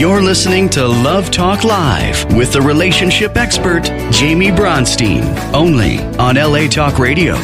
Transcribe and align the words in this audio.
You're 0.00 0.22
listening 0.22 0.70
to 0.70 0.86
Love 0.86 1.30
Talk 1.30 1.62
Live 1.62 2.24
with 2.34 2.54
the 2.54 2.62
relationship 2.62 3.36
expert, 3.36 3.82
Jamie 4.10 4.48
Bronstein, 4.48 5.22
only 5.52 5.98
on 6.16 6.36
LA 6.36 6.68
Talk 6.68 6.98
Radio. 6.98 7.34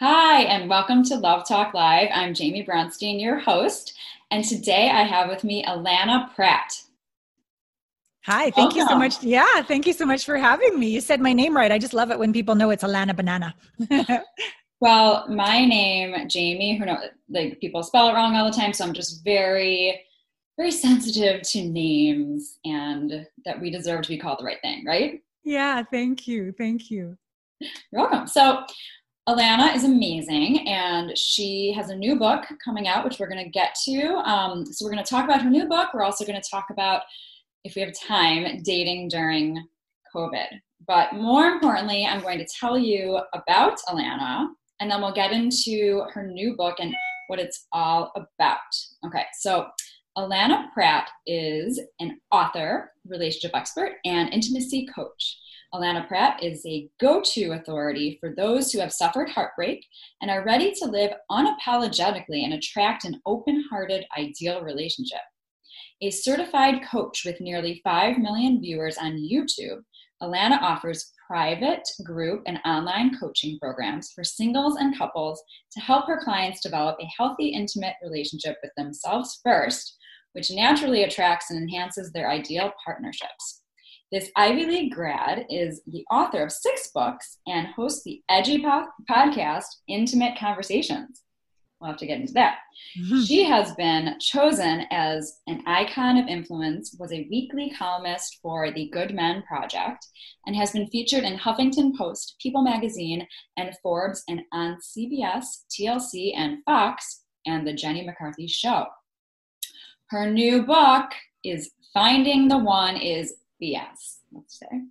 Hi, 0.00 0.42
and 0.42 0.68
welcome 0.68 1.02
to 1.04 1.16
Love 1.16 1.48
Talk 1.48 1.72
Live. 1.72 2.10
I'm 2.12 2.34
Jamie 2.34 2.62
Bronstein, 2.62 3.22
your 3.22 3.38
host, 3.38 3.96
and 4.30 4.44
today 4.44 4.90
I 4.90 5.04
have 5.04 5.30
with 5.30 5.44
me 5.44 5.64
Allana 5.64 6.34
Pratt. 6.34 6.81
Hi, 8.24 8.50
thank 8.50 8.56
Welcome. 8.56 8.78
you 8.78 8.86
so 8.86 8.96
much. 8.96 9.22
Yeah, 9.24 9.62
thank 9.62 9.84
you 9.84 9.92
so 9.92 10.06
much 10.06 10.24
for 10.24 10.36
having 10.36 10.78
me. 10.78 10.90
You 10.90 11.00
said 11.00 11.20
my 11.20 11.32
name 11.32 11.56
right. 11.56 11.72
I 11.72 11.78
just 11.78 11.92
love 11.92 12.12
it 12.12 12.18
when 12.18 12.32
people 12.32 12.54
know 12.54 12.70
it's 12.70 12.84
Allana 12.84 13.16
Banana. 13.16 13.52
well, 14.80 15.26
my 15.28 15.64
name, 15.64 16.28
Jamie, 16.28 16.78
who 16.78 16.84
know 16.84 16.98
like 17.28 17.58
people 17.60 17.82
spell 17.82 18.08
it 18.08 18.12
wrong 18.12 18.36
all 18.36 18.48
the 18.48 18.56
time, 18.56 18.72
so 18.72 18.84
I'm 18.84 18.92
just 18.92 19.24
very, 19.24 20.00
very 20.56 20.70
sensitive 20.70 21.42
to 21.42 21.64
names 21.64 22.58
and 22.64 23.26
that 23.44 23.60
we 23.60 23.70
deserve 23.70 24.02
to 24.02 24.08
be 24.08 24.18
called 24.18 24.38
the 24.38 24.44
right 24.44 24.60
thing, 24.62 24.84
right? 24.86 25.20
Yeah, 25.42 25.82
thank 25.90 26.28
you. 26.28 26.52
Thank 26.56 26.92
you. 26.92 27.16
You're 27.60 28.02
welcome. 28.02 28.28
So 28.28 28.62
Allana 29.28 29.74
is 29.74 29.82
amazing, 29.82 30.68
and 30.68 31.18
she 31.18 31.72
has 31.76 31.90
a 31.90 31.96
new 31.96 32.14
book 32.14 32.44
coming 32.64 32.86
out, 32.86 33.04
which 33.04 33.18
we're 33.18 33.28
going 33.28 33.44
to 33.44 33.50
get 33.50 33.76
to. 33.84 34.14
Um, 34.24 34.64
so, 34.64 34.84
we're 34.84 34.92
going 34.92 35.04
to 35.04 35.10
talk 35.10 35.24
about 35.24 35.42
her 35.42 35.50
new 35.50 35.66
book. 35.66 35.88
We're 35.92 36.04
also 36.04 36.24
going 36.24 36.40
to 36.40 36.48
talk 36.48 36.66
about 36.70 37.02
if 37.64 37.74
we 37.74 37.82
have 37.82 37.92
time, 37.94 38.62
dating 38.62 39.08
during 39.08 39.62
COVID. 40.14 40.46
But 40.86 41.14
more 41.14 41.46
importantly, 41.46 42.04
I'm 42.04 42.22
going 42.22 42.38
to 42.38 42.46
tell 42.58 42.76
you 42.76 43.20
about 43.34 43.78
Allana, 43.88 44.48
and 44.80 44.90
then 44.90 45.00
we'll 45.00 45.12
get 45.12 45.32
into 45.32 46.04
her 46.12 46.26
new 46.26 46.56
book 46.56 46.76
and 46.80 46.94
what 47.28 47.38
it's 47.38 47.66
all 47.72 48.12
about. 48.16 48.58
Okay, 49.06 49.24
so 49.38 49.68
Allana 50.18 50.72
Pratt 50.74 51.08
is 51.26 51.80
an 52.00 52.20
author, 52.30 52.92
relationship 53.06 53.52
expert, 53.54 53.92
and 54.04 54.32
intimacy 54.32 54.86
coach. 54.94 55.38
Allana 55.72 56.06
Pratt 56.06 56.42
is 56.42 56.62
a 56.66 56.88
go 57.00 57.22
to 57.22 57.52
authority 57.52 58.18
for 58.20 58.34
those 58.36 58.70
who 58.70 58.80
have 58.80 58.92
suffered 58.92 59.30
heartbreak 59.30 59.86
and 60.20 60.30
are 60.30 60.44
ready 60.44 60.72
to 60.74 60.84
live 60.84 61.12
unapologetically 61.30 62.44
and 62.44 62.52
attract 62.52 63.04
an 63.04 63.22
open 63.24 63.64
hearted, 63.70 64.04
ideal 64.18 64.62
relationship. 64.62 65.20
A 66.04 66.10
certified 66.10 66.82
coach 66.82 67.22
with 67.24 67.40
nearly 67.40 67.80
5 67.84 68.18
million 68.18 68.60
viewers 68.60 68.98
on 68.98 69.12
YouTube, 69.12 69.84
Allana 70.20 70.60
offers 70.60 71.12
private, 71.28 71.88
group, 72.04 72.42
and 72.48 72.58
online 72.64 73.16
coaching 73.20 73.56
programs 73.60 74.10
for 74.10 74.24
singles 74.24 74.74
and 74.80 74.98
couples 74.98 75.40
to 75.70 75.78
help 75.80 76.08
her 76.08 76.20
clients 76.20 76.60
develop 76.60 76.96
a 77.00 77.08
healthy, 77.16 77.50
intimate 77.50 77.94
relationship 78.02 78.56
with 78.64 78.72
themselves 78.76 79.38
first, 79.44 79.96
which 80.32 80.50
naturally 80.50 81.04
attracts 81.04 81.52
and 81.52 81.62
enhances 81.62 82.10
their 82.10 82.28
ideal 82.28 82.72
partnerships. 82.84 83.62
This 84.10 84.28
Ivy 84.34 84.66
League 84.66 84.92
grad 84.92 85.46
is 85.50 85.82
the 85.86 86.04
author 86.10 86.42
of 86.42 86.50
six 86.50 86.90
books 86.92 87.38
and 87.46 87.68
hosts 87.68 88.02
the 88.02 88.20
edgy 88.28 88.60
po- 88.60 88.88
podcast 89.08 89.66
Intimate 89.86 90.36
Conversations 90.36 91.22
we'll 91.82 91.90
have 91.90 91.98
to 91.98 92.06
get 92.06 92.20
into 92.20 92.32
that. 92.34 92.58
Mm-hmm. 92.98 93.22
She 93.32 93.44
has 93.44 93.74
been 93.74 94.18
chosen 94.20 94.84
as 94.90 95.40
an 95.46 95.62
icon 95.66 96.16
of 96.16 96.28
influence, 96.28 96.94
was 96.98 97.12
a 97.12 97.26
weekly 97.30 97.72
columnist 97.76 98.38
for 98.40 98.70
the 98.70 98.88
Good 98.88 99.14
Men 99.14 99.42
Project, 99.42 100.06
and 100.46 100.54
has 100.54 100.70
been 100.70 100.86
featured 100.86 101.24
in 101.24 101.38
Huffington 101.38 101.96
Post, 101.96 102.36
People 102.40 102.62
Magazine, 102.62 103.26
and 103.56 103.74
Forbes, 103.82 104.22
and 104.28 104.42
on 104.52 104.78
CBS, 104.80 105.64
TLC, 105.70 106.32
and 106.36 106.58
Fox, 106.64 107.24
and 107.46 107.66
The 107.66 107.72
Jenny 107.72 108.06
McCarthy 108.06 108.46
Show. 108.46 108.86
Her 110.10 110.30
new 110.30 110.62
book 110.62 111.10
is 111.42 111.72
Finding 111.92 112.48
the 112.48 112.58
One 112.58 112.96
is 112.96 113.34
BS, 113.60 114.18
let's 114.32 114.58
say. 114.58 114.82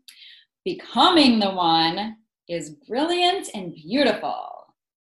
Becoming 0.65 1.39
the 1.39 1.51
One 1.51 2.17
is 2.49 2.71
brilliant 2.87 3.49
and 3.53 3.73
beautiful. 3.73 4.61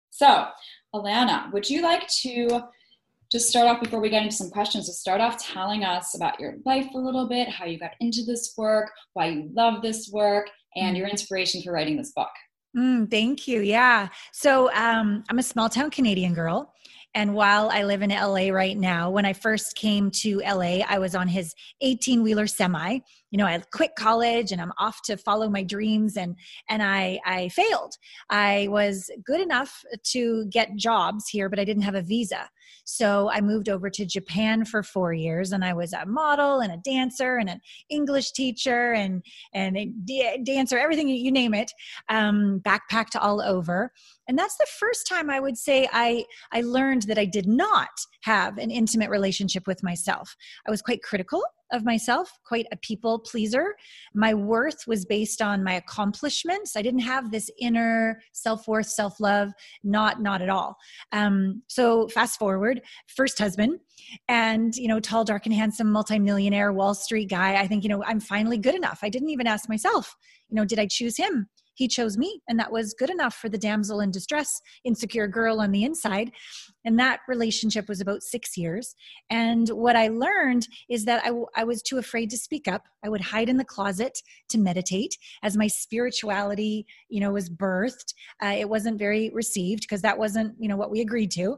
So, 0.10 0.48
Allana, 0.94 1.52
would 1.52 1.70
you 1.70 1.82
like 1.82 2.08
to 2.22 2.64
just 3.32 3.48
start 3.48 3.68
off 3.68 3.82
before 3.82 4.02
we 4.02 4.10
get 4.10 4.24
into 4.24 4.36
some 4.36 4.50
questions 4.50 4.88
to 4.88 4.94
start 4.94 5.22
off 5.22 5.42
telling 5.42 5.86
us 5.86 6.16
about 6.16 6.40
your 6.40 6.56
life 6.66 6.88
a 6.94 6.98
little 6.98 7.28
bit, 7.30 7.48
how 7.48 7.66
you 7.66 7.80
got 7.80 7.92
into 8.02 8.24
this 8.26 8.54
work, 8.58 8.92
why 9.14 9.28
you 9.28 9.50
love 9.54 9.82
this 9.82 10.10
work, 10.12 10.50
and 10.76 10.98
your 10.98 11.08
inspiration 11.08 11.62
for 11.62 11.72
writing 11.72 11.96
this 11.96 12.12
book? 12.12 12.30
Mm, 12.78 13.10
thank 13.10 13.48
you. 13.48 13.62
Yeah. 13.62 14.10
So 14.34 14.72
um, 14.74 15.24
I'm 15.30 15.40
a 15.40 15.44
small 15.44 15.70
town 15.70 15.92
Canadian 15.92 16.34
girl. 16.34 16.74
And 17.14 17.34
while 17.34 17.70
I 17.70 17.84
live 17.84 18.02
in 18.02 18.10
LA 18.10 18.50
right 18.50 18.78
now, 18.78 19.10
when 19.10 19.26
I 19.26 19.34
first 19.34 19.76
came 19.76 20.12
to 20.22 20.40
LA, 20.40 20.80
I 20.88 20.98
was 20.98 21.14
on 21.14 21.28
his 21.28 21.54
18 21.82 22.24
wheeler 22.24 22.48
semi. 22.48 23.00
You 23.32 23.38
know, 23.38 23.46
I 23.46 23.62
quit 23.74 23.96
college 23.98 24.52
and 24.52 24.62
I'm 24.62 24.74
off 24.78 25.02
to 25.04 25.18
follow 25.18 25.50
my 25.50 25.64
dreams 25.64 26.18
and 26.18 26.36
and 26.70 26.84
I 26.84 27.20
I 27.26 27.50
failed. 27.50 27.96
I 28.30 28.68
was 28.70 29.10
good 29.26 29.42
enough 29.42 29.84
to 30.12 30.46
get 30.46 30.76
jobs 30.76 31.28
here, 31.30 31.50
but 31.50 31.60
I 31.60 31.66
didn't 31.66 31.84
have 31.84 31.96
a 31.96 32.02
visa. 32.02 32.50
So 32.84 33.30
I 33.30 33.42
moved 33.42 33.70
over 33.70 33.90
to 33.90 34.06
Japan 34.06 34.66
for 34.66 34.84
four 34.84 35.14
years, 35.14 35.52
and 35.52 35.64
I 35.64 35.74
was 35.74 35.94
a 35.94 36.06
model 36.06 36.60
and 36.60 36.74
a 36.74 36.78
dancer 36.78 37.38
and 37.38 37.50
an 37.50 37.62
English 37.90 38.32
teacher 38.32 38.94
and 38.94 39.24
and 39.54 39.78
a 39.78 40.38
dancer, 40.44 40.78
everything 40.78 41.08
you 41.08 41.32
name 41.32 41.54
it, 41.54 41.72
um, 42.10 42.62
backpacked 42.64 43.16
all 43.20 43.42
over. 43.42 43.92
And 44.28 44.38
that's 44.38 44.58
the 44.58 44.68
first 44.80 45.08
time 45.08 45.30
I 45.30 45.40
would 45.40 45.58
say 45.58 45.88
I 45.92 46.26
I 46.52 46.62
learned 46.62 47.04
that 47.04 47.18
I 47.18 47.26
did 47.26 47.48
not 47.48 47.90
have 48.24 48.58
an 48.58 48.72
intimate 48.72 49.10
relationship 49.10 49.68
with 49.68 49.84
myself. 49.84 50.36
I 50.68 50.72
was 50.72 50.82
quite 50.82 51.02
critical 51.02 51.44
of 51.72 51.86
myself, 51.86 52.32
quite 52.46 52.66
a 52.72 52.78
people 52.78 53.20
pleaser. 53.20 53.76
My 54.14 54.34
worth 54.34 54.86
was 54.88 55.06
based 55.06 55.42
on 55.42 55.64
my 55.64 55.74
accomplishments. 55.74 56.76
I 56.76 56.82
didn't 56.82 57.02
have 57.02 57.32
this 57.32 57.50
inner 57.60 58.22
self 58.34 58.68
worth, 58.68 58.88
self 58.88 59.20
love, 59.20 59.50
not 59.84 60.22
not 60.22 60.42
at 60.42 60.50
all. 60.50 60.78
Um, 61.12 61.64
so 61.68 62.08
fast 62.10 62.40
forward, 62.40 62.82
first 63.08 63.40
husband, 63.40 63.80
and 64.28 64.76
you 64.76 64.88
know, 64.88 65.00
tall, 65.00 65.24
dark, 65.24 65.46
and 65.46 65.56
handsome, 65.56 65.92
multimillionaire, 65.92 66.74
Wall 66.74 66.94
Street 66.94 67.30
guy. 67.30 67.56
I 67.56 67.68
think 67.68 67.84
you 67.84 67.90
know 67.90 68.04
I'm 68.04 68.20
finally 68.20 68.58
good 68.58 68.76
enough. 68.76 69.00
I 69.02 69.10
didn't 69.10 69.30
even 69.30 69.48
ask 69.48 69.70
myself, 69.70 70.16
you 70.50 70.56
know, 70.56 70.66
did 70.66 70.80
I 70.80 70.88
choose 70.88 71.18
him? 71.18 71.48
He 71.74 71.88
chose 71.88 72.18
me 72.18 72.42
and 72.48 72.60
that 72.60 72.72
was 72.72 72.94
good 72.94 73.10
enough 73.10 73.36
for 73.36 73.50
the 73.50 73.58
damsel 73.58 74.00
in 74.00 74.12
distress 74.12 74.62
insecure 74.84 75.28
girl 75.28 75.62
on 75.62 75.72
the 75.72 75.84
inside. 75.84 76.32
And 76.84 76.98
that 77.00 77.20
relationship 77.28 77.88
was 77.88 78.02
about 78.02 78.24
six 78.24 78.58
years. 78.58 78.96
And 79.30 79.70
what 79.70 79.96
i 79.96 80.08
learned 80.08 80.68
is 80.90 81.06
that 81.06 81.24
I, 81.26 81.32
I 81.56 81.64
was 81.64 81.82
too 81.82 81.98
afraid 81.98 82.30
to 82.32 82.38
speak 82.38 82.68
up. 82.68 82.84
I 83.04 83.10
would 83.10 83.22
hide 83.22 83.50
in 83.50 83.58
the 83.58 83.66
closet 83.66 84.22
to 84.50 84.58
meditate. 84.58 85.18
As 85.44 85.58
my 85.58 85.68
spirituality 85.68 86.86
you 87.10 87.20
know 87.20 87.32
was 87.32 87.50
birthed 87.50 88.14
uh, 88.44 88.56
it 88.58 88.70
wasn't 88.70 88.98
very 88.98 89.30
received 89.34 89.82
because 89.82 90.02
that 90.02 90.18
wasn't 90.18 90.56
you 90.60 90.68
know 90.68 90.78
what 90.78 90.92
we 90.92 91.02
agreed 91.02 91.32
to 91.32 91.58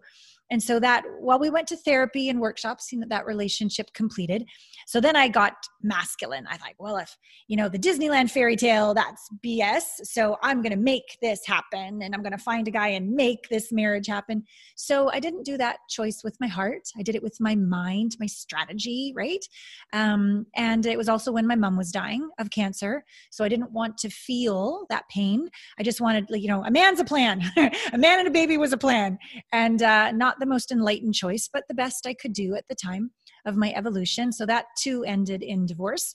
and 0.54 0.62
so 0.62 0.80
that 0.80 1.04
while 1.20 1.40
we 1.40 1.50
went 1.50 1.68
to 1.68 1.76
therapy 1.76 2.30
and 2.30 2.40
workshops 2.40 2.88
that 3.00 3.10
that 3.10 3.26
relationship 3.26 3.92
completed. 3.94 4.46
So 4.86 5.02
then 5.02 5.16
i 5.16 5.28
got 5.28 5.56
masculine. 5.82 6.46
I 6.48 6.58
thought 6.58 6.74
well 6.78 6.98
if 6.98 7.18
you 7.48 7.58
know 7.58 7.68
the 7.68 7.80
disneyland 7.80 8.30
fairy 8.30 8.56
tale 8.56 8.94
that's 8.94 9.28
bs 9.44 9.82
so 10.04 10.38
i'm 10.44 10.62
to 10.72 10.78
make 10.78 11.18
this 11.22 11.42
happen 11.46 12.02
and 12.04 12.14
i'm 12.14 12.22
to 12.32 12.38
find 12.38 12.68
a 12.68 12.72
guy 12.72 12.90
and 12.90 13.12
make 13.12 13.50
this 13.50 13.72
marriage 13.72 14.08
happen. 14.08 14.44
So 14.76 15.10
i 15.12 15.20
didn't 15.20 15.44
do 15.44 15.58
that 15.58 15.78
choice 15.90 16.22
with 16.24 16.38
my 16.40 16.48
heart. 16.48 16.84
I 16.98 17.02
did 17.02 17.16
it 17.16 17.24
with 17.24 17.38
my 17.40 17.56
mind 17.56 18.16
my 18.20 18.28
strategy 18.28 19.12
right? 19.16 19.44
Um, 19.92 20.46
and 20.56 20.86
it 20.86 20.98
was 20.98 21.10
also 21.10 21.32
when 21.32 21.48
my 21.48 21.56
mom 21.56 21.78
was 21.78 21.92
dying 21.92 22.30
of 22.38 22.52
cancer. 22.52 23.04
So 23.32 23.44
i 23.44 23.50
didn't 23.50 23.72
want 23.72 23.98
to 24.00 24.10
feel 24.10 24.86
that 24.92 25.10
pain. 25.10 25.50
I 25.80 25.84
just 25.84 26.00
wanted 26.00 26.28
you 26.30 26.48
know 26.48 26.64
a 26.64 26.70
man's 26.70 27.00
a 27.00 27.06
plan. 27.06 27.42
A 27.94 27.98
man 27.98 28.20
and 28.20 28.28
a 28.28 28.32
baby 28.32 28.58
was 28.58 28.74
a 28.74 28.78
plan. 28.78 29.18
And 29.52 29.82
uh, 29.82 30.12
not 30.12 30.40
the 30.44 30.50
most 30.50 30.72
enlightened 30.72 31.14
choice, 31.14 31.50
but 31.52 31.64
the 31.70 31.74
best 31.74 32.06
I 32.06 32.14
could 32.14 32.34
do 32.34 32.54
at 32.56 32.68
the 32.68 32.76
time 32.76 33.12
of 33.46 33.56
my 33.56 33.72
evolution. 33.74 34.34
So 34.34 34.46
that 34.46 34.66
too 34.78 35.06
ended 35.06 35.42
in 35.42 35.66
divorce. 35.66 36.14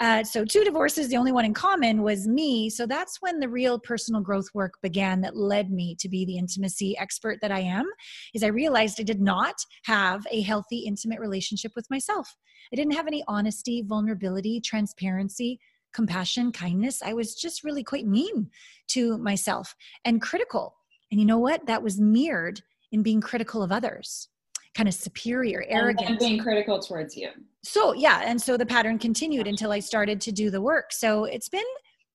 Uh, 0.00 0.24
so 0.24 0.44
two 0.44 0.64
divorces, 0.64 1.08
the 1.08 1.16
only 1.16 1.30
one 1.30 1.44
in 1.44 1.54
common 1.54 2.02
was 2.02 2.26
me. 2.26 2.70
So 2.70 2.86
that's 2.86 3.18
when 3.20 3.38
the 3.38 3.48
real 3.48 3.78
personal 3.78 4.20
growth 4.20 4.48
work 4.52 4.74
began 4.82 5.20
that 5.20 5.36
led 5.36 5.70
me 5.70 5.96
to 6.00 6.08
be 6.08 6.24
the 6.24 6.38
intimacy 6.38 6.98
expert 6.98 7.38
that 7.40 7.52
I 7.52 7.60
am. 7.60 7.86
Is 8.34 8.42
I 8.42 8.48
realized 8.48 9.00
I 9.00 9.04
did 9.04 9.20
not 9.20 9.54
have 9.84 10.26
a 10.32 10.42
healthy, 10.42 10.78
intimate 10.80 11.20
relationship 11.20 11.72
with 11.76 11.86
myself. 11.88 12.36
I 12.72 12.76
didn't 12.76 12.94
have 12.94 13.06
any 13.06 13.22
honesty, 13.28 13.84
vulnerability, 13.86 14.60
transparency 14.60 15.60
compassion, 15.94 16.52
kindness. 16.52 17.02
I 17.02 17.14
was 17.14 17.34
just 17.34 17.64
really 17.64 17.82
quite 17.82 18.06
mean 18.06 18.50
to 18.88 19.16
myself 19.18 19.74
and 20.04 20.20
critical. 20.20 20.74
And 21.10 21.18
you 21.18 21.26
know 21.26 21.38
what? 21.38 21.66
That 21.66 21.82
was 21.82 21.98
mirrored 21.98 22.60
in 22.92 23.02
being 23.02 23.20
critical 23.20 23.62
of 23.62 23.72
others 23.72 24.28
kind 24.74 24.88
of 24.88 24.94
superior 24.94 25.64
arrogant 25.68 26.10
and 26.10 26.18
being 26.18 26.38
critical 26.38 26.78
towards 26.78 27.16
you 27.16 27.28
so 27.64 27.92
yeah 27.92 28.22
and 28.24 28.40
so 28.40 28.56
the 28.56 28.66
pattern 28.66 28.98
continued 28.98 29.46
until 29.46 29.72
i 29.72 29.78
started 29.78 30.20
to 30.20 30.30
do 30.30 30.50
the 30.50 30.60
work 30.60 30.92
so 30.92 31.24
it's 31.24 31.48
been 31.48 31.64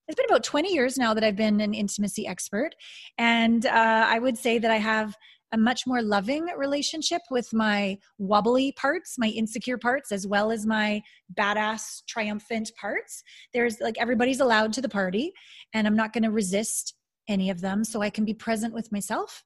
it's 0.08 0.18
been 0.18 0.26
about 0.30 0.44
20 0.44 0.74
years 0.74 0.98
now 0.98 1.14
that 1.14 1.24
I've 1.24 1.36
been 1.36 1.62
an 1.62 1.74
intimacy 1.74 2.28
expert. 2.28 2.72
And 3.18 3.66
uh, 3.66 4.06
I 4.08 4.20
would 4.20 4.38
say 4.38 4.60
that 4.60 4.70
I 4.70 4.78
have 4.78 5.16
a 5.54 5.58
much 5.58 5.86
more 5.86 6.02
loving 6.02 6.46
relationship 6.58 7.22
with 7.30 7.54
my 7.54 7.98
wobbly 8.18 8.72
parts, 8.74 9.16
my 9.18 9.28
insecure 9.28 9.78
parts, 9.78 10.12
as 10.12 10.26
well 10.26 10.52
as 10.52 10.66
my 10.66 11.02
badass, 11.36 12.02
triumphant 12.08 12.72
parts. 12.80 13.24
There's 13.54 13.80
like 13.80 13.96
everybody's 14.00 14.40
allowed 14.40 14.74
to 14.74 14.82
the 14.82 14.90
party, 14.90 15.32
and 15.74 15.86
I'm 15.86 15.96
not 15.96 16.12
going 16.12 16.24
to 16.24 16.32
resist 16.32 16.96
any 17.30 17.52
of 17.52 17.62
them. 17.62 17.84
So 17.84 18.02
I 18.02 18.10
can 18.10 18.26
be 18.26 18.34
present 18.34 18.74
with 18.74 18.92
myself, 18.92 19.44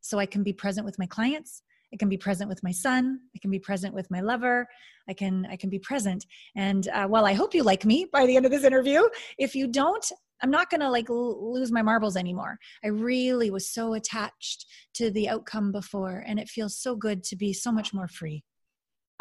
so 0.00 0.18
I 0.18 0.26
can 0.26 0.42
be 0.42 0.52
present 0.52 0.84
with 0.84 0.98
my 0.98 1.06
clients. 1.06 1.62
I 1.92 1.96
can 1.96 2.08
be 2.08 2.16
present 2.16 2.48
with 2.48 2.62
my 2.62 2.70
son. 2.70 3.20
I 3.34 3.38
can 3.40 3.50
be 3.50 3.58
present 3.58 3.94
with 3.94 4.10
my 4.10 4.20
lover. 4.20 4.66
I 5.08 5.14
can 5.14 5.46
I 5.50 5.56
can 5.56 5.70
be 5.70 5.78
present. 5.78 6.24
And 6.54 6.86
uh, 6.88 7.06
well, 7.08 7.26
I 7.26 7.32
hope 7.32 7.54
you 7.54 7.62
like 7.62 7.84
me 7.84 8.06
by 8.12 8.26
the 8.26 8.36
end 8.36 8.46
of 8.46 8.52
this 8.52 8.64
interview. 8.64 9.02
If 9.38 9.54
you 9.54 9.66
don't, 9.66 10.04
I'm 10.42 10.50
not 10.50 10.70
going 10.70 10.80
to 10.80 10.90
like 10.90 11.10
l- 11.10 11.52
lose 11.52 11.72
my 11.72 11.82
marbles 11.82 12.16
anymore. 12.16 12.58
I 12.84 12.88
really 12.88 13.50
was 13.50 13.68
so 13.68 13.94
attached 13.94 14.66
to 14.94 15.10
the 15.10 15.28
outcome 15.28 15.72
before, 15.72 16.24
and 16.26 16.38
it 16.38 16.48
feels 16.48 16.80
so 16.80 16.94
good 16.94 17.22
to 17.24 17.36
be 17.36 17.52
so 17.52 17.72
much 17.72 17.92
more 17.92 18.08
free. 18.08 18.44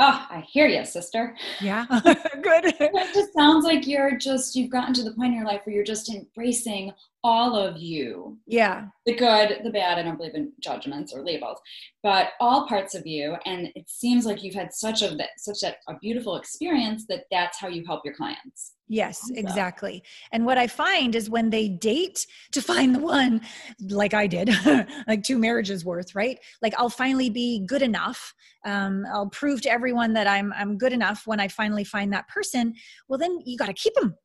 Oh, 0.02 0.26
I 0.30 0.40
hear 0.50 0.68
you, 0.68 0.86
sister. 0.86 1.36
Yeah, 1.60 1.86
good. 2.42 2.74
it 2.80 3.14
just 3.14 3.34
sounds 3.34 3.66
like 3.66 3.86
you're 3.86 4.18
just, 4.18 4.56
you've 4.56 4.72
gotten 4.72 4.94
to 4.94 5.04
the 5.04 5.12
point 5.12 5.34
in 5.34 5.38
your 5.38 5.46
life 5.46 5.62
where 5.66 5.76
you're 5.76 5.84
just 5.84 6.10
embracing 6.10 6.94
all 7.22 7.58
of 7.58 7.78
you. 7.78 8.38
Yeah. 8.48 8.88
The 9.06 9.16
good, 9.16 9.60
the 9.64 9.70
bad. 9.70 10.00
I 10.00 10.04
don't 10.04 10.16
believe 10.16 10.36
in 10.36 10.54
judgments 10.62 11.14
or 11.14 11.22
labels, 11.26 11.60
but 12.02 12.30
all 12.40 12.66
parts 12.66 12.96
of 12.96 13.06
you. 13.06 13.36
And 13.46 13.68
it 13.76 13.90
seems 13.90 14.26
like 14.26 14.42
you've 14.42 14.56
had 14.56 14.74
such 14.74 15.02
a 15.02 15.18
such 15.38 15.64
a, 15.64 15.76
a 15.92 16.00
beautiful 16.00 16.38
experience 16.38 17.06
that 17.10 17.26
that's 17.30 17.60
how 17.60 17.68
you 17.68 17.84
help 17.86 18.06
your 18.06 18.14
clients. 18.14 18.76
Yes, 18.92 19.30
exactly. 19.36 20.02
And 20.32 20.46
what 20.46 20.58
I 20.58 20.66
find 20.66 21.16
is 21.16 21.30
when 21.30 21.52
they 21.52 21.70
date 21.70 22.26
to 22.54 22.62
find 22.62 22.96
the 22.96 23.00
one, 23.00 23.42
like 23.82 24.14
I 24.14 24.26
did, 24.26 24.50
like 25.08 25.24
two 25.24 25.38
marriages 25.38 25.86
worth, 25.86 26.16
right? 26.16 26.40
Like 26.62 26.74
I'll 26.78 26.90
finally 26.90 27.30
be 27.30 27.64
good 27.66 27.84
enough. 27.84 28.34
Um, 28.66 29.06
I'll 29.14 29.30
prove 29.30 29.62
to 29.62 29.72
everyone 29.72 30.14
that 30.14 30.28
I'm 30.28 30.52
I'm 30.54 30.78
good 30.78 30.92
enough 30.92 31.28
when 31.28 31.40
I 31.40 31.48
finally 31.48 31.84
find 31.84 32.12
that 32.14 32.28
person. 32.28 32.74
Well, 33.08 33.20
then 33.20 33.40
you 33.46 33.58
got 33.58 33.68
to 33.68 33.74
keep 33.74 33.94
them 33.94 34.16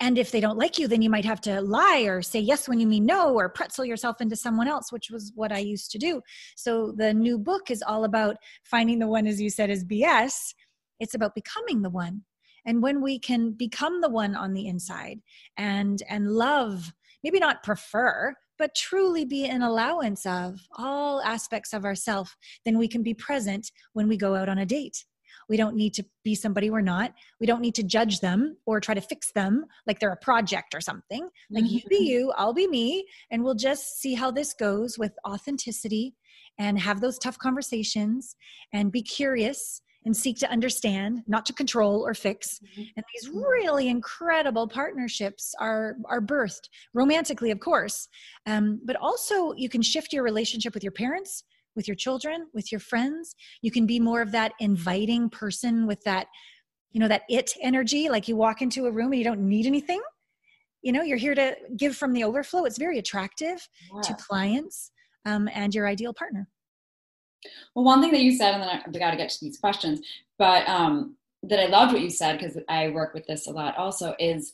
and 0.00 0.18
if 0.18 0.30
they 0.30 0.40
don't 0.40 0.58
like 0.58 0.78
you, 0.78 0.88
then 0.88 1.02
you 1.02 1.10
might 1.10 1.24
have 1.24 1.40
to 1.42 1.60
lie 1.60 2.04
or 2.08 2.22
say 2.22 2.40
yes 2.40 2.68
when 2.68 2.80
you 2.80 2.86
mean 2.86 3.06
no 3.06 3.34
or 3.34 3.48
pretzel 3.48 3.84
yourself 3.84 4.20
into 4.20 4.36
someone 4.36 4.68
else, 4.68 4.90
which 4.90 5.10
was 5.10 5.32
what 5.34 5.52
I 5.52 5.58
used 5.58 5.90
to 5.92 5.98
do. 5.98 6.20
So 6.56 6.92
the 6.96 7.12
new 7.14 7.38
book 7.38 7.70
is 7.70 7.82
all 7.82 8.04
about 8.04 8.36
finding 8.64 8.98
the 8.98 9.06
one, 9.06 9.26
as 9.26 9.40
you 9.40 9.50
said, 9.50 9.70
is 9.70 9.84
BS. 9.84 10.54
It's 10.98 11.14
about 11.14 11.34
becoming 11.34 11.82
the 11.82 11.90
one. 11.90 12.22
And 12.64 12.82
when 12.82 13.00
we 13.02 13.18
can 13.18 13.52
become 13.52 14.00
the 14.00 14.08
one 14.08 14.34
on 14.34 14.52
the 14.52 14.66
inside 14.66 15.20
and 15.56 16.02
and 16.08 16.30
love, 16.30 16.92
maybe 17.24 17.38
not 17.38 17.62
prefer, 17.62 18.34
but 18.58 18.74
truly 18.74 19.24
be 19.24 19.46
an 19.46 19.62
allowance 19.62 20.24
of 20.26 20.60
all 20.76 21.22
aspects 21.22 21.72
of 21.72 21.84
ourself, 21.84 22.36
then 22.64 22.78
we 22.78 22.88
can 22.88 23.02
be 23.02 23.14
present 23.14 23.70
when 23.92 24.08
we 24.08 24.16
go 24.16 24.34
out 24.34 24.48
on 24.48 24.58
a 24.58 24.66
date 24.66 25.04
we 25.48 25.56
don't 25.56 25.76
need 25.76 25.94
to 25.94 26.04
be 26.24 26.34
somebody 26.34 26.70
we're 26.70 26.80
not. 26.80 27.12
We 27.40 27.46
don't 27.46 27.60
need 27.60 27.74
to 27.76 27.82
judge 27.82 28.20
them 28.20 28.56
or 28.66 28.80
try 28.80 28.94
to 28.94 29.00
fix 29.00 29.32
them 29.32 29.66
like 29.86 29.98
they're 29.98 30.12
a 30.12 30.16
project 30.16 30.74
or 30.74 30.80
something. 30.80 31.28
Like 31.50 31.70
you 31.70 31.80
be 31.88 31.96
mm-hmm. 31.96 32.04
you, 32.04 32.32
I'll 32.36 32.54
be 32.54 32.66
me, 32.66 33.04
and 33.30 33.42
we'll 33.42 33.54
just 33.54 34.00
see 34.00 34.14
how 34.14 34.30
this 34.30 34.54
goes 34.54 34.98
with 34.98 35.12
authenticity 35.26 36.14
and 36.58 36.78
have 36.78 37.00
those 37.00 37.18
tough 37.18 37.38
conversations 37.38 38.36
and 38.72 38.92
be 38.92 39.02
curious 39.02 39.82
and 40.04 40.16
seek 40.16 40.38
to 40.38 40.50
understand, 40.50 41.22
not 41.26 41.46
to 41.46 41.52
control 41.52 42.06
or 42.06 42.14
fix. 42.14 42.58
Mm-hmm. 42.58 42.82
And 42.96 43.04
these 43.14 43.30
really 43.30 43.88
incredible 43.88 44.68
partnerships 44.68 45.54
are 45.58 45.96
are 46.06 46.20
birthed 46.20 46.68
romantically, 46.94 47.50
of 47.50 47.60
course, 47.60 48.08
um, 48.46 48.80
but 48.84 48.96
also 48.96 49.52
you 49.52 49.68
can 49.68 49.82
shift 49.82 50.12
your 50.12 50.24
relationship 50.24 50.74
with 50.74 50.82
your 50.82 50.92
parents, 50.92 51.44
with 51.76 51.88
your 51.88 51.94
children, 51.94 52.48
with 52.52 52.72
your 52.72 52.80
friends. 52.80 53.34
You 53.62 53.70
can 53.70 53.86
be 53.86 54.00
more 54.00 54.22
of 54.22 54.32
that 54.32 54.52
inviting 54.60 55.30
person 55.30 55.86
with 55.86 56.02
that, 56.04 56.26
you 56.90 57.00
know, 57.00 57.08
that 57.08 57.22
it 57.28 57.52
energy. 57.60 58.08
Like 58.08 58.28
you 58.28 58.36
walk 58.36 58.62
into 58.62 58.86
a 58.86 58.92
room 58.92 59.12
and 59.12 59.18
you 59.18 59.24
don't 59.24 59.48
need 59.48 59.66
anything. 59.66 60.02
You 60.82 60.92
know, 60.92 61.02
you're 61.02 61.18
here 61.18 61.34
to 61.36 61.56
give 61.76 61.96
from 61.96 62.12
the 62.12 62.24
overflow. 62.24 62.64
It's 62.64 62.78
very 62.78 62.98
attractive 62.98 63.68
yeah. 63.94 64.00
to 64.02 64.14
clients 64.14 64.90
um, 65.24 65.48
and 65.52 65.72
your 65.72 65.86
ideal 65.86 66.12
partner. 66.12 66.48
Well, 67.74 67.84
one 67.84 68.00
thing 68.00 68.12
that 68.12 68.22
you 68.22 68.36
said, 68.36 68.54
and 68.54 68.62
then 68.62 68.68
I, 68.68 68.82
we 68.90 68.98
got 68.98 69.10
to 69.10 69.16
get 69.16 69.30
to 69.30 69.40
these 69.40 69.58
questions, 69.58 70.00
but 70.38 70.68
um, 70.68 71.16
that 71.42 71.60
I 71.60 71.66
loved 71.66 71.92
what 71.92 72.02
you 72.02 72.10
said 72.10 72.38
because 72.38 72.56
I 72.68 72.88
work 72.90 73.14
with 73.14 73.26
this 73.26 73.46
a 73.46 73.50
lot 73.50 73.76
also 73.76 74.14
is 74.18 74.52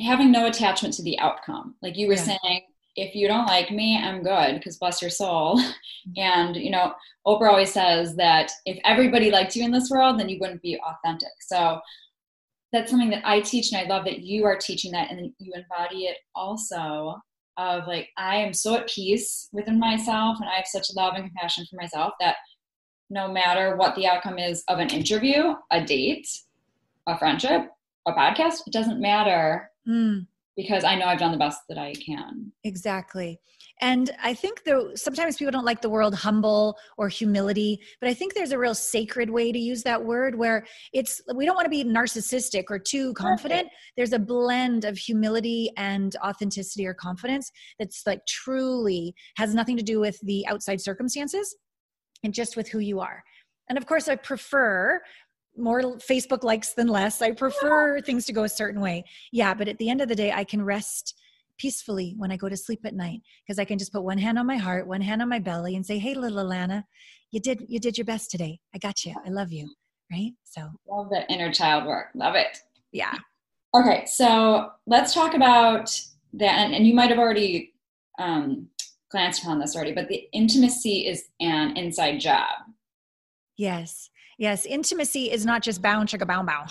having 0.00 0.32
no 0.32 0.46
attachment 0.46 0.94
to 0.94 1.02
the 1.02 1.18
outcome. 1.18 1.74
Like 1.82 1.96
you 1.96 2.06
were 2.06 2.14
yeah. 2.14 2.38
saying, 2.42 2.62
if 2.96 3.14
you 3.14 3.28
don't 3.28 3.46
like 3.46 3.70
me, 3.70 3.98
I'm 3.98 4.22
good 4.22 4.54
because 4.54 4.78
bless 4.78 5.00
your 5.00 5.10
soul. 5.10 5.58
Mm-hmm. 5.58 5.70
And, 6.16 6.56
you 6.56 6.70
know, 6.70 6.94
Oprah 7.26 7.50
always 7.50 7.74
says 7.74 8.16
that 8.16 8.50
if 8.64 8.78
everybody 8.86 9.30
liked 9.30 9.54
you 9.54 9.64
in 9.64 9.70
this 9.70 9.90
world, 9.90 10.18
then 10.18 10.30
you 10.30 10.38
wouldn't 10.40 10.62
be 10.62 10.80
authentic. 10.80 11.28
So 11.40 11.78
that's 12.72 12.90
something 12.90 13.10
that 13.10 13.26
I 13.26 13.40
teach, 13.40 13.70
and 13.70 13.82
I 13.82 13.94
love 13.94 14.06
that 14.06 14.20
you 14.20 14.46
are 14.46 14.56
teaching 14.56 14.92
that 14.92 15.10
and 15.10 15.30
you 15.38 15.52
embody 15.54 16.04
it 16.04 16.16
also 16.34 17.20
of 17.56 17.86
like, 17.86 18.08
I 18.16 18.36
am 18.36 18.52
so 18.52 18.76
at 18.76 18.88
peace 18.88 19.48
within 19.52 19.78
myself 19.78 20.38
and 20.40 20.48
I 20.48 20.56
have 20.56 20.66
such 20.66 20.94
love 20.94 21.14
and 21.14 21.24
compassion 21.24 21.66
for 21.68 21.76
myself 21.76 22.14
that 22.20 22.36
no 23.10 23.30
matter 23.30 23.76
what 23.76 23.94
the 23.96 24.06
outcome 24.06 24.38
is 24.38 24.62
of 24.68 24.78
an 24.78 24.90
interview, 24.90 25.54
a 25.70 25.84
date, 25.84 26.28
a 27.06 27.18
friendship, 27.18 27.68
a 28.06 28.12
podcast, 28.12 28.66
it 28.66 28.72
doesn't 28.72 29.00
matter. 29.00 29.70
Mm 29.88 30.26
because 30.60 30.84
I 30.84 30.94
know 30.94 31.06
I've 31.06 31.18
done 31.18 31.32
the 31.32 31.38
best 31.38 31.60
that 31.68 31.78
I 31.78 31.94
can. 31.94 32.52
Exactly. 32.64 33.40
And 33.80 34.10
I 34.22 34.34
think 34.34 34.64
though 34.64 34.94
sometimes 34.94 35.36
people 35.36 35.52
don't 35.52 35.64
like 35.64 35.80
the 35.80 35.88
word 35.88 36.12
humble 36.12 36.76
or 36.98 37.08
humility, 37.08 37.80
but 38.00 38.10
I 38.10 38.14
think 38.14 38.34
there's 38.34 38.52
a 38.52 38.58
real 38.58 38.74
sacred 38.74 39.30
way 39.30 39.52
to 39.52 39.58
use 39.58 39.82
that 39.84 40.04
word 40.04 40.34
where 40.34 40.66
it's 40.92 41.20
we 41.34 41.46
don't 41.46 41.54
want 41.54 41.64
to 41.64 41.70
be 41.70 41.84
narcissistic 41.84 42.64
or 42.68 42.78
too 42.78 43.14
confident. 43.14 43.68
Perfect. 43.68 43.76
There's 43.96 44.12
a 44.12 44.18
blend 44.18 44.84
of 44.84 44.98
humility 44.98 45.70
and 45.76 46.14
authenticity 46.22 46.86
or 46.86 46.94
confidence 46.94 47.50
that's 47.78 48.06
like 48.06 48.20
truly 48.26 49.14
has 49.36 49.54
nothing 49.54 49.76
to 49.78 49.82
do 49.82 49.98
with 49.98 50.20
the 50.22 50.46
outside 50.46 50.80
circumstances 50.80 51.56
and 52.22 52.34
just 52.34 52.56
with 52.56 52.68
who 52.68 52.80
you 52.80 53.00
are. 53.00 53.22
And 53.68 53.78
of 53.78 53.86
course, 53.86 54.08
I 54.08 54.16
prefer 54.16 55.00
more 55.60 55.82
Facebook 55.98 56.42
likes 56.42 56.74
than 56.74 56.88
less. 56.88 57.22
I 57.22 57.32
prefer 57.32 57.96
yeah. 57.96 58.02
things 58.02 58.26
to 58.26 58.32
go 58.32 58.44
a 58.44 58.48
certain 58.48 58.80
way. 58.80 59.04
Yeah, 59.32 59.54
but 59.54 59.68
at 59.68 59.78
the 59.78 59.90
end 59.90 60.00
of 60.00 60.08
the 60.08 60.14
day, 60.14 60.32
I 60.32 60.44
can 60.44 60.62
rest 60.62 61.14
peacefully 61.58 62.14
when 62.16 62.32
I 62.32 62.36
go 62.36 62.48
to 62.48 62.56
sleep 62.56 62.80
at 62.84 62.94
night 62.94 63.20
because 63.44 63.58
I 63.58 63.64
can 63.64 63.78
just 63.78 63.92
put 63.92 64.02
one 64.02 64.18
hand 64.18 64.38
on 64.38 64.46
my 64.46 64.56
heart, 64.56 64.86
one 64.86 65.02
hand 65.02 65.20
on 65.20 65.28
my 65.28 65.38
belly, 65.38 65.76
and 65.76 65.84
say, 65.84 65.98
"Hey, 65.98 66.14
little 66.14 66.44
Allana, 66.44 66.84
you 67.30 67.40
did 67.40 67.64
you 67.68 67.78
did 67.78 67.98
your 67.98 68.06
best 68.06 68.30
today. 68.30 68.60
I 68.74 68.78
got 68.78 69.04
you. 69.04 69.14
I 69.24 69.30
love 69.30 69.52
you." 69.52 69.72
Right? 70.10 70.32
So 70.44 70.62
love 70.88 71.10
the 71.10 71.30
inner 71.30 71.52
child 71.52 71.86
work. 71.86 72.08
Love 72.14 72.34
it. 72.34 72.58
Yeah. 72.92 73.14
Okay, 73.72 74.04
so 74.06 74.72
let's 74.86 75.14
talk 75.14 75.34
about 75.34 75.88
that. 76.32 76.58
And, 76.58 76.74
and 76.74 76.86
you 76.86 76.94
might 76.94 77.10
have 77.10 77.20
already 77.20 77.74
um, 78.18 78.68
glanced 79.10 79.42
upon 79.42 79.60
this 79.60 79.76
already, 79.76 79.92
but 79.92 80.08
the 80.08 80.28
intimacy 80.32 81.06
is 81.06 81.28
an 81.40 81.76
inside 81.76 82.18
job. 82.18 82.48
Yes. 83.56 84.10
Yes, 84.40 84.64
intimacy 84.64 85.30
is 85.30 85.44
not 85.44 85.62
just 85.62 85.82
bound 85.82 86.08
chicka 86.08 86.26
bow 86.26 86.42
bow. 86.42 86.64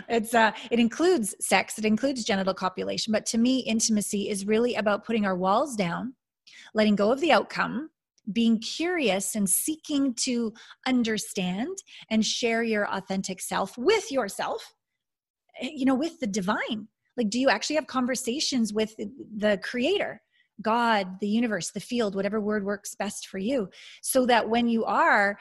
it's 0.08 0.32
uh, 0.32 0.50
it 0.70 0.80
includes 0.80 1.34
sex, 1.40 1.78
it 1.78 1.84
includes 1.84 2.24
genital 2.24 2.54
copulation, 2.54 3.12
but 3.12 3.26
to 3.26 3.38
me, 3.38 3.58
intimacy 3.58 4.30
is 4.30 4.46
really 4.46 4.76
about 4.76 5.04
putting 5.04 5.26
our 5.26 5.36
walls 5.36 5.76
down, 5.76 6.14
letting 6.72 6.96
go 6.96 7.12
of 7.12 7.20
the 7.20 7.30
outcome, 7.30 7.90
being 8.32 8.58
curious 8.58 9.34
and 9.34 9.50
seeking 9.50 10.14
to 10.14 10.54
understand 10.86 11.76
and 12.08 12.24
share 12.24 12.62
your 12.62 12.90
authentic 12.90 13.42
self 13.42 13.76
with 13.76 14.10
yourself, 14.10 14.74
eh, 15.60 15.68
you 15.74 15.84
know, 15.84 15.94
with 15.94 16.18
the 16.18 16.26
divine. 16.26 16.88
Like, 17.18 17.28
do 17.28 17.38
you 17.38 17.50
actually 17.50 17.76
have 17.76 17.88
conversations 17.88 18.72
with 18.72 18.96
the 18.96 19.60
creator? 19.62 20.22
God, 20.62 21.20
the 21.20 21.28
universe, 21.28 21.72
the 21.72 21.80
field, 21.80 22.14
whatever 22.14 22.40
word 22.40 22.64
works 22.64 22.94
best 22.94 23.26
for 23.26 23.38
you, 23.38 23.68
so 24.00 24.24
that 24.26 24.48
when 24.48 24.68
you 24.68 24.84
are 24.84 25.36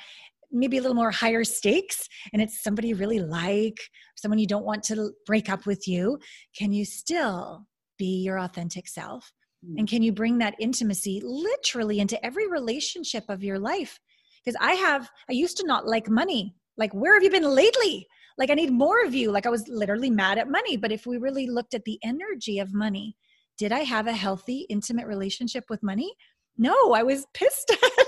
maybe 0.52 0.78
a 0.78 0.82
little 0.82 0.96
more 0.96 1.12
higher 1.12 1.44
stakes 1.44 2.08
and 2.34 2.42
it's 2.42 2.64
somebody 2.64 2.90
you 2.90 2.96
really 2.96 3.20
like, 3.20 3.78
someone 4.16 4.40
you 4.40 4.48
don't 4.48 4.66
want 4.66 4.84
to 4.84 5.12
break 5.26 5.50
up 5.50 5.66
with 5.66 5.88
you, 5.88 6.20
can 6.58 6.72
you 6.72 6.86
still 6.86 7.66
be 7.98 8.22
your 8.24 8.40
authentic 8.40 8.88
self? 8.88 9.32
And 9.78 9.88
mm. 9.88 9.90
can 9.90 10.02
you 10.02 10.12
bring 10.12 10.40
that 10.40 10.56
intimacy 10.60 11.22
literally 11.24 12.00
into 12.00 12.24
every 12.26 12.48
relationship 12.48 13.26
of 13.30 13.44
your 13.44 13.60
life? 13.60 14.00
Because 14.44 14.58
I 14.60 14.74
have, 14.74 15.10
I 15.30 15.34
used 15.34 15.58
to 15.58 15.68
not 15.68 15.88
like 15.88 16.10
money. 16.10 16.56
Like, 16.78 16.94
where 16.94 17.14
have 17.14 17.24
you 17.24 17.30
been 17.30 17.44
lately? 17.44 18.08
Like, 18.38 18.50
I 18.50 18.56
need 18.56 18.72
more 18.72 19.04
of 19.06 19.14
you. 19.14 19.32
Like, 19.32 19.46
I 19.46 19.50
was 19.50 19.68
literally 19.68 20.10
mad 20.10 20.40
at 20.40 20.50
money. 20.50 20.78
But 20.78 20.92
if 20.92 21.06
we 21.06 21.18
really 21.18 21.48
looked 21.48 21.76
at 21.76 21.84
the 21.84 22.00
energy 22.04 22.58
of 22.58 22.74
money, 22.74 23.16
did 23.58 23.72
I 23.72 23.82
have 23.82 24.08
a 24.08 24.14
healthy, 24.14 24.66
intimate 24.70 25.06
relationship 25.06 25.66
with 25.70 25.84
money? 25.84 26.12
No, 26.58 26.94
I 26.94 27.04
was 27.04 27.28
pissed 27.36 27.70
at 27.72 27.78
it. 27.84 28.08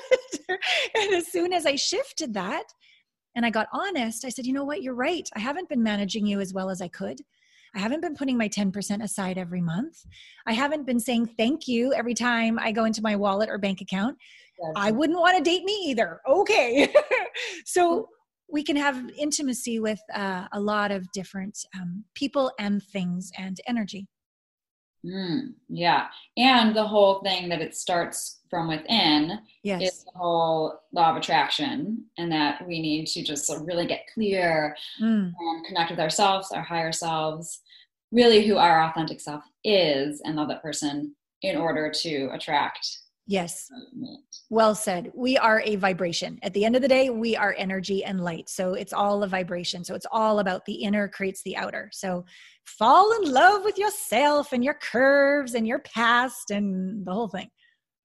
and 0.95 1.13
as 1.13 1.31
soon 1.31 1.53
as 1.53 1.65
I 1.65 1.75
shifted 1.75 2.33
that 2.33 2.65
and 3.35 3.45
I 3.45 3.49
got 3.49 3.67
honest, 3.73 4.25
I 4.25 4.29
said, 4.29 4.45
you 4.45 4.53
know 4.53 4.63
what, 4.63 4.81
you're 4.81 4.95
right. 4.95 5.27
I 5.35 5.39
haven't 5.39 5.69
been 5.69 5.83
managing 5.83 6.25
you 6.25 6.39
as 6.39 6.53
well 6.53 6.69
as 6.69 6.81
I 6.81 6.87
could. 6.87 7.19
I 7.75 7.79
haven't 7.79 8.01
been 8.01 8.15
putting 8.15 8.37
my 8.37 8.47
10% 8.47 9.03
aside 9.03 9.37
every 9.37 9.61
month. 9.61 10.05
I 10.45 10.53
haven't 10.53 10.85
been 10.85 10.99
saying 10.99 11.31
thank 11.37 11.67
you 11.67 11.91
every 11.93 12.13
time 12.13 12.59
I 12.59 12.71
go 12.71 12.85
into 12.85 13.01
my 13.01 13.15
wallet 13.15 13.49
or 13.49 13.57
bank 13.57 13.81
account. 13.81 14.15
Yes. 14.61 14.73
I 14.75 14.91
wouldn't 14.91 15.19
want 15.19 15.37
to 15.37 15.43
date 15.43 15.63
me 15.63 15.73
either. 15.87 16.21
Okay. 16.29 16.93
so 17.65 18.09
we 18.51 18.63
can 18.63 18.75
have 18.75 19.03
intimacy 19.17 19.79
with 19.79 19.99
uh, 20.13 20.45
a 20.51 20.59
lot 20.59 20.91
of 20.91 21.11
different 21.11 21.57
um, 21.75 22.03
people 22.13 22.51
and 22.59 22.83
things 22.83 23.31
and 23.37 23.57
energy. 23.67 24.07
Mm, 25.05 25.53
yeah. 25.67 26.07
And 26.38 26.75
the 26.75 26.88
whole 26.88 27.22
thing 27.22 27.50
that 27.50 27.62
it 27.62 27.75
starts 27.75 28.39
from 28.50 28.67
within 28.67 29.39
yes. 29.63 29.81
is 29.81 30.03
the 30.05 30.17
whole 30.17 30.79
law 30.93 31.12
of 31.12 31.17
attraction, 31.17 32.05
and 32.17 32.31
that 32.31 32.65
we 32.67 32.81
need 32.81 33.07
to 33.07 33.24
just 33.24 33.51
really 33.65 33.86
get 33.86 34.05
clear 34.13 34.75
mm. 35.01 35.31
and 35.38 35.65
connect 35.65 35.91
with 35.91 36.00
ourselves, 36.00 36.51
our 36.51 36.62
higher 36.62 36.91
selves, 36.91 37.62
really 38.12 38.45
who 38.45 38.57
our 38.57 38.83
authentic 38.83 39.19
self 39.19 39.43
is, 39.63 40.22
and 40.22 40.36
love 40.36 40.48
that 40.48 40.62
person 40.62 41.15
in 41.41 41.57
order 41.57 41.91
to 41.91 42.29
attract 42.31 43.00
Yes. 43.25 43.69
Well 44.49 44.75
said. 44.75 45.11
We 45.15 45.37
are 45.37 45.61
a 45.65 45.77
vibration. 45.77 46.39
At 46.43 46.53
the 46.53 46.65
end 46.65 46.75
of 46.75 46.81
the 46.81 46.87
day, 46.87 47.09
we 47.09 47.35
are 47.37 47.55
energy 47.57 48.03
and 48.03 48.21
light. 48.21 48.49
So 48.49 48.73
it's 48.73 48.91
all 48.91 49.23
a 49.23 49.27
vibration. 49.27 49.83
So 49.85 49.95
it's 49.95 50.05
all 50.11 50.39
about 50.39 50.65
the 50.65 50.73
inner 50.73 51.07
creates 51.07 51.41
the 51.43 51.55
outer. 51.55 51.89
So 51.93 52.25
fall 52.65 53.13
in 53.21 53.31
love 53.31 53.63
with 53.63 53.77
yourself 53.77 54.51
and 54.51 54.63
your 54.63 54.73
curves 54.73 55.53
and 55.53 55.65
your 55.65 55.79
past 55.79 56.51
and 56.51 57.05
the 57.05 57.13
whole 57.13 57.29
thing. 57.29 57.49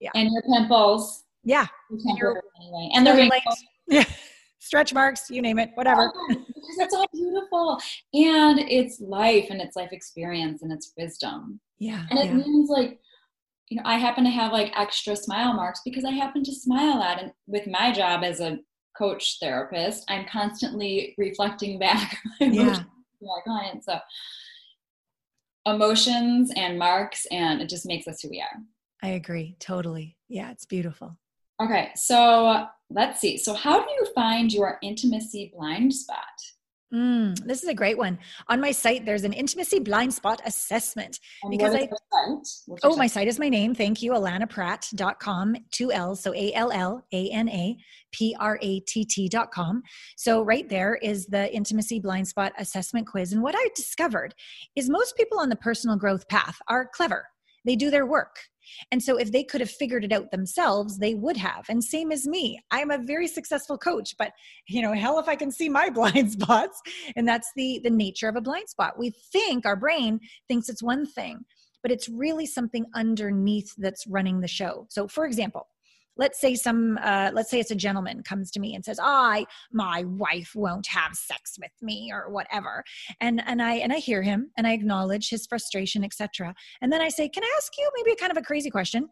Yeah. 0.00 0.10
And 0.14 0.30
your 0.32 0.42
pimples. 0.42 1.25
Yeah. 1.42 1.66
Your 2.16 2.42
anyway. 2.60 2.90
And 2.94 3.06
the 3.06 3.14
wrinkles. 3.14 3.64
Yeah. 3.88 4.04
Stretch 4.60 4.92
marks, 4.92 5.30
you 5.30 5.40
name 5.40 5.58
it, 5.58 5.70
whatever. 5.75 6.12
because 6.28 6.78
it's 6.78 6.94
all 6.94 7.06
beautiful. 7.12 7.78
And 8.12 8.58
it's 8.58 9.00
life 9.00 9.46
and 9.50 9.60
it's 9.60 9.76
life 9.76 9.92
experience 9.92 10.62
and 10.62 10.72
it's 10.72 10.92
wisdom. 10.96 11.60
Yeah. 11.78 12.04
And 12.10 12.18
it 12.18 12.26
yeah. 12.26 12.34
means 12.34 12.68
like 12.68 12.98
you 13.70 13.76
know, 13.76 13.82
I 13.84 13.98
happen 13.98 14.25
to 14.25 14.30
have 14.30 14.52
like 14.52 14.72
extra 14.76 15.14
smile 15.14 15.52
marks 15.52 15.80
because 15.84 16.04
I 16.04 16.10
happen 16.10 16.42
to 16.44 16.54
smile 16.54 17.02
at 17.02 17.22
and 17.22 17.32
with 17.46 17.66
my 17.66 17.92
job 17.92 18.25
as 18.25 18.40
a 18.40 18.58
coach 18.96 19.38
therapist, 19.40 20.04
I'm 20.08 20.26
constantly 20.26 21.14
reflecting 21.18 21.78
back 21.87 22.18
my 22.40 22.46
yeah. 22.46 22.75
to 22.75 22.87
my 23.20 23.40
clients. 23.44 23.87
So 23.87 23.98
emotions 25.66 26.50
and 26.56 26.78
marks 26.78 27.26
and 27.30 27.60
it 27.60 27.68
just 27.68 27.87
makes 27.87 28.08
us 28.08 28.20
who 28.20 28.30
we 28.30 28.40
are. 28.40 28.60
I 29.02 29.10
agree. 29.10 29.56
Totally. 29.60 30.16
Yeah, 30.28 30.50
it's 30.50 30.64
beautiful. 30.64 31.16
Okay, 31.60 31.90
so 31.94 32.66
let's 32.90 33.20
see. 33.20 33.37
So 33.37 33.52
how 33.52 33.84
do 33.84 33.90
you 33.90 34.06
find 34.14 34.52
your 34.52 34.78
intimacy 34.82 35.52
blind 35.54 35.92
spot? 35.92 36.25
Mm, 36.92 37.45
this 37.45 37.62
is 37.62 37.68
a 37.68 37.75
great 37.75 37.99
one. 37.99 38.18
On 38.49 38.61
my 38.61 38.73
site, 38.73 39.04
there's 39.04 39.25
an 39.25 39.35
intimacy 39.35 39.78
blind 39.78 40.14
spot 40.14 40.40
assessment. 40.47 41.21
And 41.42 41.50
because 41.50 41.75
I, 41.75 41.88
oh, 42.83 42.97
my 42.97 43.07
site 43.07 43.28
is 43.28 43.38
my 43.38 43.50
name. 43.50 43.75
Thank 43.75 44.00
you, 44.00 44.12
allanapratt.com, 44.12 45.57
two 45.71 45.92
L, 45.92 46.16
so 46.16 46.33
A 46.35 46.52
L 46.54 46.73
L 46.73 47.04
A 47.12 47.28
N 47.30 47.49
A 47.50 47.76
P 48.12 48.35
R 48.40 48.59
A 48.62 48.80
T 48.80 49.04
T.com. 49.04 49.83
So, 50.16 50.42
right 50.42 50.66
there 50.66 50.95
is 50.95 51.26
the 51.26 51.54
intimacy 51.54 52.00
blind 52.00 52.26
spot 52.26 52.52
assessment 52.59 53.07
quiz. 53.07 53.35
And 53.35 53.42
what 53.42 53.54
I 53.57 53.68
discovered 53.76 54.35
is 54.75 54.88
most 54.88 55.14
people 55.16 55.38
on 55.38 55.50
the 55.50 55.57
personal 55.57 55.97
growth 55.97 56.26
path 56.28 56.57
are 56.68 56.88
clever, 56.95 57.26
they 57.66 57.76
do 57.76 57.90
their 57.90 58.07
work. 58.07 58.37
And 58.90 59.02
so 59.02 59.16
if 59.16 59.32
they 59.32 59.44
could 59.44 59.60
have 59.60 59.70
figured 59.70 60.04
it 60.04 60.12
out 60.12 60.30
themselves, 60.30 60.98
they 60.98 61.14
would 61.14 61.37
have. 61.37 61.66
And 61.68 61.82
same 61.82 62.12
as 62.12 62.26
me. 62.26 62.60
I'm 62.70 62.90
a 62.90 62.98
very 62.98 63.28
successful 63.28 63.78
coach, 63.78 64.14
but 64.18 64.32
you 64.66 64.82
know, 64.82 64.92
hell 64.92 65.18
if 65.18 65.28
I 65.28 65.37
can 65.37 65.50
see 65.50 65.68
my 65.68 65.90
blind 65.98 66.32
spots. 66.32 66.80
And 67.16 67.26
that's 67.26 67.50
the 67.56 67.80
the 67.82 67.90
nature 67.90 68.28
of 68.28 68.37
a 68.37 68.40
blind 68.40 68.68
spot. 68.68 68.98
We 68.98 69.10
think 69.32 69.66
our 69.66 69.76
brain 69.76 70.20
thinks 70.48 70.68
it's 70.68 70.82
one 70.82 71.06
thing, 71.06 71.44
but 71.82 71.92
it's 71.92 72.08
really 72.08 72.46
something 72.46 72.87
underneath 72.94 73.72
that's 73.78 74.06
running 74.06 74.40
the 74.40 74.48
show. 74.48 74.87
So 74.90 75.08
for 75.08 75.25
example, 75.25 75.68
let's 76.18 76.40
say 76.40 76.54
some 76.54 76.98
uh, 77.02 77.30
let's 77.32 77.50
say 77.50 77.60
it's 77.60 77.70
a 77.70 77.76
gentleman 77.76 78.22
comes 78.22 78.50
to 78.50 78.60
me 78.60 78.75
and 78.75 78.84
says 78.84 79.00
i 79.02 79.46
my 79.72 80.04
wife 80.04 80.52
won't 80.54 80.87
have 80.87 81.14
sex 81.14 81.56
with 81.60 81.72
me 81.80 82.10
or 82.12 82.30
whatever. 82.30 82.84
And 83.20 83.42
and 83.46 83.62
i 83.62 83.75
and 83.75 83.92
i 83.92 83.98
hear 83.98 84.22
him 84.22 84.50
and 84.56 84.66
i 84.66 84.72
acknowledge 84.72 85.30
his 85.30 85.46
frustration 85.46 86.04
etc 86.04 86.54
and 86.82 86.92
then 86.92 87.00
i 87.00 87.08
say 87.08 87.28
can 87.28 87.42
i 87.42 87.54
ask 87.56 87.72
you 87.78 87.90
maybe 87.96 88.16
kind 88.16 88.32
of 88.32 88.38
a 88.38 88.42
crazy 88.42 88.70
question? 88.70 89.08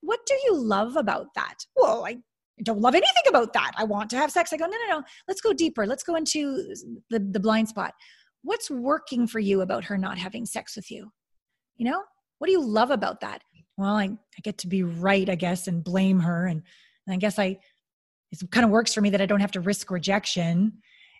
What 0.00 0.20
do 0.26 0.34
you 0.44 0.56
love 0.56 0.96
about 0.96 1.26
that? 1.34 1.66
Well 1.76 2.04
i 2.06 2.16
don't 2.62 2.80
love 2.80 2.94
anything 2.94 3.22
about 3.28 3.52
that. 3.54 3.72
I 3.76 3.84
want 3.84 4.10
to 4.10 4.16
have 4.16 4.30
sex. 4.30 4.52
I 4.52 4.56
go 4.56 4.66
no 4.66 4.76
no 4.86 4.98
no. 4.98 5.02
Let's 5.26 5.40
go 5.40 5.52
deeper. 5.52 5.86
Let's 5.86 6.02
go 6.02 6.16
into 6.16 6.74
the, 7.08 7.18
the 7.18 7.40
blind 7.40 7.68
spot. 7.68 7.94
What's 8.42 8.70
working 8.70 9.26
for 9.26 9.38
you 9.38 9.60
about 9.62 9.84
her 9.84 9.96
not 9.96 10.18
having 10.18 10.46
sex 10.46 10.76
with 10.76 10.90
you? 10.90 11.10
You 11.76 11.90
know? 11.90 12.02
What 12.38 12.46
do 12.46 12.52
you 12.52 12.64
love 12.64 12.90
about 12.90 13.20
that 13.20 13.42
well, 13.80 13.96
I, 13.96 14.04
I 14.04 14.40
get 14.42 14.58
to 14.58 14.66
be 14.66 14.82
right, 14.82 15.28
I 15.28 15.34
guess, 15.34 15.66
and 15.66 15.82
blame 15.82 16.20
her. 16.20 16.46
And, 16.46 16.62
and 17.06 17.14
I 17.14 17.16
guess 17.16 17.38
I, 17.38 17.58
it 18.30 18.50
kind 18.50 18.64
of 18.64 18.70
works 18.70 18.94
for 18.94 19.00
me 19.00 19.10
that 19.10 19.20
I 19.20 19.26
don't 19.26 19.40
have 19.40 19.52
to 19.52 19.60
risk 19.60 19.90
rejection. 19.90 20.74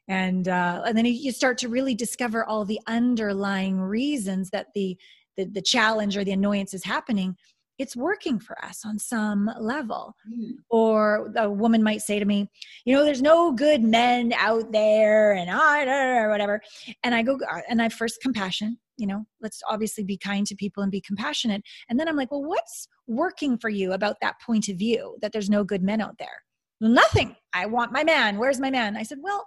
And, 0.08 0.46
uh, 0.48 0.82
and 0.86 0.96
then 0.96 1.06
you 1.06 1.32
start 1.32 1.58
to 1.58 1.68
really 1.68 1.94
discover 1.94 2.44
all 2.44 2.64
the 2.64 2.80
underlying 2.86 3.80
reasons 3.80 4.50
that 4.50 4.68
the, 4.74 4.96
the, 5.36 5.44
the 5.44 5.62
challenge 5.62 6.16
or 6.16 6.24
the 6.24 6.32
annoyance 6.32 6.74
is 6.74 6.84
happening 6.84 7.36
it's 7.80 7.96
working 7.96 8.38
for 8.38 8.62
us 8.62 8.82
on 8.84 8.98
some 8.98 9.50
level. 9.58 10.14
Mm. 10.30 10.50
Or 10.68 11.32
a 11.34 11.50
woman 11.50 11.82
might 11.82 12.02
say 12.02 12.18
to 12.18 12.26
me, 12.26 12.50
you 12.84 12.94
know, 12.94 13.04
there's 13.04 13.22
no 13.22 13.52
good 13.52 13.82
men 13.82 14.34
out 14.36 14.70
there, 14.70 15.32
and 15.32 15.50
I, 15.50 15.86
or 16.18 16.28
whatever. 16.28 16.60
And 17.02 17.14
I 17.14 17.22
go, 17.22 17.38
uh, 17.50 17.60
and 17.70 17.80
I 17.80 17.88
first 17.88 18.20
compassion, 18.20 18.78
you 19.00 19.06
know, 19.06 19.24
let's 19.40 19.62
obviously 19.68 20.04
be 20.04 20.18
kind 20.18 20.46
to 20.46 20.54
people 20.54 20.82
and 20.82 20.92
be 20.92 21.00
compassionate. 21.00 21.62
And 21.88 21.98
then 21.98 22.06
I'm 22.06 22.16
like, 22.16 22.30
well, 22.30 22.44
what's 22.44 22.86
working 23.06 23.56
for 23.56 23.70
you 23.70 23.92
about 23.92 24.16
that 24.20 24.40
point 24.44 24.68
of 24.68 24.76
view 24.76 25.16
that 25.22 25.32
there's 25.32 25.48
no 25.48 25.64
good 25.64 25.82
men 25.82 26.00
out 26.00 26.18
there? 26.18 26.44
Nothing. 26.80 27.34
I 27.54 27.66
want 27.66 27.92
my 27.92 28.04
man. 28.04 28.38
Where's 28.38 28.60
my 28.60 28.70
man? 28.70 28.96
I 28.96 29.02
said, 29.02 29.18
well, 29.22 29.46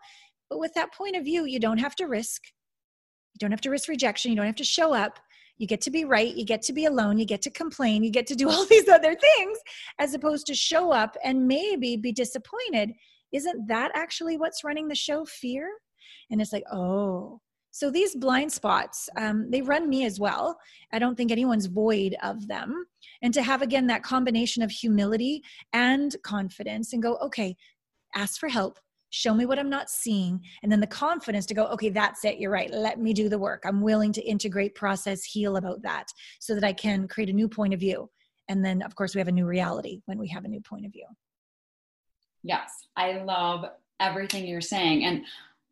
but 0.49 0.59
with 0.59 0.73
that 0.73 0.93
point 0.93 1.15
of 1.15 1.23
view, 1.23 1.45
you 1.45 1.59
don't 1.59 1.77
have 1.77 1.95
to 1.97 2.07
risk. 2.07 2.41
You 3.33 3.39
don't 3.39 3.51
have 3.51 3.61
to 3.61 3.69
risk 3.69 3.87
rejection. 3.87 4.31
You 4.31 4.37
don't 4.37 4.47
have 4.47 4.55
to 4.55 4.63
show 4.63 4.93
up 4.93 5.19
you 5.57 5.67
get 5.67 5.81
to 5.81 5.91
be 5.91 6.03
right 6.03 6.35
you 6.35 6.43
get 6.43 6.61
to 6.63 6.73
be 6.73 6.85
alone 6.85 7.17
you 7.17 7.25
get 7.25 7.41
to 7.41 7.51
complain 7.51 8.03
you 8.03 8.09
get 8.09 8.27
to 8.27 8.35
do 8.35 8.49
all 8.49 8.65
these 8.65 8.89
other 8.89 9.15
things 9.15 9.57
as 9.99 10.13
opposed 10.13 10.47
to 10.47 10.55
show 10.55 10.91
up 10.91 11.15
and 11.23 11.47
maybe 11.47 11.95
be 11.95 12.11
disappointed 12.11 12.91
isn't 13.31 13.67
that 13.67 13.91
actually 13.95 14.35
what's 14.37 14.63
running 14.63 14.87
the 14.87 14.95
show 14.95 15.23
fear 15.25 15.69
and 16.31 16.41
it's 16.41 16.51
like 16.51 16.63
oh 16.71 17.39
so 17.75 17.89
these 17.89 18.15
blind 18.15 18.51
spots 18.51 19.09
um, 19.17 19.49
they 19.49 19.61
run 19.61 19.89
me 19.89 20.05
as 20.05 20.19
well 20.19 20.57
i 20.91 20.99
don't 20.99 21.15
think 21.15 21.31
anyone's 21.31 21.65
void 21.65 22.15
of 22.23 22.47
them 22.47 22.85
and 23.21 23.33
to 23.33 23.41
have 23.41 23.61
again 23.61 23.87
that 23.87 24.03
combination 24.03 24.61
of 24.63 24.71
humility 24.71 25.41
and 25.73 26.15
confidence 26.23 26.93
and 26.93 27.03
go 27.03 27.17
okay 27.17 27.55
ask 28.15 28.39
for 28.39 28.47
help 28.47 28.79
show 29.13 29.35
me 29.35 29.45
what 29.45 29.59
I'm 29.59 29.69
not 29.69 29.91
seeing, 29.91 30.41
and 30.63 30.71
then 30.71 30.79
the 30.79 30.87
confidence 30.87 31.45
to 31.45 31.53
go, 31.53 31.67
okay, 31.67 31.89
that's 31.89 32.25
it, 32.25 32.39
you're 32.39 32.49
right, 32.49 32.71
let 32.73 32.99
me 32.99 33.13
do 33.13 33.29
the 33.29 33.37
work. 33.37 33.61
I'm 33.63 33.79
willing 33.79 34.11
to 34.13 34.21
integrate, 34.23 34.73
process, 34.73 35.23
heal 35.23 35.57
about 35.57 35.83
that 35.83 36.07
so 36.39 36.55
that 36.55 36.63
I 36.63 36.73
can 36.73 37.07
create 37.07 37.29
a 37.29 37.33
new 37.33 37.47
point 37.47 37.75
of 37.75 37.79
view. 37.79 38.09
And 38.49 38.65
then, 38.65 38.81
of 38.81 38.95
course, 38.95 39.13
we 39.13 39.19
have 39.19 39.27
a 39.27 39.31
new 39.31 39.45
reality 39.45 40.01
when 40.05 40.17
we 40.17 40.27
have 40.29 40.45
a 40.45 40.47
new 40.47 40.61
point 40.61 40.87
of 40.87 40.91
view. 40.91 41.05
Yes, 42.41 42.71
I 42.97 43.21
love 43.21 43.65
everything 43.99 44.47
you're 44.47 44.61
saying. 44.61 45.05
And 45.05 45.23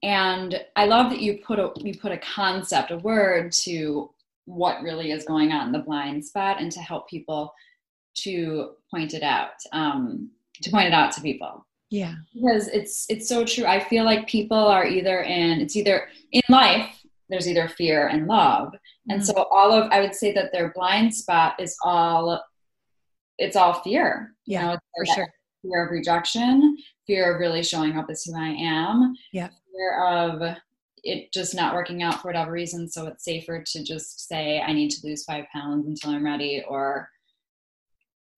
and 0.04 0.60
I 0.76 0.86
love 0.86 1.12
that 1.12 1.22
you 1.22 1.40
put 1.46 1.60
a 1.60 1.72
you 1.78 1.98
put 1.98 2.12
a 2.12 2.18
concept, 2.18 2.92
a 2.92 2.98
word 2.98 3.52
to 3.64 4.12
what 4.46 4.82
really 4.82 5.12
is 5.12 5.26
going 5.26 5.52
on 5.52 5.68
in 5.68 5.72
the 5.72 5.80
blind 5.80 6.26
spot 6.26 6.60
and 6.60 6.72
to 6.72 6.80
help 6.80 7.08
people 7.08 7.54
to 8.14 8.72
point 8.90 9.14
it 9.14 9.24
out 9.24 9.52
um, 9.72 10.30
to 10.62 10.72
point 10.72 10.88
it 10.88 10.94
out 10.94 11.12
to 11.14 11.22
people. 11.22 11.66
Yeah. 11.90 12.16
Because 12.34 12.68
it's 12.70 13.06
it's 13.10 13.28
so 13.28 13.46
true. 13.46 13.66
I 13.66 13.80
feel 13.80 14.04
like 14.04 14.28
people 14.28 14.58
are 14.58 14.86
either 14.86 15.22
in 15.22 15.62
it's 15.62 15.76
either 15.76 16.08
in 16.32 16.42
life 16.50 16.98
there's 17.30 17.48
either 17.48 17.70
fear 17.70 18.08
and 18.08 18.28
love. 18.28 18.74
And 19.10 19.26
so 19.26 19.34
all 19.52 19.72
of 19.72 19.92
i 19.92 20.02
would 20.02 20.16
say 20.16 20.34
that 20.34 20.52
their 20.52 20.72
blind 20.74 21.14
spot 21.14 21.60
is 21.60 21.78
all 21.84 22.44
it's 23.38 23.56
all 23.56 23.82
fear. 23.82 24.34
Yeah 24.46 24.62
you 24.62 24.68
know, 24.68 24.80
for 24.96 25.06
sure. 25.16 25.34
fear 25.62 25.86
of 25.86 25.92
rejection 25.92 26.78
fear 27.08 27.34
of 27.34 27.40
really 27.40 27.64
showing 27.64 27.98
up 27.98 28.08
as 28.10 28.24
who 28.24 28.36
i 28.36 28.50
am. 28.50 29.14
Yeah 29.32 29.50
fear 29.72 30.04
of 30.06 30.58
it 31.04 31.32
just 31.34 31.56
not 31.56 31.74
working 31.74 32.04
out 32.04 32.22
for 32.22 32.28
whatever 32.28 32.52
reason 32.52 32.88
so 32.88 33.08
it's 33.08 33.26
safer 33.26 33.64
to 33.66 33.84
just 33.84 34.28
say 34.28 34.62
i 34.62 34.72
need 34.72 34.92
to 34.92 35.06
lose 35.06 35.24
five 35.24 35.46
pounds 35.52 35.88
until 35.88 36.12
i'm 36.12 36.24
ready 36.24 36.64
or 36.68 37.10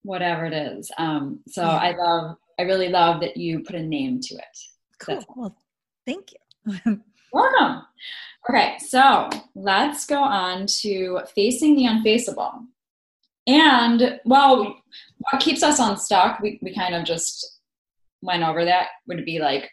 whatever 0.03 0.45
it 0.45 0.53
is 0.53 0.91
um, 0.97 1.39
so 1.47 1.61
yeah. 1.61 1.77
i 1.77 1.91
love 1.95 2.37
I 2.59 2.63
really 2.63 2.89
love 2.89 3.21
that 3.21 3.37
you 3.37 3.61
put 3.61 3.75
a 3.75 3.81
name 3.81 4.19
to 4.21 4.35
it. 4.35 4.57
Cool. 4.99 5.21
So, 5.21 5.27
well, 5.35 5.57
thank 6.05 6.33
you. 6.33 7.01
welcome. 7.33 7.83
Okay, 8.49 8.77
so 8.79 9.29
let's 9.55 10.05
go 10.05 10.21
on 10.21 10.67
to 10.81 11.21
facing 11.33 11.75
the 11.75 11.85
unfaceable. 11.85 12.65
And 13.47 14.19
well, 14.25 14.77
what 15.19 15.41
keeps 15.41 15.63
us 15.63 15.79
unstuck, 15.79 16.39
we, 16.39 16.59
we 16.61 16.73
kind 16.73 16.95
of 16.95 17.05
just 17.05 17.59
went 18.21 18.43
over 18.43 18.63
that, 18.65 18.87
would 19.07 19.25
be 19.25 19.39
like 19.39 19.69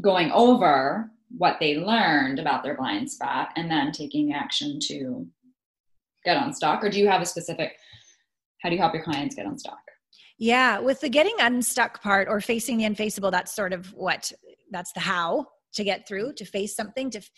going 0.00 0.30
over 0.32 1.10
what 1.36 1.58
they 1.60 1.78
learned 1.78 2.38
about 2.38 2.62
their 2.62 2.76
blind 2.76 3.10
spot 3.10 3.50
and 3.56 3.70
then 3.70 3.92
taking 3.92 4.32
action 4.32 4.78
to 4.80 5.26
get 6.24 6.36
unstuck? 6.36 6.82
Or 6.82 6.90
do 6.90 6.98
you 6.98 7.08
have 7.08 7.22
a 7.22 7.26
specific, 7.26 7.76
how 8.62 8.68
do 8.68 8.74
you 8.74 8.80
help 8.80 8.94
your 8.94 9.04
clients 9.04 9.34
get 9.34 9.46
unstuck? 9.46 9.78
Yeah, 10.38 10.78
with 10.78 11.00
the 11.00 11.08
getting 11.08 11.36
unstuck 11.38 12.02
part 12.02 12.26
or 12.28 12.40
facing 12.40 12.78
the 12.78 12.84
unfaceable, 12.84 13.30
that's 13.30 13.54
sort 13.54 13.72
of 13.72 13.92
what 13.92 14.32
that's 14.70 14.92
the 14.92 15.00
how 15.00 15.46
to 15.74 15.84
get 15.84 16.08
through, 16.08 16.32
to 16.34 16.44
face 16.44 16.74
something, 16.74 17.10
to 17.10 17.18
f- 17.18 17.30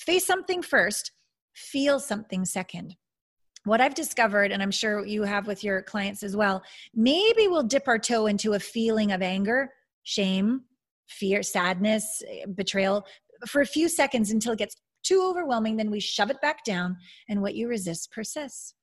face 0.00 0.26
something 0.26 0.62
first, 0.62 1.12
feel 1.54 2.00
something 2.00 2.44
second. 2.44 2.96
What 3.64 3.80
I've 3.80 3.94
discovered, 3.94 4.50
and 4.50 4.62
I'm 4.62 4.70
sure 4.70 5.04
you 5.04 5.22
have 5.22 5.46
with 5.46 5.62
your 5.62 5.82
clients 5.82 6.22
as 6.22 6.36
well, 6.36 6.62
maybe 6.94 7.48
we'll 7.48 7.62
dip 7.62 7.86
our 7.86 7.98
toe 7.98 8.26
into 8.26 8.54
a 8.54 8.60
feeling 8.60 9.12
of 9.12 9.22
anger, 9.22 9.70
shame, 10.02 10.62
fear, 11.08 11.42
sadness, 11.42 12.22
eh, 12.28 12.44
betrayal 12.54 13.04
for 13.46 13.60
a 13.60 13.66
few 13.66 13.88
seconds 13.88 14.30
until 14.30 14.52
it 14.52 14.58
gets 14.58 14.76
too 15.02 15.22
overwhelming. 15.28 15.76
Then 15.76 15.90
we 15.90 16.00
shove 16.00 16.30
it 16.30 16.40
back 16.40 16.64
down, 16.64 16.96
and 17.28 17.40
what 17.40 17.54
you 17.54 17.68
resist 17.68 18.10
persists. 18.12 18.74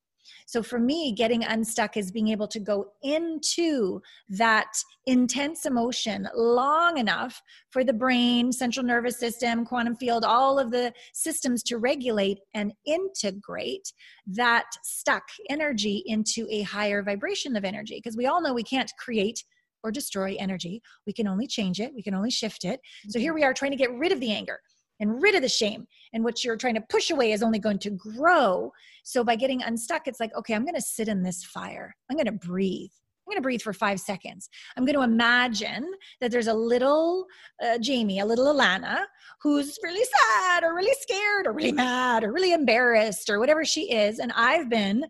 So 0.48 0.64
for 0.64 0.80
me, 0.80 1.12
getting 1.12 1.44
unstuck 1.44 1.98
is 1.98 2.12
being 2.12 2.30
able 2.30 2.48
to 2.48 2.60
go 2.60 2.92
into 3.04 4.02
that 4.30 4.72
intense 5.06 5.66
emotion 5.66 6.28
long 6.36 6.98
enough 6.98 7.42
for 7.72 7.84
the 7.84 7.94
brain, 7.94 8.52
central 8.52 8.86
nervous 8.86 9.20
system, 9.20 9.66
quantum 9.66 9.96
field, 9.96 10.24
all 10.24 10.60
of 10.60 10.72
the 10.72 10.94
systems 11.14 11.64
to 11.64 11.78
regulate 11.78 12.40
and 12.54 12.74
integrate 12.86 13.92
that 14.28 14.66
stuck 14.84 15.24
energy 15.50 16.04
into 16.06 16.48
a 16.50 16.62
higher 16.64 17.04
vibration 17.04 17.56
of 17.56 17.64
energy. 17.66 18.02
Because 18.04 18.18
we 18.18 18.26
all 18.26 18.42
know 18.42 18.54
we 18.54 18.64
can't 18.64 18.92
create 19.00 19.44
or 19.86 19.92
destroy 19.92 20.36
energy. 20.40 20.82
We 21.06 21.14
can 21.14 21.28
only 21.28 21.46
change 21.46 21.80
it, 21.80 21.94
we 21.94 22.02
can 22.02 22.16
only 22.16 22.32
shift 22.32 22.66
it. 22.66 22.80
So 23.10 23.20
here 23.20 23.36
we 23.36 23.44
are 23.44 23.54
trying 23.54 23.72
to 23.72 23.78
get 23.78 23.94
rid 23.94 24.12
of 24.12 24.20
the 24.20 24.32
anger 24.32 24.60
and 25.00 25.22
rid 25.22 25.36
of 25.36 25.44
the 25.44 25.50
shame. 25.50 25.86
And 26.14 26.24
what 26.24 26.44
you're 26.44 26.58
trying 26.58 26.76
to 26.76 26.82
push 26.90 27.12
away 27.12 27.32
is 27.32 27.44
only 27.44 27.60
going 27.60 27.80
to 27.80 27.92
grow. 27.92 28.72
So 29.04 29.24
by 29.24 29.36
getting 29.36 29.62
unstuck, 29.62 30.08
it's 30.08 30.20
like, 30.20 30.36
okay, 30.36 30.56
I'm 30.56 30.64
going 30.64 30.76
to 30.76 30.82
sit 30.82 31.08
in 31.08 31.22
this 31.22 31.44
fire. 31.44 31.96
I'm 32.10 32.18
going 32.18 32.26
to 32.26 32.48
breathe. 32.48 32.90
I'm 33.26 33.32
going 33.32 33.38
to 33.38 33.44
breathe 33.44 33.62
for 33.62 33.74
five 33.74 34.00
seconds. 34.00 34.50
I'm 34.78 34.86
going 34.86 34.96
to 34.96 35.02
imagine 35.02 35.92
that 36.22 36.32
there's 36.32 36.48
a 36.48 36.54
little 36.54 37.26
uh, 37.64 37.78
Jamie, 37.80 38.20
a 38.20 38.26
little 38.26 38.54
Allana, 38.54 39.04
who's 39.42 39.78
really 39.84 40.06
sad 40.06 40.64
or 40.64 40.76
really 40.76 40.96
scared 41.02 41.48
or 41.48 41.54
really 41.54 41.72
mad 41.72 42.24
or 42.24 42.32
really 42.32 42.54
embarrassed 42.54 43.30
or 43.30 43.40
whatever 43.40 43.66
she 43.66 43.92
is. 43.92 44.20
And 44.20 44.32
I've 44.36 44.70
been 44.70 45.06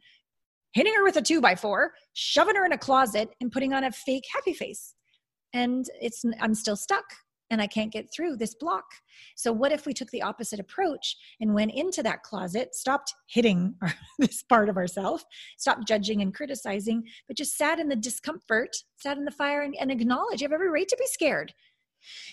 hitting 0.76 0.94
her 0.94 1.04
with 1.04 1.18
a 1.18 1.22
two 1.22 1.42
by 1.42 1.56
four, 1.56 1.94
shoving 2.14 2.56
her 2.56 2.66
in 2.66 2.74
a 2.74 2.78
closet, 2.78 3.30
and 3.42 3.52
putting 3.52 3.74
on 3.74 3.84
a 3.84 3.92
fake 3.92 4.26
happy 4.32 4.54
face. 4.54 4.94
And 5.54 5.86
it's 6.00 6.24
I'm 6.40 6.54
still 6.54 6.76
stuck 6.76 7.06
and 7.50 7.62
I 7.62 7.68
can't 7.68 7.94
get 7.94 8.12
through 8.12 8.38
this 8.38 8.56
block. 8.56 8.86
So, 9.36 9.54
what 9.54 9.72
if 9.72 9.86
we 9.86 9.94
took 9.94 10.10
the 10.12 10.22
opposite 10.22 10.60
approach 10.60 11.16
and 11.40 11.54
went 11.54 11.72
into 11.74 12.04
that 12.04 12.24
closet, 12.24 12.76
stopped 12.76 13.14
hitting 13.28 13.76
our, 13.82 13.94
this 14.20 14.44
part 14.44 14.70
of 14.70 14.78
ourselves, 14.78 15.26
stopped 15.58 15.88
judging 15.88 16.22
and 16.22 16.34
criticizing, 16.34 17.04
but 17.28 17.38
just 17.38 17.58
sat 17.58 17.80
in 17.80 17.88
the 17.88 17.96
discomfort, 17.96 18.76
sat 18.98 19.18
in 19.18 19.26
the 19.26 19.32
fire, 19.32 19.62
and, 19.62 19.76
and 19.80 19.92
acknowledge 19.92 20.42
you 20.42 20.46
have 20.46 20.54
every 20.54 20.70
right 20.70 20.88
to 20.88 20.98
be 21.00 21.08
scared. 21.08 21.54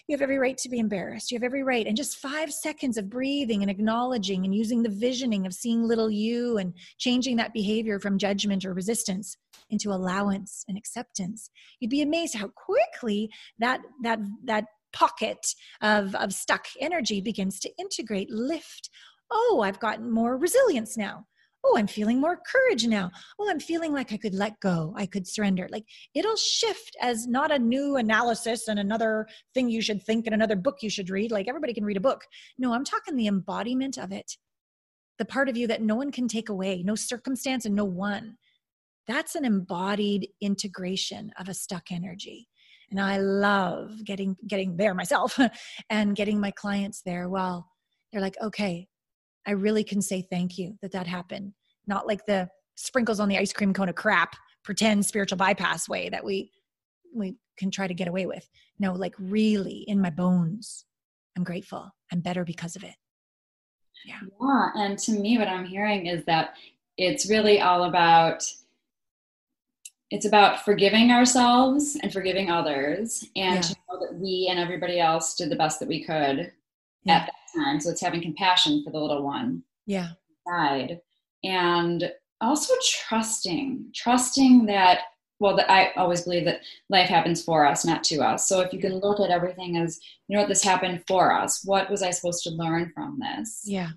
You 0.07 0.15
have 0.15 0.23
every 0.23 0.39
right 0.39 0.57
to 0.59 0.69
be 0.69 0.79
embarrassed. 0.79 1.31
You 1.31 1.37
have 1.37 1.45
every 1.45 1.63
right. 1.63 1.87
And 1.87 1.97
just 1.97 2.19
five 2.19 2.53
seconds 2.53 2.97
of 2.97 3.11
breathing 3.11 3.63
and 3.63 3.71
acknowledging 3.71 4.45
and 4.45 4.55
using 4.55 4.83
the 4.83 4.89
visioning 4.89 5.47
of 5.47 5.55
seeing 5.55 5.83
little 5.83 6.11
you 6.11 6.59
and 6.59 6.75
changing 6.99 7.37
that 7.37 7.53
behavior 7.53 7.99
from 7.99 8.19
judgment 8.19 8.65
or 8.65 8.75
resistance 8.75 9.37
into 9.71 9.91
allowance 9.91 10.65
and 10.69 10.77
acceptance. 10.77 11.51
You'd 11.81 11.91
be 11.91 12.03
amazed 12.03 12.37
how 12.37 12.49
quickly 12.49 13.31
that 13.59 13.81
that 14.03 14.21
that 14.45 14.65
pocket 14.93 15.55
of, 15.81 16.15
of 16.15 16.33
stuck 16.33 16.67
energy 16.81 17.21
begins 17.21 17.59
to 17.61 17.71
integrate, 17.79 18.31
lift. 18.31 18.91
Oh, 19.31 19.63
I've 19.65 19.81
gotten 19.81 20.11
more 20.11 20.37
resilience 20.37 20.97
now. 20.97 21.27
Oh, 21.65 21.77
I'm 21.79 21.87
feeling 21.87 22.21
more 22.21 22.41
courage 22.51 22.87
now. 22.87 23.11
Oh, 23.39 23.49
I'm 23.49 23.61
feeling 23.61 23.93
like 23.93 24.13
I 24.13 24.17
could 24.17 24.35
let 24.35 24.59
go. 24.61 24.95
I 24.97 25.07
could 25.07 25.27
surrender. 25.29 25.69
Like 25.71 25.85
it'll 26.15 26.37
shift 26.37 26.97
as 27.01 27.27
not 27.27 27.53
a 27.53 27.59
new 27.59 27.97
analysis 27.97 28.69
and 28.69 28.79
another 28.79 29.27
thing 29.55 29.69
you 29.69 29.81
should 29.81 30.03
think 30.03 30.27
and 30.27 30.35
another 30.35 30.57
book 30.57 30.79
you 30.83 30.91
should 30.91 31.11
read. 31.11 31.31
Like 31.31 31.49
everybody 31.49 31.73
can 31.73 31.85
read 31.85 31.97
a 31.97 32.01
book. 32.01 32.25
No, 32.59 32.73
I'm 32.73 32.85
talking 32.85 33.17
the 33.17 33.29
embodiment 33.29 33.97
of 33.97 34.13
it. 34.13 34.37
The 35.19 35.25
part 35.25 35.49
of 35.49 35.57
you 35.57 35.67
that 35.69 35.83
no 35.83 35.95
one 35.95 36.11
can 36.11 36.27
take 36.27 36.49
away, 36.49 36.83
no 36.83 36.95
circumstance 36.95 37.65
and 37.65 37.77
no 37.77 37.85
one. 37.85 38.37
That's 39.07 39.35
an 39.35 39.45
embodied 39.45 40.29
integration 40.41 41.33
of 41.39 41.49
a 41.49 41.55
stuck 41.55 41.93
energy 41.93 42.49
and 42.93 43.01
i 43.01 43.17
love 43.17 44.05
getting 44.05 44.37
getting 44.47 44.77
there 44.77 44.95
myself 44.95 45.39
and 45.91 46.15
getting 46.15 46.39
my 46.39 46.53
clients 46.53 47.03
there 47.05 47.29
well 47.29 47.67
they're 48.13 48.21
like 48.21 48.37
okay 48.41 48.87
i 49.47 49.53
really 49.53 49.85
can 49.85 50.01
say 50.03 50.23
thank 50.23 50.59
you 50.59 50.77
that 50.83 50.93
that 50.93 51.07
happened. 51.07 51.53
Not 51.87 52.07
like 52.07 52.27
the 52.27 52.49
sprinkles 52.77 53.21
on 53.21 53.29
the 53.29 53.39
ice 53.39 53.53
cream 53.53 53.73
cone 53.73 53.89
of 53.89 53.95
crap 53.95 54.37
pretend 54.65 55.05
spiritual 55.05 55.37
bypass 55.37 55.89
way 55.89 56.09
that 56.09 56.25
we 56.25 56.51
we 57.15 57.37
can 57.59 57.71
try 57.71 57.87
to 57.87 57.95
get 57.95 58.09
away 58.09 58.27
with. 58.27 58.49
No 58.79 58.93
like 58.93 59.15
really 59.19 59.85
in 59.89 60.01
my 60.01 60.11
bones 60.11 60.85
i'm 61.37 61.45
grateful. 61.45 61.91
I'm 62.13 62.21
better 62.21 62.45
because 62.45 62.77
of 62.77 62.85
it. 62.85 62.95
Yeah. 64.05 64.21
Yeah 64.41 64.71
and 64.75 64.99
to 64.99 65.13
me 65.13 65.39
what 65.39 65.49
i'm 65.49 65.65
hearing 65.65 66.07
is 66.07 66.25
that 66.25 66.55
it's 66.97 67.29
really 67.29 67.61
all 67.61 67.85
about 67.85 68.45
it's 70.11 70.27
about 70.27 70.63
forgiving 70.63 71.11
ourselves 71.11 71.97
and 72.03 72.13
forgiving 72.13 72.51
others 72.51 73.25
and 73.35 73.57
yeah. 73.57 73.61
to 73.61 73.77
know 73.89 73.99
that 74.01 74.15
we 74.15 74.47
and 74.51 74.59
everybody 74.59 75.01
else 75.01 75.35
did 75.35 75.51
the 75.51 75.57
best 75.57 75.81
that 75.81 75.89
we 75.89 76.05
could 76.05 76.53
yeah. 77.05 77.17
at 77.17 77.27
that 77.27 77.61
time. 77.61 77.81
So 77.81 77.91
it's 77.91 78.01
having 78.01 78.23
compassion 78.23 78.83
for 78.85 78.91
the 78.91 78.99
little 78.99 79.23
one 79.23 79.63
yeah. 79.87 80.11
and 81.45 82.11
also 82.41 82.75
trusting 83.07 83.87
trusting 83.95 84.67
that 84.67 85.01
well 85.39 85.55
that 85.57 85.71
i 85.71 85.93
always 85.97 86.23
believe 86.23 86.45
that 86.45 86.61
life 86.89 87.09
happens 87.09 87.45
for 87.45 87.65
us 87.65 87.85
not 87.85 88.03
to 88.05 88.21
us. 88.21 88.49
So 88.49 88.61
if 88.61 88.73
you 88.73 88.81
can 88.81 88.99
look 88.99 89.21
at 89.21 89.31
everything 89.31 89.77
as 89.77 90.01
you 90.29 90.37
know 90.37 90.43
what 90.43 90.49
this 90.49 90.63
happened 90.63 91.05
for 91.07 91.33
us 91.33 91.63
what 91.65 91.91
was 91.91 92.03
i 92.03 92.11
supposed 92.11 92.43
to 92.45 92.51
learn 92.51 92.93
from 92.95 93.19
this? 93.21 93.63
Yeah. 93.65 93.91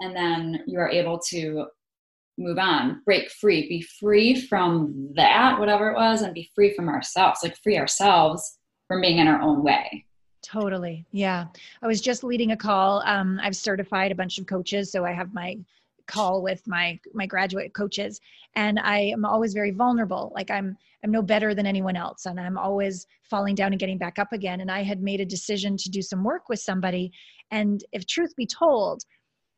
And 0.00 0.14
then 0.14 0.62
you 0.66 0.78
are 0.78 0.88
able 0.88 1.18
to 1.30 1.66
move 2.38 2.58
on, 2.58 3.02
break 3.04 3.30
free, 3.30 3.68
be 3.68 3.82
free 3.82 4.40
from 4.40 5.10
that, 5.16 5.58
whatever 5.58 5.90
it 5.90 5.96
was, 5.96 6.22
and 6.22 6.32
be 6.32 6.50
free 6.54 6.72
from 6.72 6.88
ourselves, 6.88 7.40
like 7.42 7.56
free 7.62 7.76
ourselves 7.76 8.58
from 8.86 9.00
being 9.00 9.18
in 9.18 9.26
our 9.26 9.40
own 9.40 9.64
way. 9.64 10.06
Totally. 10.42 11.04
Yeah. 11.10 11.46
I 11.82 11.86
was 11.86 12.00
just 12.00 12.22
leading 12.22 12.52
a 12.52 12.56
call. 12.56 13.02
Um, 13.04 13.40
I've 13.42 13.56
certified 13.56 14.12
a 14.12 14.14
bunch 14.14 14.38
of 14.38 14.46
coaches, 14.46 14.92
so 14.92 15.04
I 15.04 15.12
have 15.12 15.34
my 15.34 15.58
call 16.08 16.42
with 16.42 16.66
my 16.66 16.98
my 17.12 17.26
graduate 17.26 17.72
coaches 17.74 18.20
and 18.56 18.80
i 18.80 18.98
am 18.98 19.24
always 19.24 19.52
very 19.52 19.70
vulnerable 19.70 20.32
like 20.34 20.50
i'm 20.50 20.76
i'm 21.04 21.10
no 21.10 21.22
better 21.22 21.54
than 21.54 21.66
anyone 21.66 21.96
else 21.96 22.26
and 22.26 22.40
i'm 22.40 22.58
always 22.58 23.06
falling 23.22 23.54
down 23.54 23.72
and 23.72 23.78
getting 23.78 23.98
back 23.98 24.18
up 24.18 24.32
again 24.32 24.62
and 24.62 24.70
i 24.70 24.82
had 24.82 25.02
made 25.02 25.20
a 25.20 25.24
decision 25.24 25.76
to 25.76 25.90
do 25.90 26.02
some 26.02 26.24
work 26.24 26.48
with 26.48 26.58
somebody 26.58 27.12
and 27.50 27.84
if 27.92 28.06
truth 28.06 28.34
be 28.36 28.46
told 28.46 29.04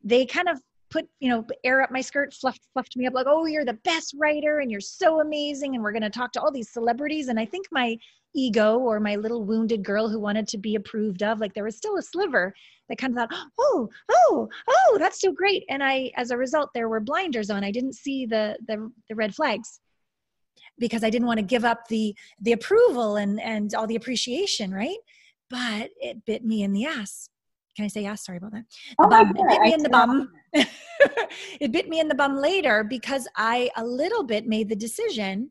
they 0.02 0.26
kind 0.26 0.48
of 0.48 0.60
put 0.90 1.08
you 1.20 1.30
know 1.30 1.46
air 1.64 1.82
up 1.82 1.90
my 1.92 2.00
skirt 2.00 2.34
fluffed 2.34 2.66
fluffed 2.72 2.96
me 2.96 3.06
up 3.06 3.14
like 3.14 3.26
oh 3.28 3.46
you're 3.46 3.64
the 3.64 3.78
best 3.84 4.14
writer 4.18 4.58
and 4.58 4.72
you're 4.72 4.80
so 4.80 5.20
amazing 5.20 5.76
and 5.76 5.84
we're 5.84 5.92
going 5.92 6.02
to 6.02 6.10
talk 6.10 6.32
to 6.32 6.40
all 6.40 6.50
these 6.50 6.68
celebrities 6.68 7.28
and 7.28 7.38
i 7.38 7.44
think 7.44 7.64
my 7.70 7.96
ego 8.34 8.78
or 8.78 9.00
my 9.00 9.16
little 9.16 9.44
wounded 9.44 9.84
girl 9.84 10.08
who 10.08 10.20
wanted 10.20 10.46
to 10.48 10.58
be 10.58 10.74
approved 10.74 11.22
of 11.22 11.40
like 11.40 11.52
there 11.54 11.64
was 11.64 11.76
still 11.76 11.96
a 11.96 12.02
sliver 12.02 12.54
that 12.88 12.98
kind 12.98 13.12
of 13.12 13.18
thought 13.18 13.38
oh 13.58 13.88
oh 14.10 14.48
oh 14.68 14.96
that's 14.98 15.20
so 15.20 15.32
great 15.32 15.64
and 15.68 15.82
i 15.82 16.10
as 16.16 16.30
a 16.30 16.36
result 16.36 16.70
there 16.74 16.88
were 16.88 17.00
blinders 17.00 17.50
on 17.50 17.64
i 17.64 17.70
didn't 17.70 17.94
see 17.94 18.26
the 18.26 18.56
the, 18.66 18.90
the 19.08 19.14
red 19.14 19.34
flags 19.34 19.80
because 20.78 21.02
i 21.02 21.10
didn't 21.10 21.26
want 21.26 21.38
to 21.38 21.44
give 21.44 21.64
up 21.64 21.88
the 21.88 22.14
the 22.40 22.52
approval 22.52 23.16
and 23.16 23.40
and 23.40 23.74
all 23.74 23.86
the 23.86 23.96
appreciation 23.96 24.72
right 24.72 24.98
but 25.48 25.90
it 26.00 26.24
bit 26.24 26.44
me 26.44 26.62
in 26.62 26.72
the 26.72 26.84
ass 26.84 27.28
can 27.76 27.84
I 27.84 27.88
say 27.88 28.02
yes? 28.02 28.26
Sorry 28.26 28.36
about 28.36 28.52
that. 28.52 28.64
Oh 28.98 29.08
bum. 29.08 29.30
It 29.30 29.48
bit 29.48 29.60
me 29.62 29.72
in 29.72 29.82
the 29.82 29.88
bum. 29.88 30.32
it 31.60 31.72
bit 31.72 31.88
me 31.88 32.00
in 32.00 32.08
the 32.08 32.14
bum 32.14 32.36
later 32.36 32.84
because 32.84 33.28
I 33.36 33.70
a 33.76 33.84
little 33.84 34.22
bit 34.22 34.46
made 34.46 34.68
the 34.68 34.76
decision 34.76 35.50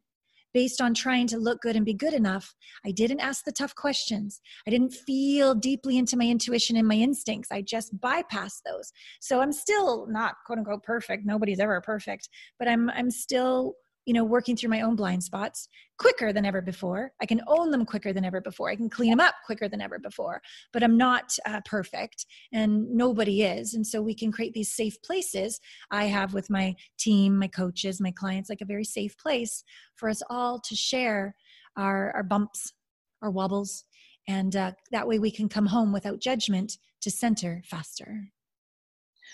based 0.53 0.81
on 0.81 0.93
trying 0.93 1.27
to 1.27 1.37
look 1.37 1.61
good 1.61 1.75
and 1.75 1.85
be 1.85 1.93
good 1.93 2.13
enough. 2.13 2.53
I 2.85 2.91
didn't 2.91 3.19
ask 3.19 3.43
the 3.43 3.51
tough 3.51 3.75
questions. 3.75 4.41
I 4.67 4.71
didn't 4.71 4.93
feel 4.93 5.55
deeply 5.55 5.97
into 5.97 6.17
my 6.17 6.25
intuition 6.25 6.77
and 6.77 6.87
my 6.87 6.95
instincts. 6.95 7.51
I 7.51 7.61
just 7.61 7.97
bypassed 7.99 8.61
those. 8.65 8.91
So 9.19 9.41
I'm 9.41 9.51
still 9.51 10.07
not 10.07 10.35
quote 10.45 10.59
unquote 10.59 10.83
perfect. 10.83 11.25
Nobody's 11.25 11.59
ever 11.59 11.81
perfect, 11.81 12.29
but 12.57 12.67
I'm 12.67 12.89
I'm 12.89 13.11
still 13.11 13.75
you 14.05 14.13
know, 14.13 14.23
working 14.23 14.55
through 14.55 14.69
my 14.69 14.81
own 14.81 14.95
blind 14.95 15.23
spots 15.23 15.67
quicker 15.97 16.33
than 16.33 16.45
ever 16.45 16.61
before. 16.61 17.11
I 17.21 17.25
can 17.25 17.41
own 17.47 17.71
them 17.71 17.85
quicker 17.85 18.13
than 18.13 18.25
ever 18.25 18.41
before. 18.41 18.69
I 18.69 18.75
can 18.75 18.89
clean 18.89 19.11
them 19.11 19.19
up 19.19 19.35
quicker 19.45 19.67
than 19.67 19.81
ever 19.81 19.99
before. 19.99 20.41
But 20.73 20.83
I'm 20.83 20.97
not 20.97 21.35
uh, 21.45 21.61
perfect, 21.65 22.25
and 22.51 22.89
nobody 22.89 23.43
is. 23.43 23.73
And 23.73 23.85
so 23.85 24.01
we 24.01 24.15
can 24.15 24.31
create 24.31 24.53
these 24.53 24.73
safe 24.73 25.01
places. 25.01 25.59
I 25.91 26.05
have 26.05 26.33
with 26.33 26.49
my 26.49 26.75
team, 26.97 27.37
my 27.37 27.47
coaches, 27.47 28.01
my 28.01 28.11
clients, 28.11 28.49
like 28.49 28.61
a 28.61 28.65
very 28.65 28.85
safe 28.85 29.17
place 29.17 29.63
for 29.95 30.09
us 30.09 30.21
all 30.29 30.59
to 30.61 30.75
share 30.75 31.35
our, 31.75 32.11
our 32.15 32.23
bumps, 32.23 32.73
our 33.21 33.31
wobbles, 33.31 33.85
And 34.27 34.55
uh, 34.55 34.71
that 34.91 35.07
way 35.07 35.19
we 35.19 35.31
can 35.31 35.49
come 35.49 35.67
home 35.67 35.91
without 35.91 36.19
judgment 36.19 36.77
to 37.01 37.11
center 37.11 37.61
faster. 37.65 38.31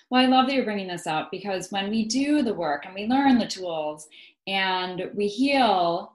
Well, 0.10 0.21
I 0.21 0.28
love 0.28 0.47
that 0.47 0.56
you're 0.56 0.65
bringing 0.65 0.88
this 0.88 1.08
up 1.08 1.32
because 1.32 1.71
when 1.71 1.89
we 1.89 2.06
do 2.06 2.43
the 2.43 2.54
work 2.54 2.86
and 2.86 2.93
we 2.93 3.06
learn 3.06 3.38
the 3.38 3.47
tools 3.47 4.08
and 4.47 5.10
we 5.15 5.27
heal, 5.27 6.12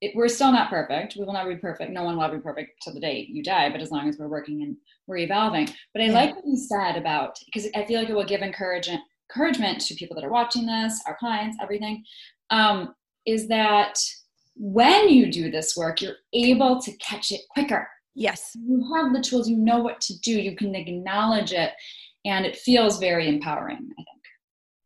it, 0.00 0.12
we're 0.14 0.28
still 0.28 0.52
not 0.52 0.70
perfect. 0.70 1.16
We 1.16 1.24
will 1.24 1.32
never 1.32 1.54
be 1.54 1.60
perfect. 1.60 1.92
No 1.92 2.04
one 2.04 2.16
will 2.16 2.24
ever 2.24 2.36
be 2.36 2.42
perfect 2.42 2.82
till 2.82 2.94
the 2.94 3.00
day 3.00 3.26
you 3.30 3.42
die, 3.42 3.70
but 3.70 3.80
as 3.80 3.90
long 3.90 4.08
as 4.08 4.18
we're 4.18 4.28
working 4.28 4.62
and 4.62 4.76
we're 5.06 5.18
evolving. 5.18 5.68
But 5.92 6.02
I 6.02 6.06
yeah. 6.06 6.12
like 6.12 6.34
what 6.34 6.46
you 6.46 6.56
said 6.56 6.96
about, 6.96 7.38
because 7.46 7.68
I 7.74 7.84
feel 7.84 8.00
like 8.00 8.10
it 8.10 8.14
will 8.14 8.24
give 8.24 8.42
encouragement, 8.42 9.00
encouragement 9.30 9.80
to 9.82 9.94
people 9.94 10.14
that 10.16 10.24
are 10.24 10.30
watching 10.30 10.66
this, 10.66 11.00
our 11.06 11.16
clients, 11.18 11.56
everything, 11.62 12.04
um, 12.50 12.94
is 13.26 13.48
that 13.48 13.98
when 14.56 15.08
you 15.08 15.30
do 15.30 15.50
this 15.50 15.76
work, 15.76 16.02
you're 16.02 16.16
able 16.32 16.80
to 16.80 16.92
catch 16.96 17.30
it 17.32 17.40
quicker. 17.50 17.88
Yes. 18.14 18.50
You 18.54 18.84
have 18.94 19.14
the 19.14 19.22
tools, 19.22 19.48
you 19.48 19.56
know 19.56 19.78
what 19.78 20.00
to 20.02 20.18
do, 20.20 20.32
you 20.32 20.54
can 20.54 20.74
acknowledge 20.74 21.52
it 21.52 21.72
and 22.24 22.46
it 22.46 22.56
feels 22.56 22.98
very 22.98 23.28
empowering 23.28 23.88
i 23.98 24.02
think 24.02 24.11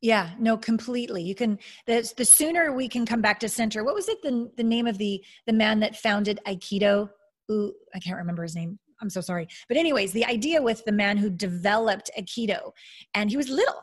yeah 0.00 0.30
no 0.38 0.56
completely 0.56 1.22
you 1.22 1.34
can 1.34 1.58
the, 1.86 2.12
the 2.16 2.24
sooner 2.24 2.72
we 2.72 2.88
can 2.88 3.06
come 3.06 3.20
back 3.20 3.40
to 3.40 3.48
center 3.48 3.84
what 3.84 3.94
was 3.94 4.08
it 4.08 4.20
the, 4.22 4.50
the 4.56 4.62
name 4.62 4.86
of 4.86 4.98
the 4.98 5.22
the 5.46 5.52
man 5.52 5.80
that 5.80 5.96
founded 5.96 6.40
aikido 6.46 7.08
Ooh, 7.50 7.72
i 7.94 7.98
can't 7.98 8.16
remember 8.16 8.42
his 8.42 8.54
name 8.54 8.78
i'm 9.00 9.10
so 9.10 9.20
sorry 9.20 9.48
but 9.68 9.76
anyways 9.76 10.12
the 10.12 10.24
idea 10.26 10.60
with 10.60 10.84
the 10.84 10.92
man 10.92 11.16
who 11.16 11.30
developed 11.30 12.10
aikido 12.18 12.72
and 13.14 13.30
he 13.30 13.36
was 13.36 13.48
little 13.48 13.82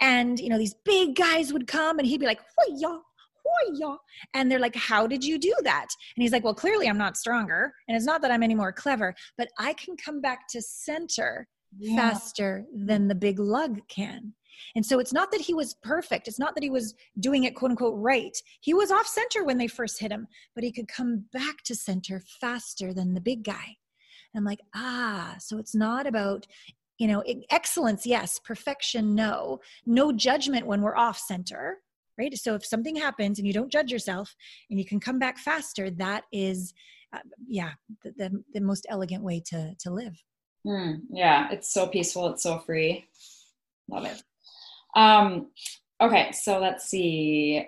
and 0.00 0.38
you 0.38 0.48
know 0.48 0.58
these 0.58 0.74
big 0.84 1.14
guys 1.14 1.52
would 1.52 1.66
come 1.66 1.98
and 1.98 2.06
he'd 2.06 2.20
be 2.20 2.26
like 2.26 2.40
Hoi-ya, 2.58 2.98
Hoi-ya. 3.46 3.96
and 4.34 4.50
they're 4.50 4.58
like 4.58 4.76
how 4.76 5.06
did 5.06 5.24
you 5.24 5.38
do 5.38 5.54
that 5.62 5.86
and 6.16 6.22
he's 6.22 6.32
like 6.32 6.44
well 6.44 6.54
clearly 6.54 6.88
i'm 6.88 6.98
not 6.98 7.16
stronger 7.16 7.72
and 7.88 7.96
it's 7.96 8.06
not 8.06 8.20
that 8.22 8.30
i'm 8.30 8.42
any 8.42 8.54
more 8.54 8.72
clever 8.72 9.14
but 9.38 9.48
i 9.58 9.72
can 9.72 9.96
come 9.96 10.20
back 10.20 10.48
to 10.50 10.60
center 10.60 11.48
yeah. 11.78 11.96
faster 11.96 12.64
than 12.74 13.08
the 13.08 13.14
big 13.14 13.38
lug 13.38 13.80
can. 13.88 14.34
And 14.74 14.84
so 14.84 14.98
it's 14.98 15.12
not 15.12 15.30
that 15.32 15.40
he 15.40 15.54
was 15.54 15.74
perfect. 15.82 16.28
It's 16.28 16.38
not 16.38 16.54
that 16.54 16.62
he 16.62 16.70
was 16.70 16.94
doing 17.20 17.44
it 17.44 17.54
quote 17.54 17.70
unquote 17.70 17.94
right. 17.96 18.36
He 18.60 18.74
was 18.74 18.90
off 18.90 19.06
center 19.06 19.44
when 19.44 19.58
they 19.58 19.66
first 19.66 20.00
hit 20.00 20.12
him, 20.12 20.26
but 20.54 20.64
he 20.64 20.72
could 20.72 20.88
come 20.88 21.24
back 21.32 21.62
to 21.64 21.74
center 21.74 22.22
faster 22.40 22.92
than 22.92 23.14
the 23.14 23.20
big 23.20 23.44
guy. 23.44 23.76
And 24.34 24.40
I'm 24.40 24.44
like, 24.44 24.60
ah, 24.74 25.36
so 25.38 25.58
it's 25.58 25.74
not 25.74 26.06
about, 26.06 26.46
you 26.98 27.08
know, 27.08 27.22
excellence, 27.50 28.06
yes, 28.06 28.38
perfection, 28.38 29.14
no, 29.14 29.60
no 29.86 30.12
judgment 30.12 30.66
when 30.66 30.82
we're 30.82 30.96
off 30.96 31.18
center, 31.18 31.78
right? 32.18 32.36
So 32.36 32.54
if 32.54 32.64
something 32.64 32.96
happens 32.96 33.38
and 33.38 33.46
you 33.46 33.52
don't 33.52 33.72
judge 33.72 33.90
yourself 33.90 34.34
and 34.70 34.78
you 34.78 34.84
can 34.84 35.00
come 35.00 35.18
back 35.18 35.38
faster, 35.38 35.90
that 35.90 36.24
is, 36.32 36.74
uh, 37.12 37.20
yeah, 37.46 37.72
the, 38.02 38.12
the, 38.16 38.44
the 38.54 38.60
most 38.60 38.86
elegant 38.88 39.22
way 39.22 39.42
to, 39.46 39.74
to 39.80 39.90
live. 39.90 40.22
Mm, 40.66 41.02
yeah, 41.10 41.48
it's 41.52 41.72
so 41.72 41.86
peaceful. 41.86 42.28
It's 42.28 42.42
so 42.42 42.58
free. 42.58 43.06
Love 43.88 44.04
it. 44.04 44.22
Um, 44.96 45.48
okay, 46.00 46.32
so 46.32 46.58
let's 46.58 46.88
see. 46.88 47.64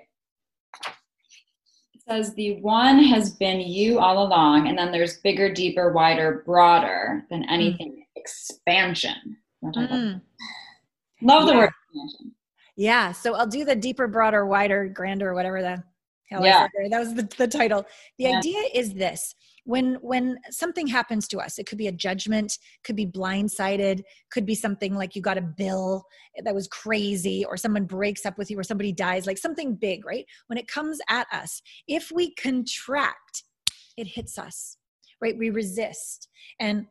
It 1.94 2.02
says 2.08 2.34
the 2.34 2.60
one 2.60 2.98
has 3.04 3.34
been 3.34 3.60
you 3.60 4.00
all 4.00 4.26
along, 4.26 4.66
and 4.66 4.76
then 4.76 4.90
there's 4.90 5.18
bigger, 5.18 5.52
deeper, 5.52 5.92
wider, 5.92 6.42
broader 6.44 7.24
than 7.30 7.44
hmm. 7.44 7.50
anything. 7.50 7.92
Mm. 7.92 8.02
Expansion. 8.16 9.36
Mm. 9.64 10.20
Love 11.22 11.46
the 11.46 11.52
yeah. 11.52 11.58
word 11.58 11.70
expansion. 11.70 12.34
Yeah, 12.76 13.12
so 13.12 13.34
I'll 13.34 13.46
do 13.46 13.64
the 13.64 13.76
deeper, 13.76 14.08
broader, 14.08 14.46
wider, 14.46 14.88
grander, 14.88 15.34
whatever 15.34 15.62
the 15.62 15.82
hell 16.30 16.44
yeah. 16.44 16.68
That 16.90 17.00
was 17.00 17.14
the, 17.14 17.28
the 17.36 17.48
title. 17.48 17.84
The 18.18 18.24
yeah. 18.24 18.38
idea 18.38 18.62
is 18.74 18.94
this 18.94 19.34
when 19.68 19.96
when 20.00 20.38
something 20.48 20.86
happens 20.86 21.28
to 21.28 21.38
us 21.38 21.58
it 21.58 21.66
could 21.66 21.76
be 21.76 21.88
a 21.88 21.92
judgment 21.92 22.58
could 22.84 22.96
be 22.96 23.06
blindsided 23.06 24.02
could 24.30 24.46
be 24.46 24.54
something 24.54 24.94
like 24.94 25.14
you 25.14 25.20
got 25.20 25.36
a 25.36 25.42
bill 25.42 26.02
that 26.42 26.54
was 26.54 26.66
crazy 26.68 27.44
or 27.44 27.58
someone 27.58 27.84
breaks 27.84 28.24
up 28.24 28.38
with 28.38 28.50
you 28.50 28.58
or 28.58 28.62
somebody 28.62 28.92
dies 28.92 29.26
like 29.26 29.36
something 29.36 29.74
big 29.74 30.06
right 30.06 30.24
when 30.46 30.56
it 30.56 30.66
comes 30.66 30.98
at 31.10 31.26
us 31.32 31.60
if 31.86 32.10
we 32.10 32.34
contract 32.36 33.44
it 33.98 34.06
hits 34.06 34.38
us 34.38 34.78
right 35.20 35.36
we 35.36 35.50
resist 35.50 36.28
and 36.58 36.86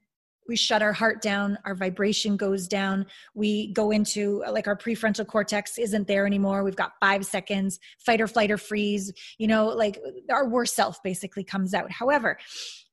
we 0.48 0.56
shut 0.56 0.82
our 0.82 0.94
heart 0.94 1.22
down 1.22 1.58
our 1.66 1.76
vibration 1.76 2.38
goes 2.38 2.68
down. 2.68 3.06
We 3.34 3.74
go 3.74 3.92
into 3.92 4.44
like 4.50 4.68
our 4.68 4.78
prefrontal 4.78 5.28
cortex 5.28 5.78
isn't 5.78 6.08
there 6.08 6.26
anymore. 6.26 6.64
We've 6.64 6.76
got 6.76 6.94
five 7.00 7.26
seconds 7.26 7.80
fight 8.00 8.22
or 8.22 8.28
flight 8.28 8.52
or 8.52 8.58
freeze 8.58 9.12
you 9.38 9.48
know 9.48 9.68
like 9.68 10.00
our 10.32 10.48
worst 10.48 10.76
self 10.76 11.02
basically 11.04 11.44
comes 11.44 11.74
out. 11.74 11.92
However 11.92 12.38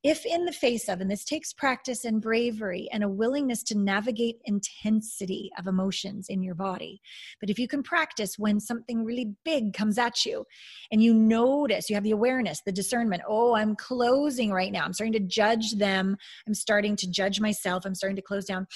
if 0.05 0.27
in 0.27 0.45
the 0.45 0.53
face 0.53 0.91
of, 0.91 1.01
and 1.01 1.11
this 1.11 1.25
takes 1.25 1.55
practice 1.55 2.05
and 2.05 2.21
bravery 2.21 2.89
and 2.93 3.03
a 3.03 3.09
willingness 3.09 3.63
to 3.65 3.79
navigate 3.79 4.37
intensity 4.45 5.51
of 5.59 5.67
emotions 5.67 6.27
in 6.29 6.43
your 6.43 6.55
body, 6.55 7.01
but 7.41 7.49
if 7.49 7.59
you 7.59 7.67
can 7.67 7.83
practice 7.83 8.39
when 8.39 8.61
something 8.61 9.03
really 9.03 9.35
big 9.47 9.73
comes 9.73 9.97
at 9.97 10.27
you 10.27 10.45
and 10.93 11.03
you 11.03 11.15
notice, 11.15 11.89
you 11.89 11.97
have 11.97 12.05
the 12.05 12.11
awareness, 12.11 12.61
the 12.67 12.73
discernment, 12.73 13.23
oh, 13.27 13.55
I'm 13.55 13.75
closing 13.75 14.53
right 14.53 14.71
now. 14.71 14.85
I'm 14.85 14.93
starting 14.93 15.15
to 15.15 15.21
judge 15.21 15.73
them. 15.73 16.19
I'm 16.47 16.55
starting 16.55 16.97
to 16.97 17.11
judge 17.11 17.41
myself. 17.41 17.87
I'm 17.87 17.95
starting 17.95 18.17
to 18.17 18.23
close 18.23 18.45
down 18.45 18.67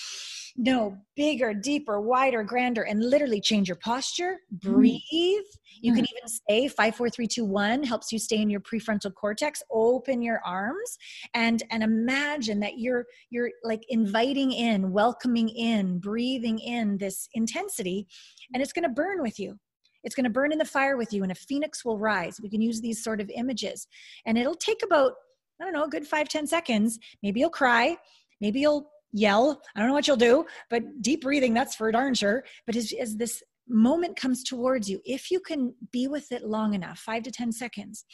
no 0.59 0.99
bigger 1.15 1.55
deeper 1.55 2.01
wider 2.01 2.43
grander 2.43 2.83
and 2.83 3.03
literally 3.03 3.41
change 3.41 3.69
your 3.69 3.77
posture 3.77 4.39
mm. 4.53 4.61
breathe 4.61 5.01
mm. 5.01 5.43
you 5.81 5.95
can 5.95 6.05
mm. 6.05 6.09
even 6.11 6.29
say 6.29 6.67
five 6.67 6.95
four 6.95 7.09
three 7.09 7.29
two 7.29 7.45
one 7.45 7.83
helps 7.83 8.11
you 8.11 8.19
stay 8.19 8.39
in 8.39 8.51
your 8.51 8.61
prefrontal 8.61 9.15
cortex 9.15 9.63
open 9.71 10.21
your 10.21 10.41
arms 10.45 10.99
and 11.35 11.63
and 11.71 11.83
imagine 11.83 12.59
that 12.59 12.79
you're 12.79 13.07
you're 13.31 13.51
like 13.63 13.83
inviting 13.89 14.51
in 14.51 14.91
welcoming 14.91 15.49
in 15.49 15.99
breathing 16.01 16.59
in 16.59 16.99
this 16.99 17.29
intensity 17.35 18.07
and 18.53 18.61
it's 18.61 18.73
going 18.73 18.83
to 18.83 18.89
burn 18.89 19.23
with 19.23 19.39
you 19.39 19.57
it's 20.03 20.15
going 20.15 20.25
to 20.25 20.31
burn 20.31 20.53
in 20.53 20.59
the 20.59 20.65
fire 20.65 20.97
with 20.97 21.13
you 21.13 21.23
and 21.23 21.31
a 21.31 21.37
phoenix 21.37 21.85
will 21.85 21.99
rise 21.99 22.41
we 22.43 22.51
can 22.51 22.61
use 22.61 22.81
these 22.81 23.03
sort 23.03 23.21
of 23.21 23.31
images 23.31 23.87
and 24.27 24.37
it'll 24.37 24.57
take 24.57 24.83
about 24.83 25.13
i 25.61 25.65
don't 25.65 25.73
know 25.73 25.85
a 25.85 25.89
good 25.89 26.07
five 26.07 26.29
ten 26.29 26.49
seconds 26.49 26.99
maybe 27.23 27.39
you'll 27.39 27.49
cry 27.49 27.97
maybe 28.41 28.59
you'll 28.59 28.91
yell. 29.13 29.61
I 29.75 29.81
don't 29.81 29.89
know 29.89 29.95
what 29.95 30.07
you'll 30.07 30.17
do, 30.17 30.45
but 30.71 30.83
deep 31.01 31.23
breathing, 31.23 31.55
that's 31.55 31.75
for 31.75 31.91
darn 31.91 32.15
sure. 32.15 32.45
But 32.67 32.77
as, 32.77 32.93
as 33.01 33.17
this 33.17 33.43
moment 33.69 34.17
comes 34.17 34.43
towards 34.43 34.89
you, 34.89 35.01
if 35.05 35.31
you 35.31 35.41
can 35.41 35.75
be 35.93 36.09
with 36.09 36.33
it 36.33 36.45
long 36.45 36.75
enough, 36.75 36.99
five 36.99 37.23
to 37.25 37.31
10 37.31 37.53
seconds, 37.53 38.05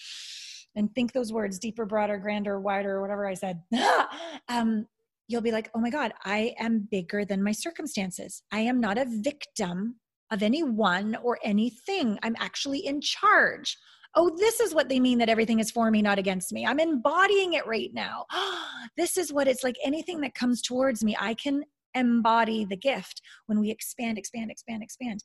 and 0.77 0.93
think 0.95 1.13
those 1.13 1.33
words 1.33 1.59
deeper, 1.59 1.87
broader, 1.87 2.19
grander, 2.19 2.61
wider, 2.61 3.01
whatever 3.01 3.27
I 3.27 3.35
said, 3.35 3.63
um, 4.49 4.87
you'll 5.29 5.41
be 5.41 5.53
like, 5.53 5.71
oh 5.75 5.81
my 5.81 5.91
God, 5.91 6.13
I 6.25 6.55
am 6.59 6.89
bigger 6.91 7.25
than 7.25 7.43
my 7.43 7.53
circumstances. 7.53 8.43
I 8.53 8.61
am 8.61 8.81
not 8.81 8.99
a 8.99 9.07
victim 9.09 9.97
of 10.31 10.43
anyone 10.43 11.17
or 11.23 11.39
anything. 11.45 12.19
I'm 12.23 12.37
actually 12.39 12.85
in 12.85 13.01
charge 13.01 13.77
oh, 14.17 14.35
this 14.39 14.61
is 14.61 14.75
what 14.75 14.89
they 14.89 15.01
mean 15.01 15.19
that 15.19 15.29
everything 15.29 15.61
is 15.61 15.71
for 15.71 15.91
me, 15.91 16.03
not 16.03 16.19
against 16.19 16.53
me. 16.53 16.67
I'm 16.67 16.79
embodying 16.79 17.55
it 17.55 17.67
right 17.67 17.93
now. 17.93 18.27
this 18.97 19.17
is 19.17 19.33
what 19.33 19.49
it's 19.49 19.65
like 19.65 19.77
anything 19.85 20.21
that 20.21 20.35
comes 20.35 20.63
towards 20.63 21.05
me, 21.05 21.17
I 21.19 21.35
can 21.35 21.65
embody 21.95 22.65
the 22.65 22.77
gift 22.77 23.23
when 23.47 23.61
we 23.61 23.71
expand, 23.71 24.19
expand, 24.19 24.51
expand, 24.51 24.83
expand. 24.83 25.23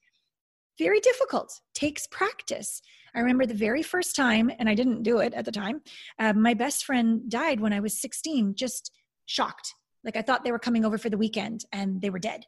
Very 0.77 0.99
difficult, 0.99 1.51
takes 1.73 2.07
practice. 2.07 2.81
I 3.13 3.19
remember 3.19 3.45
the 3.45 3.53
very 3.53 3.83
first 3.83 4.15
time, 4.15 4.51
and 4.59 4.69
I 4.69 4.75
didn't 4.75 5.03
do 5.03 5.19
it 5.19 5.33
at 5.33 5.45
the 5.45 5.51
time, 5.51 5.81
uh, 6.19 6.33
my 6.33 6.53
best 6.53 6.85
friend 6.85 7.29
died 7.29 7.59
when 7.59 7.73
I 7.73 7.79
was 7.79 7.99
16, 7.99 8.55
just 8.55 8.91
shocked. 9.25 9.73
Like 10.03 10.15
I 10.15 10.21
thought 10.21 10.43
they 10.43 10.51
were 10.51 10.59
coming 10.59 10.85
over 10.85 10.97
for 10.97 11.09
the 11.09 11.17
weekend 11.17 11.65
and 11.73 12.01
they 12.01 12.09
were 12.09 12.19
dead. 12.19 12.45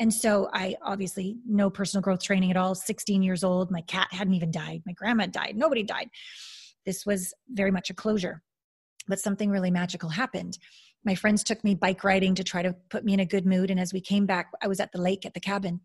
And 0.00 0.12
so 0.12 0.48
I 0.54 0.76
obviously 0.82 1.36
no 1.46 1.68
personal 1.68 2.02
growth 2.02 2.22
training 2.22 2.50
at 2.50 2.56
all, 2.56 2.74
16 2.74 3.22
years 3.22 3.44
old. 3.44 3.70
My 3.70 3.82
cat 3.82 4.08
hadn't 4.10 4.32
even 4.32 4.50
died. 4.50 4.82
My 4.86 4.94
grandma 4.94 5.26
died. 5.26 5.56
Nobody 5.56 5.82
died. 5.82 6.08
This 6.86 7.04
was 7.04 7.34
very 7.50 7.70
much 7.70 7.90
a 7.90 7.94
closure. 7.94 8.42
But 9.08 9.20
something 9.20 9.50
really 9.50 9.70
magical 9.70 10.08
happened. 10.08 10.58
My 11.04 11.14
friends 11.14 11.44
took 11.44 11.62
me 11.62 11.74
bike 11.74 12.02
riding 12.02 12.34
to 12.36 12.44
try 12.44 12.62
to 12.62 12.74
put 12.88 13.04
me 13.04 13.12
in 13.12 13.20
a 13.20 13.26
good 13.26 13.44
mood. 13.44 13.70
And 13.70 13.78
as 13.78 13.92
we 13.92 14.00
came 14.00 14.24
back, 14.24 14.50
I 14.62 14.68
was 14.68 14.80
at 14.80 14.90
the 14.92 15.00
lake 15.00 15.26
at 15.26 15.34
the 15.34 15.40
cabin. 15.40 15.80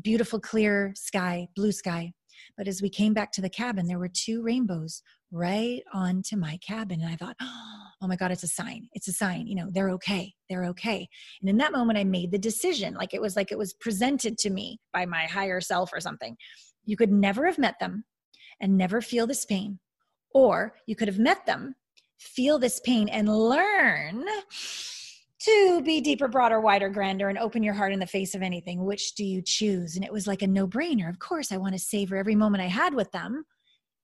Beautiful, 0.00 0.38
clear 0.38 0.92
sky, 0.94 1.48
blue 1.56 1.72
sky. 1.72 2.12
But 2.56 2.68
as 2.68 2.80
we 2.80 2.88
came 2.88 3.12
back 3.12 3.32
to 3.32 3.40
the 3.40 3.50
cabin, 3.50 3.88
there 3.88 3.98
were 3.98 4.08
two 4.08 4.40
rainbows 4.40 5.02
right 5.32 5.82
onto 5.92 6.36
my 6.36 6.58
cabin. 6.58 7.00
And 7.00 7.10
I 7.12 7.16
thought, 7.16 7.36
oh 7.42 7.77
Oh 8.00 8.06
my 8.06 8.16
God, 8.16 8.30
it's 8.30 8.44
a 8.44 8.48
sign. 8.48 8.88
It's 8.92 9.08
a 9.08 9.12
sign. 9.12 9.46
You 9.46 9.56
know, 9.56 9.68
they're 9.70 9.90
okay. 9.90 10.32
They're 10.48 10.66
okay. 10.66 11.08
And 11.40 11.50
in 11.50 11.56
that 11.58 11.72
moment, 11.72 11.98
I 11.98 12.04
made 12.04 12.30
the 12.30 12.38
decision. 12.38 12.94
Like 12.94 13.12
it 13.12 13.20
was 13.20 13.34
like 13.34 13.50
it 13.50 13.58
was 13.58 13.74
presented 13.74 14.38
to 14.38 14.50
me 14.50 14.78
by 14.92 15.04
my 15.04 15.24
higher 15.24 15.60
self 15.60 15.92
or 15.92 16.00
something. 16.00 16.36
You 16.84 16.96
could 16.96 17.10
never 17.10 17.46
have 17.46 17.58
met 17.58 17.78
them 17.80 18.04
and 18.60 18.76
never 18.76 19.00
feel 19.00 19.26
this 19.26 19.44
pain. 19.44 19.80
Or 20.32 20.74
you 20.86 20.94
could 20.94 21.08
have 21.08 21.18
met 21.18 21.44
them, 21.46 21.74
feel 22.18 22.58
this 22.58 22.80
pain, 22.80 23.08
and 23.08 23.28
learn 23.28 24.24
to 25.40 25.82
be 25.82 26.00
deeper, 26.00 26.28
broader, 26.28 26.60
wider, 26.60 26.88
grander, 26.88 27.28
and 27.28 27.38
open 27.38 27.62
your 27.62 27.74
heart 27.74 27.92
in 27.92 27.98
the 27.98 28.06
face 28.06 28.34
of 28.34 28.42
anything. 28.42 28.84
Which 28.84 29.14
do 29.14 29.24
you 29.24 29.42
choose? 29.44 29.96
And 29.96 30.04
it 30.04 30.12
was 30.12 30.26
like 30.26 30.42
a 30.42 30.46
no 30.46 30.68
brainer. 30.68 31.08
Of 31.08 31.18
course, 31.18 31.50
I 31.50 31.56
want 31.56 31.74
to 31.74 31.78
savor 31.78 32.16
every 32.16 32.34
moment 32.34 32.62
I 32.62 32.68
had 32.68 32.94
with 32.94 33.10
them, 33.12 33.44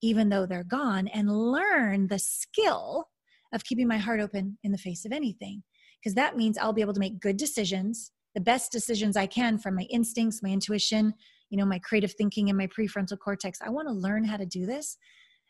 even 0.02 0.28
though 0.28 0.46
they're 0.46 0.64
gone, 0.64 1.08
and 1.08 1.30
learn 1.30 2.08
the 2.08 2.18
skill 2.18 3.08
of 3.54 3.64
keeping 3.64 3.88
my 3.88 3.96
heart 3.96 4.20
open 4.20 4.58
in 4.62 4.72
the 4.72 4.78
face 4.78 5.04
of 5.04 5.12
anything. 5.12 5.62
Because 6.02 6.14
that 6.14 6.36
means 6.36 6.58
I'll 6.58 6.74
be 6.74 6.82
able 6.82 6.92
to 6.92 7.00
make 7.00 7.20
good 7.20 7.38
decisions, 7.38 8.10
the 8.34 8.40
best 8.40 8.72
decisions 8.72 9.16
I 9.16 9.26
can 9.26 9.58
from 9.58 9.76
my 9.76 9.86
instincts, 9.90 10.42
my 10.42 10.50
intuition, 10.50 11.14
you 11.48 11.56
know, 11.56 11.64
my 11.64 11.78
creative 11.78 12.12
thinking 12.12 12.48
and 12.48 12.58
my 12.58 12.66
prefrontal 12.66 13.18
cortex. 13.18 13.60
I 13.62 13.70
want 13.70 13.88
to 13.88 13.94
learn 13.94 14.24
how 14.24 14.36
to 14.36 14.44
do 14.44 14.66
this. 14.66 14.98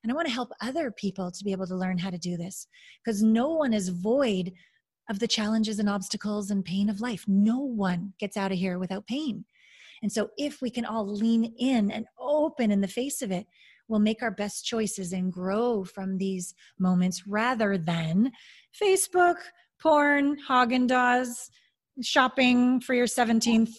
And 0.03 0.13
I 0.13 0.15
want 0.15 0.29
to 0.29 0.35
help 0.35 0.51
other 0.61 0.91
people 0.91 1.31
to 1.31 1.45
be 1.45 1.51
able 1.51 1.67
to 1.67 1.75
learn 1.75 1.97
how 1.97 2.11
to 2.11 2.19
do 2.19 2.37
this 2.37 2.69
because 3.03 3.23
no 3.23 3.49
one 3.49 3.73
is 3.73 3.89
void 3.89 4.53
of 5.09 5.19
the 5.19 5.27
challenges 5.27 5.79
and 5.79 5.89
obstacles 5.89 6.51
and 6.51 6.65
pain 6.65 6.91
of 6.91 7.01
life. 7.01 7.25
No 7.27 7.59
one 7.59 8.13
gets 8.21 8.37
out 8.37 8.53
of 8.53 8.59
here 8.59 8.79
without 8.79 9.07
pain. 9.07 9.47
And 10.03 10.13
so, 10.13 10.29
if 10.37 10.61
we 10.61 10.69
can 10.69 10.85
all 10.85 11.07
lean 11.07 11.55
in 11.59 11.91
and 11.91 12.05
open 12.19 12.71
in 12.71 12.83
the 12.83 12.89
face 12.89 13.23
of 13.23 13.33
it, 13.33 13.47
we'll 13.89 14.01
make 14.01 14.23
our 14.23 14.31
best 14.31 14.65
choices 14.65 15.13
and 15.13 15.33
grow 15.33 15.85
from 15.85 16.19
these 16.19 16.55
moments 16.79 17.27
rather 17.27 17.77
than 17.77 18.33
Facebook, 18.81 19.37
porn, 19.81 20.37
Haagen 20.49 20.89
Dazs, 20.89 21.51
shopping 22.03 22.81
for 22.81 22.95
your 22.95 23.07
17th 23.07 23.73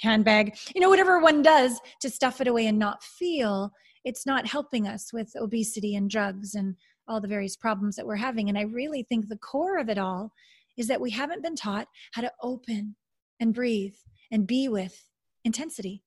handbag, 0.00 0.56
you 0.74 0.80
know, 0.80 0.88
whatever 0.88 1.20
one 1.20 1.42
does 1.42 1.80
to 2.00 2.10
stuff 2.10 2.40
it 2.40 2.48
away 2.48 2.66
and 2.66 2.78
not 2.78 3.02
feel, 3.02 3.70
it's 4.04 4.26
not 4.26 4.46
helping 4.46 4.86
us 4.86 5.12
with 5.12 5.32
obesity 5.36 5.94
and 5.94 6.10
drugs 6.10 6.54
and 6.54 6.74
all 7.08 7.20
the 7.20 7.28
various 7.28 7.56
problems 7.56 7.96
that 7.96 8.06
we're 8.06 8.16
having. 8.16 8.48
And 8.48 8.58
I 8.58 8.62
really 8.62 9.04
think 9.04 9.28
the 9.28 9.36
core 9.36 9.78
of 9.78 9.88
it 9.88 9.98
all 9.98 10.32
is 10.76 10.88
that 10.88 11.00
we 11.00 11.10
haven't 11.10 11.42
been 11.42 11.56
taught 11.56 11.86
how 12.12 12.22
to 12.22 12.32
open 12.42 12.96
and 13.40 13.54
breathe 13.54 13.94
and 14.30 14.46
be 14.46 14.68
with 14.68 15.08
intensity. 15.44 16.02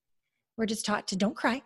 We're 0.58 0.66
just 0.66 0.86
taught 0.86 1.08
to 1.10 1.16
don't 1.16 1.36
cry 1.36 1.62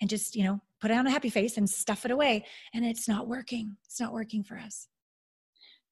and 0.00 0.10
just, 0.10 0.36
you 0.36 0.44
know, 0.44 0.60
put 0.82 0.90
on 0.90 1.06
a 1.06 1.10
happy 1.10 1.30
face 1.30 1.56
and 1.56 1.70
stuff 1.70 2.04
it 2.04 2.10
away. 2.10 2.44
And 2.74 2.84
it's 2.84 3.08
not 3.08 3.28
working. 3.28 3.76
It's 3.86 4.00
not 4.00 4.12
working 4.12 4.42
for 4.42 4.58
us. 4.58 4.88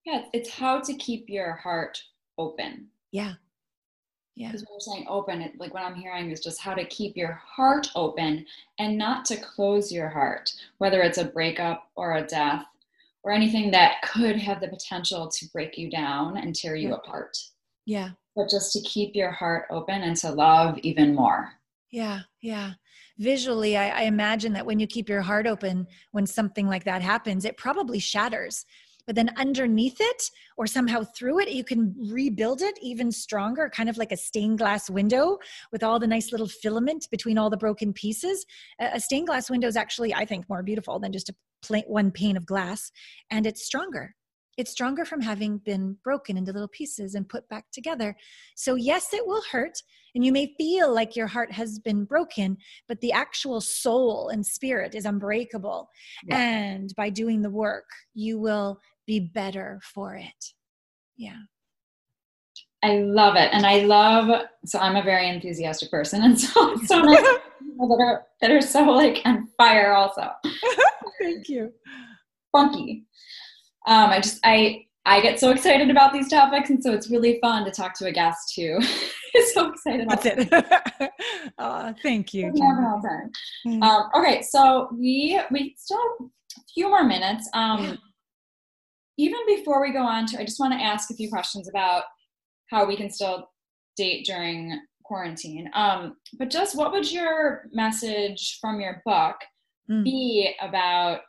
Yeah, 0.05 0.23
it's 0.33 0.51
how 0.51 0.81
to 0.81 0.95
keep 0.95 1.27
your 1.29 1.53
heart 1.53 2.03
open. 2.37 2.89
Yeah. 3.13 3.35
Yeah. 4.35 4.49
Because 4.49 4.63
when 4.63 4.73
you're 4.73 4.81
saying 4.81 5.07
open, 5.09 5.43
it, 5.43 5.53
like 5.59 5.73
what 5.73 5.85
I'm 5.85 5.95
hearing 5.95 6.31
is 6.31 6.41
just 6.41 6.61
how 6.61 6.75
to 6.75 6.85
keep 6.87 7.17
your 7.17 7.41
heart 7.45 7.89
open 7.95 8.45
and 8.79 8.99
not 8.99 9.25
to 9.27 9.37
close 9.37 9.93
your 9.93 10.09
heart, 10.09 10.53
whether 10.79 11.03
it's 11.03 11.19
a 11.19 11.25
breakup 11.25 11.91
or 11.95 12.17
a 12.17 12.27
death 12.27 12.65
or 13.23 13.33
anything 13.33 13.71
that 13.71 14.03
could 14.03 14.37
have 14.37 14.61
the 14.61 14.69
potential 14.69 15.29
to 15.29 15.47
break 15.53 15.79
you 15.79 15.91
down 15.91 16.37
and 16.39 16.55
tear 16.55 16.75
you 16.75 16.89
yeah. 16.89 16.95
apart. 16.95 17.37
Yeah. 17.87 18.11
But 18.35 18.51
just 18.51 18.73
to 18.73 18.81
keep 18.81 19.15
your 19.15 19.31
heart 19.31 19.67
open 19.71 20.03
and 20.03 20.17
to 20.17 20.31
love 20.31 20.79
even 20.79 21.15
more. 21.15 21.53
Yeah, 21.91 22.21
yeah. 22.41 22.73
Visually, 23.21 23.77
I, 23.77 24.01
I 24.01 24.03
imagine 24.05 24.55
that 24.55 24.65
when 24.65 24.81
you 24.81 24.87
keep 24.87 25.07
your 25.07 25.21
heart 25.21 25.47
open, 25.47 25.87
when 26.13 26.27
something 26.27 26.67
like 26.67 26.85
that 26.85 27.03
happens, 27.03 27.45
it 27.45 27.59
probably 27.59 27.99
shatters. 27.99 28.65
But 29.07 29.15
then 29.15 29.31
underneath 29.37 29.99
it 30.01 30.31
or 30.57 30.67
somehow 30.67 31.03
through 31.03 31.41
it 31.41 31.51
you 31.51 31.65
can 31.65 31.95
rebuild 32.11 32.63
it 32.63 32.79
even 32.81 33.13
stronger 33.13 33.69
kind 33.69 33.89
of 33.89 33.99
like 33.99 34.13
a 34.13 34.17
stained 34.17 34.59
glass 34.59 34.89
window 34.89 35.39
with 35.71 35.83
all 35.83 35.99
the 35.99 36.07
nice 36.07 36.33
little 36.33 36.49
filament 36.49 37.09
between 37.11 37.37
all 37.37 37.51
the 37.51 37.57
broken 37.57 37.93
pieces. 37.93 38.47
A 38.79 39.01
stained 39.01 39.27
glass 39.27 39.51
window 39.51 39.69
is 39.69 39.77
actually 39.77 40.15
i 40.15 40.25
think 40.25 40.49
more 40.49 40.63
beautiful 40.63 40.99
than 41.01 41.13
just 41.13 41.29
a 41.29 41.35
plain 41.63 41.83
one 41.89 42.11
pane 42.11 42.37
of 42.37 42.47
glass 42.47 42.93
and 43.31 43.47
it's 43.47 43.65
stronger 43.65 44.15
it's 44.61 44.71
stronger 44.71 45.07
from 45.07 45.23
having 45.23 45.57
been 45.59 45.97
broken 46.05 46.37
into 46.37 46.53
little 46.53 46.69
pieces 46.69 47.15
and 47.15 47.27
put 47.27 47.49
back 47.49 47.65
together. 47.73 48.15
So, 48.55 48.75
yes, 48.75 49.15
it 49.15 49.27
will 49.27 49.43
hurt, 49.51 49.83
and 50.15 50.23
you 50.23 50.33
may 50.33 50.55
feel 50.59 50.95
like 50.95 51.17
your 51.17 51.27
heart 51.27 51.51
has 51.51 51.79
been 51.79 52.05
broken, 52.05 52.59
but 52.87 53.01
the 53.01 53.11
actual 53.11 53.63
soul 53.63 54.29
and 54.29 54.45
spirit 54.45 54.95
is 54.95 55.07
unbreakable. 55.07 55.89
Yeah. 56.29 56.39
And 56.39 56.95
by 56.95 57.09
doing 57.09 57.41
the 57.41 57.49
work, 57.49 57.87
you 58.13 58.39
will 58.39 58.81
be 59.07 59.21
better 59.21 59.81
for 59.83 60.15
it. 60.15 60.53
Yeah. 61.17 61.39
I 62.83 62.99
love 62.99 63.37
it. 63.37 63.51
And 63.53 63.65
I 63.65 63.81
love, 63.81 64.43
so 64.67 64.79
I'm 64.79 64.97
a 64.97 65.03
very 65.03 65.29
enthusiastic 65.29 65.91
person. 65.91 66.23
And 66.25 66.39
so 66.39 66.73
it's 66.73 66.89
so 66.89 67.01
nice 67.01 67.23
that 67.79 67.99
are, 67.99 68.27
that 68.43 68.51
are 68.51 68.61
so 68.61 68.83
like 68.83 69.23
on 69.25 69.49
fire 69.57 69.95
also. 69.95 70.31
Thank 71.23 71.49
you. 71.49 71.73
Funky 72.53 73.07
um, 73.87 74.11
I 74.11 74.21
just 74.21 74.39
I 74.45 74.87
I 75.07 75.21
get 75.21 75.41
so 75.41 75.51
excited 75.51 75.91
about 75.91 76.13
these 76.13 76.29
topics, 76.29 76.71
and 76.71 76.83
so 76.83 76.93
it's 76.93 77.11
really 77.11 77.39
fun 77.41 77.65
to 77.65 77.71
talk 77.71 77.95
to 77.99 78.07
a 78.07 78.13
guest 78.13 78.53
too. 78.55 78.79
so 79.55 79.71
excited. 79.71 80.09
That's 80.09 80.27
it. 80.27 81.11
oh, 81.59 81.95
thank 82.03 82.35
you. 82.35 82.53
Mm. 82.53 83.83
Um, 83.83 84.11
okay, 84.15 84.43
so 84.43 84.89
we 84.93 85.41
we 85.51 85.75
still 85.79 85.99
have 85.99 86.29
a 86.59 86.61
few 86.75 86.89
more 86.89 87.05
minutes. 87.05 87.49
Um, 87.55 87.85
yeah. 87.85 87.95
Even 89.19 89.41
before 89.47 89.83
we 89.83 89.93
go 89.93 90.03
on 90.03 90.27
to, 90.27 90.41
I 90.41 90.45
just 90.45 90.61
want 90.61 90.73
to 90.73 90.83
ask 90.83 91.11
a 91.11 91.15
few 91.15 91.29
questions 91.29 91.69
about 91.69 92.05
how 92.71 92.87
we 92.87 92.97
can 92.97 93.11
still 93.11 93.51
date 93.97 94.25
during 94.25 94.81
quarantine. 95.05 95.69
Um, 95.75 96.17
but 96.39 96.51
just 96.51 96.77
what 96.77 96.93
would 96.93 97.11
your 97.11 97.65
message 97.73 98.59
from 98.61 98.81
your 98.81 99.03
book 99.05 99.37
mm. 99.91 100.05
be 100.05 100.55
about? 100.63 101.21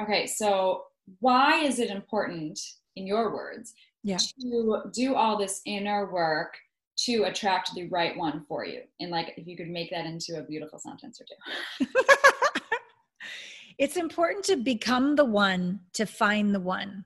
Okay, 0.00 0.26
so 0.26 0.82
why 1.20 1.62
is 1.62 1.78
it 1.78 1.90
important, 1.90 2.58
in 2.96 3.06
your 3.06 3.32
words, 3.34 3.74
yeah. 4.02 4.16
to 4.16 4.82
do 4.92 5.14
all 5.14 5.38
this 5.38 5.60
inner 5.66 6.10
work 6.10 6.56
to 6.98 7.24
attract 7.24 7.74
the 7.74 7.88
right 7.88 8.16
one 8.16 8.44
for 8.48 8.64
you? 8.64 8.82
And 9.00 9.10
like, 9.10 9.34
if 9.36 9.46
you 9.46 9.56
could 9.56 9.68
make 9.68 9.90
that 9.90 10.06
into 10.06 10.38
a 10.38 10.42
beautiful 10.42 10.78
sentence 10.78 11.20
or 11.20 11.26
two. 11.26 11.86
it's 13.78 13.96
important 13.96 14.44
to 14.46 14.56
become 14.56 15.16
the 15.16 15.24
one 15.24 15.80
to 15.94 16.06
find 16.06 16.54
the 16.54 16.60
one. 16.60 17.04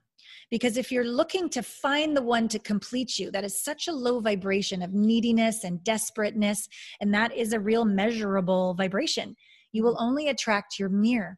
Because 0.49 0.75
if 0.75 0.91
you're 0.91 1.05
looking 1.05 1.47
to 1.49 1.63
find 1.63 2.15
the 2.15 2.21
one 2.21 2.49
to 2.49 2.59
complete 2.59 3.17
you, 3.17 3.31
that 3.31 3.45
is 3.45 3.63
such 3.63 3.87
a 3.87 3.93
low 3.93 4.19
vibration 4.19 4.81
of 4.81 4.93
neediness 4.93 5.63
and 5.63 5.81
desperateness, 5.83 6.67
and 6.99 7.13
that 7.13 7.33
is 7.33 7.53
a 7.53 7.59
real 7.59 7.85
measurable 7.85 8.73
vibration. 8.73 9.35
You 9.71 9.83
will 9.83 9.95
only 9.97 10.27
attract 10.27 10.77
your 10.77 10.89
mirror 10.89 11.37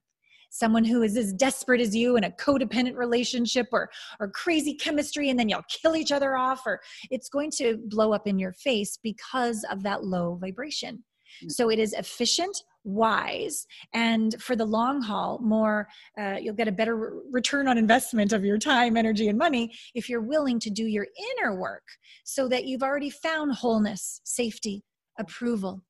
someone 0.54 0.84
who 0.84 1.02
is 1.02 1.18
as 1.18 1.34
desperate 1.34 1.82
as 1.82 1.96
you 1.96 2.16
in 2.16 2.24
a 2.24 2.30
codependent 2.32 2.96
relationship 2.96 3.68
or 3.72 3.90
or 4.20 4.30
crazy 4.30 4.76
chemistry 4.76 5.30
and 5.30 5.38
then 5.38 5.50
you'll 5.50 5.64
kill 5.68 5.96
each 5.96 6.12
other 6.12 6.38
off 6.38 6.62
or 6.66 6.80
it's 7.10 7.28
going 7.28 7.50
to 7.50 7.78
blow 7.88 8.14
up 8.14 8.28
in 8.28 8.40
your 8.40 8.54
face 8.54 8.98
because 9.02 9.66
of 9.72 9.84
that 9.84 10.06
low 10.06 10.36
vibration 10.36 11.04
mm. 11.44 11.52
so 11.52 11.70
it 11.70 11.80
is 11.80 11.94
efficient 11.94 12.56
wise 12.86 13.66
and 13.94 14.36
for 14.42 14.56
the 14.56 14.66
long 14.66 15.02
haul 15.02 15.40
more 15.42 15.88
uh, 16.20 16.38
you'll 16.40 16.54
get 16.54 16.68
a 16.68 16.72
better 16.72 16.96
re- 16.96 17.22
return 17.32 17.68
on 17.68 17.78
investment 17.78 18.32
of 18.32 18.46
your 18.46 18.58
time 18.58 18.96
energy 18.96 19.30
and 19.30 19.38
money 19.38 19.72
if 19.96 20.08
you're 20.08 20.22
willing 20.22 20.60
to 20.60 20.70
do 20.70 20.86
your 20.86 21.08
inner 21.40 21.56
work 21.56 21.84
so 22.26 22.48
that 22.48 22.66
you've 22.66 22.84
already 22.84 23.10
found 23.10 23.54
wholeness 23.54 24.22
safety 24.24 24.84
approval 25.18 25.82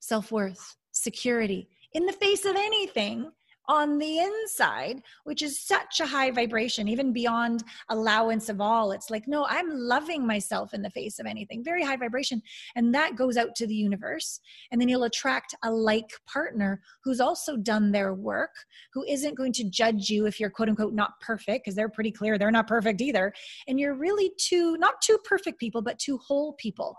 self-worth 0.00 0.76
security 0.92 1.68
in 1.92 2.06
the 2.06 2.12
face 2.12 2.44
of 2.44 2.54
anything 2.56 3.30
on 3.68 3.98
the 3.98 4.18
inside, 4.18 5.02
which 5.24 5.42
is 5.42 5.60
such 5.60 6.00
a 6.00 6.06
high 6.06 6.30
vibration, 6.30 6.88
even 6.88 7.12
beyond 7.12 7.64
allowance 7.88 8.48
of 8.48 8.60
all. 8.60 8.92
It's 8.92 9.10
like, 9.10 9.26
no, 9.26 9.46
I'm 9.48 9.68
loving 9.70 10.26
myself 10.26 10.74
in 10.74 10.82
the 10.82 10.90
face 10.90 11.18
of 11.18 11.26
anything, 11.26 11.64
very 11.64 11.84
high 11.84 11.96
vibration. 11.96 12.42
And 12.74 12.94
that 12.94 13.16
goes 13.16 13.36
out 13.36 13.54
to 13.56 13.66
the 13.66 13.74
universe. 13.74 14.40
And 14.70 14.80
then 14.80 14.88
you'll 14.88 15.04
attract 15.04 15.54
a 15.64 15.70
like 15.70 16.10
partner 16.26 16.80
who's 17.02 17.20
also 17.20 17.56
done 17.56 17.92
their 17.92 18.14
work, 18.14 18.54
who 18.92 19.04
isn't 19.04 19.36
going 19.36 19.52
to 19.54 19.64
judge 19.64 20.10
you 20.10 20.26
if 20.26 20.38
you're 20.38 20.50
quote 20.50 20.68
unquote 20.68 20.94
not 20.94 21.20
perfect, 21.20 21.64
because 21.64 21.74
they're 21.74 21.88
pretty 21.88 22.12
clear 22.12 22.38
they're 22.38 22.50
not 22.50 22.66
perfect 22.66 23.00
either. 23.00 23.32
And 23.68 23.78
you're 23.80 23.94
really 23.94 24.32
two, 24.38 24.76
not 24.76 25.00
two 25.02 25.18
perfect 25.24 25.58
people, 25.58 25.82
but 25.82 25.98
two 25.98 26.18
whole 26.18 26.54
people. 26.54 26.96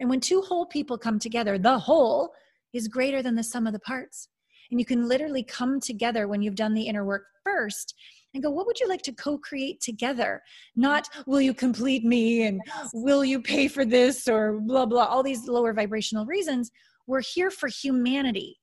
And 0.00 0.08
when 0.10 0.20
two 0.20 0.40
whole 0.40 0.66
people 0.66 0.98
come 0.98 1.18
together, 1.18 1.58
the 1.58 1.78
whole 1.78 2.32
is 2.72 2.88
greater 2.88 3.22
than 3.22 3.34
the 3.34 3.42
sum 3.42 3.66
of 3.66 3.72
the 3.72 3.78
parts. 3.80 4.28
And 4.72 4.80
you 4.80 4.86
can 4.86 5.06
literally 5.06 5.44
come 5.44 5.80
together 5.80 6.26
when 6.26 6.40
you've 6.40 6.56
done 6.56 6.72
the 6.72 6.88
inner 6.88 7.04
work 7.04 7.26
first 7.44 7.94
and 8.32 8.42
go, 8.42 8.50
what 8.50 8.66
would 8.66 8.80
you 8.80 8.88
like 8.88 9.02
to 9.02 9.12
co 9.12 9.36
create 9.36 9.82
together? 9.82 10.40
Not, 10.74 11.06
will 11.26 11.42
you 11.42 11.52
complete 11.52 12.04
me 12.04 12.46
and 12.46 12.58
will 12.94 13.22
you 13.22 13.42
pay 13.42 13.68
for 13.68 13.84
this 13.84 14.26
or 14.26 14.58
blah, 14.60 14.86
blah, 14.86 15.04
all 15.04 15.22
these 15.22 15.46
lower 15.46 15.74
vibrational 15.74 16.24
reasons. 16.24 16.70
We're 17.06 17.20
here 17.20 17.50
for 17.50 17.68
humanity. 17.68 18.60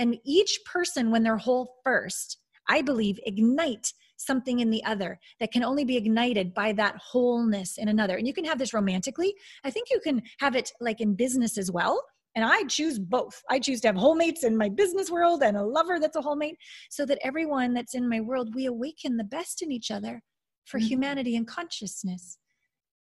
And 0.00 0.16
each 0.24 0.58
person, 0.66 1.12
when 1.12 1.22
they're 1.22 1.36
whole 1.36 1.76
first, 1.84 2.38
I 2.68 2.82
believe, 2.82 3.20
ignite 3.24 3.92
something 4.16 4.58
in 4.58 4.70
the 4.70 4.82
other 4.84 5.20
that 5.38 5.52
can 5.52 5.62
only 5.62 5.84
be 5.84 5.96
ignited 5.96 6.52
by 6.52 6.72
that 6.72 6.96
wholeness 6.96 7.78
in 7.78 7.88
another. 7.88 8.16
And 8.16 8.26
you 8.26 8.34
can 8.34 8.44
have 8.44 8.58
this 8.58 8.74
romantically. 8.74 9.34
I 9.62 9.70
think 9.70 9.88
you 9.90 10.00
can 10.00 10.22
have 10.40 10.56
it 10.56 10.72
like 10.80 11.00
in 11.00 11.14
business 11.14 11.56
as 11.58 11.70
well. 11.70 12.02
And 12.36 12.44
I 12.44 12.64
choose 12.64 12.98
both. 12.98 13.40
I 13.48 13.58
choose 13.58 13.80
to 13.82 13.88
have 13.88 13.96
wholemates 13.96 14.42
in 14.42 14.56
my 14.56 14.68
business 14.68 15.10
world 15.10 15.42
and 15.42 15.56
a 15.56 15.62
lover 15.62 16.00
that's 16.00 16.16
a 16.16 16.22
wholemate 16.22 16.56
so 16.90 17.06
that 17.06 17.18
everyone 17.22 17.74
that's 17.74 17.94
in 17.94 18.08
my 18.08 18.20
world, 18.20 18.54
we 18.54 18.66
awaken 18.66 19.16
the 19.16 19.24
best 19.24 19.62
in 19.62 19.70
each 19.70 19.90
other 19.90 20.20
for 20.64 20.78
mm-hmm. 20.78 20.88
humanity 20.88 21.36
and 21.36 21.46
consciousness. 21.46 22.38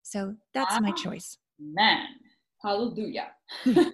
So 0.04 0.36
that's 0.54 0.82
my 0.82 0.92
choice. 0.92 1.38
Man, 1.60 2.06
hallelujah. 2.64 3.28
and 3.66 3.92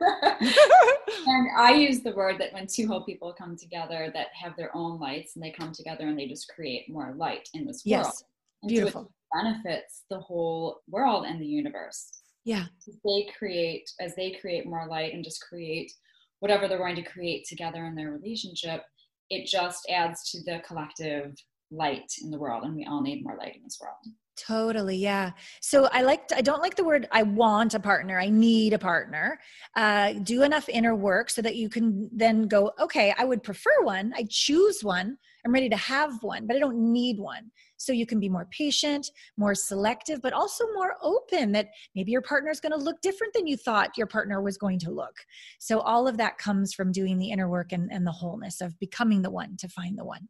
I 1.58 1.74
use 1.76 2.02
the 2.02 2.14
word 2.16 2.40
that 2.40 2.54
when 2.54 2.68
two 2.68 2.88
whole 2.88 3.04
people 3.04 3.34
come 3.38 3.58
together 3.58 4.10
that 4.14 4.28
have 4.42 4.56
their 4.56 4.76
own 4.76 5.00
lights 5.00 5.36
and 5.36 5.44
they 5.44 5.52
come 5.52 5.74
together 5.74 6.08
and 6.08 6.18
they 6.18 6.28
just 6.28 6.48
create 6.48 6.90
more 6.90 7.14
light 7.18 7.50
in 7.54 7.66
this 7.66 7.84
world. 7.86 8.06
Yes. 8.06 8.24
Beautiful. 8.66 9.04
So 9.04 9.42
benefits 9.42 10.04
the 10.10 10.20
whole 10.20 10.80
world 10.90 11.26
and 11.26 11.42
the 11.42 11.46
universe. 11.46 12.10
Yeah. 12.48 12.68
They 13.04 13.28
create, 13.38 13.90
as 14.00 14.16
they 14.16 14.38
create 14.40 14.66
more 14.66 14.88
light 14.88 15.14
and 15.14 15.22
just 15.22 15.42
create 15.42 15.92
whatever 16.40 16.70
they're 16.70 16.78
going 16.78 16.96
to 16.96 17.02
create 17.02 17.46
together 17.46 17.84
in 17.84 17.94
their 17.94 18.12
relationship, 18.12 18.84
it 19.30 19.46
just 19.48 19.86
adds 19.90 20.32
to 20.32 20.42
the 20.46 20.62
collective 20.66 21.36
light 21.72 22.10
in 22.24 22.32
the 22.32 22.40
world. 22.40 22.64
And 22.64 22.74
we 22.74 22.86
all 22.86 23.02
need 23.02 23.22
more 23.22 23.36
light 23.38 23.58
in 23.58 23.64
this 23.64 23.78
world. 23.82 23.98
Totally, 24.38 24.96
yeah. 24.96 25.32
So 25.60 25.90
I 25.92 26.04
like 26.04 26.32
I 26.34 26.40
don't 26.40 26.62
like 26.62 26.76
the 26.76 26.86
word 26.86 27.10
I 27.12 27.24
want 27.24 27.74
a 27.74 27.82
partner. 27.82 28.18
I 28.18 28.30
need 28.30 28.72
a 28.72 28.80
partner. 28.80 29.40
Uh, 29.76 30.14
do 30.14 30.44
enough 30.44 30.70
inner 30.70 30.96
work 30.96 31.30
so 31.30 31.42
that 31.42 31.58
you 31.58 31.68
can 31.68 32.10
then 32.14 32.48
go. 32.48 32.72
Okay, 32.80 33.14
I 33.18 33.26
would 33.26 33.44
prefer 33.44 33.82
one. 33.82 34.14
I 34.16 34.26
choose 34.30 34.86
one. 34.86 35.18
I'm 35.48 35.54
ready 35.54 35.70
to 35.70 35.78
have 35.78 36.22
one, 36.24 36.46
but 36.46 36.58
I 36.58 36.60
don't 36.60 36.92
need 36.92 37.20
one. 37.20 37.50
So 37.78 37.94
you 37.94 38.06
can 38.06 38.20
be 38.20 38.28
more 38.28 38.50
patient, 38.52 39.10
more 39.38 39.56
selective, 39.56 40.22
but 40.22 40.34
also 40.34 40.66
more 40.74 40.96
open. 41.02 41.54
That 41.54 41.70
maybe 41.96 42.12
your 42.12 42.22
partner 42.22 42.52
is 42.52 42.60
going 42.60 42.74
to 42.74 42.78
look 42.78 43.00
different 43.02 43.34
than 43.34 43.48
you 43.48 43.56
thought 43.56 43.98
your 43.98 44.08
partner 44.08 44.42
was 44.42 44.58
going 44.58 44.78
to 44.80 44.92
look. 44.92 45.16
So 45.60 45.80
all 45.80 46.06
of 46.06 46.18
that 46.18 46.38
comes 46.38 46.74
from 46.74 46.92
doing 46.92 47.18
the 47.18 47.32
inner 47.32 47.48
work 47.48 47.72
and, 47.72 47.90
and 47.94 48.06
the 48.06 48.12
wholeness 48.12 48.60
of 48.60 48.78
becoming 48.80 49.22
the 49.22 49.32
one 49.32 49.56
to 49.58 49.70
find 49.70 49.98
the 49.98 50.04
one 50.04 50.28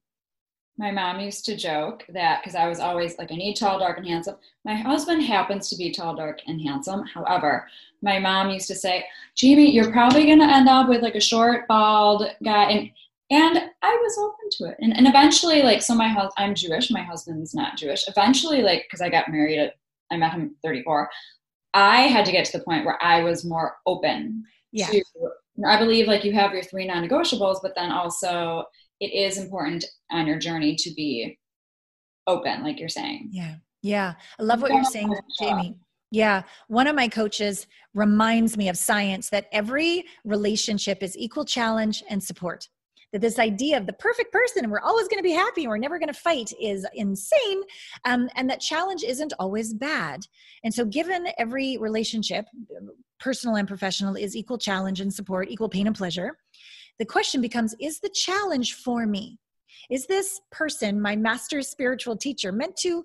my 0.78 0.92
mom 0.92 1.20
used 1.20 1.44
to 1.46 1.58
joke 1.58 2.06
that 2.10 2.42
because 2.42 2.56
I 2.56 2.68
was 2.68 2.80
always 2.80 3.18
like, 3.18 3.32
I 3.32 3.36
need 3.36 3.56
tall, 3.56 3.80
dark, 3.80 3.98
and 3.98 4.08
handsome. 4.08 4.36
My 4.64 4.76
husband 4.76 5.24
happens 5.24 5.70
to 5.70 5.76
be 5.76 5.92
tall, 5.92 6.16
dark, 6.16 6.40
and 6.46 6.62
handsome. 6.62 7.04
However, 7.08 7.68
my 8.04 8.20
mom 8.20 8.52
used 8.52 8.68
to 8.68 8.76
say, 8.76 9.04
Jamie, 9.36 9.72
you're 9.72 9.92
probably 9.92 10.26
going 10.26 10.40
to 10.40 10.46
end 10.46 10.70
up 10.70 10.88
with 10.88 11.02
like 11.02 11.16
a 11.16 11.20
short, 11.20 11.68
bald 11.68 12.30
guy. 12.44 12.70
And 12.70 12.92
and 13.30 13.58
I 13.82 13.98
was 14.02 14.18
open 14.18 14.50
to 14.52 14.72
it. 14.72 14.78
And, 14.80 14.96
and 14.96 15.08
eventually, 15.08 15.62
like, 15.62 15.82
so 15.82 15.94
my 15.94 16.08
husband, 16.08 16.34
I'm 16.38 16.56
Jewish, 16.56 16.90
my 16.90 17.04
husband's 17.04 17.54
not 17.54 17.78
Jewish. 17.78 18.08
Eventually, 18.08 18.62
like, 18.62 18.84
because 18.84 19.02
I 19.02 19.10
got 19.10 19.30
married 19.30 19.60
at, 19.60 19.74
I 20.12 20.18
met 20.18 20.32
him 20.32 20.56
34, 20.64 21.10
I 21.74 22.02
had 22.04 22.26
to 22.26 22.32
get 22.32 22.46
to 22.46 22.58
the 22.58 22.64
point 22.64 22.86
where 22.86 23.02
I 23.04 23.24
was 23.24 23.44
more 23.44 23.76
open 23.86 24.44
yeah. 24.72 24.88
to, 24.88 25.04
I 25.68 25.78
believe 25.78 26.08
like 26.08 26.24
you 26.24 26.32
have 26.34 26.54
your 26.54 26.64
three 26.64 26.88
non 26.88 27.08
negotiables, 27.08 27.60
but 27.62 27.74
then 27.76 27.92
also 27.92 28.64
it 29.00 29.14
is 29.14 29.38
important 29.38 29.86
on 30.12 30.26
your 30.26 30.40
journey 30.40 30.76
to 30.76 30.94
be 30.96 31.38
open, 32.26 32.64
like 32.64 32.80
you're 32.80 32.90
saying. 32.90 33.30
Yeah. 33.32 33.56
Yeah. 33.82 34.14
I 34.40 34.44
love 34.44 34.62
what 34.62 34.74
you're 34.74 34.84
saying, 34.84 35.14
Jamie. 35.40 35.78
Yeah. 36.10 36.44
One 36.68 36.88
of 36.88 36.96
my 36.96 37.08
coaches 37.08 37.68
reminds 37.94 38.58
me 38.58 38.70
of 38.70 38.78
science 38.78 39.30
that 39.30 39.48
every 39.52 40.06
relationship 40.24 41.04
is 41.04 41.18
equal 41.18 41.46
challenge 41.46 42.04
and 42.10 42.24
support. 42.24 42.68
That 43.18 43.22
this 43.22 43.40
idea 43.40 43.78
of 43.78 43.88
the 43.88 43.94
perfect 43.94 44.32
person 44.32 44.64
and 44.64 44.72
we're 44.72 44.80
always 44.80 45.08
going 45.08 45.18
to 45.18 45.24
be 45.24 45.32
happy 45.32 45.64
and 45.64 45.72
we're 45.72 45.80
never 45.80 45.98
going 45.98 46.14
to 46.14 46.20
fight 46.20 46.54
is 46.62 46.86
insane. 46.94 47.64
Um, 48.06 48.30
and 48.36 48.48
that 48.48 48.60
challenge 48.60 49.04
isn't 49.04 49.34
always 49.40 49.74
bad. 49.74 50.28
And 50.64 50.72
so, 50.72 50.86
given 50.86 51.26
every 51.40 51.80
relationship, 51.80 52.46
personal 53.20 53.56
and 53.56 53.68
professional, 53.68 54.16
is 54.16 54.36
equal 54.36 54.60
challenge 54.60 55.02
and 55.02 55.12
support, 55.12 55.50
equal 55.50 55.68
pain 55.68 55.88
and 55.88 55.96
pleasure, 55.96 56.38
the 57.00 57.06
question 57.06 57.42
becomes 57.42 57.74
is 57.80 58.00
the 58.00 58.10
challenge 58.10 58.76
for 58.76 59.08
me? 59.08 59.40
Is 59.90 60.06
this 60.06 60.40
person, 60.52 61.02
my 61.02 61.16
master 61.16 61.64
spiritual 61.64 62.18
teacher, 62.18 62.52
meant 62.52 62.76
to 62.78 63.04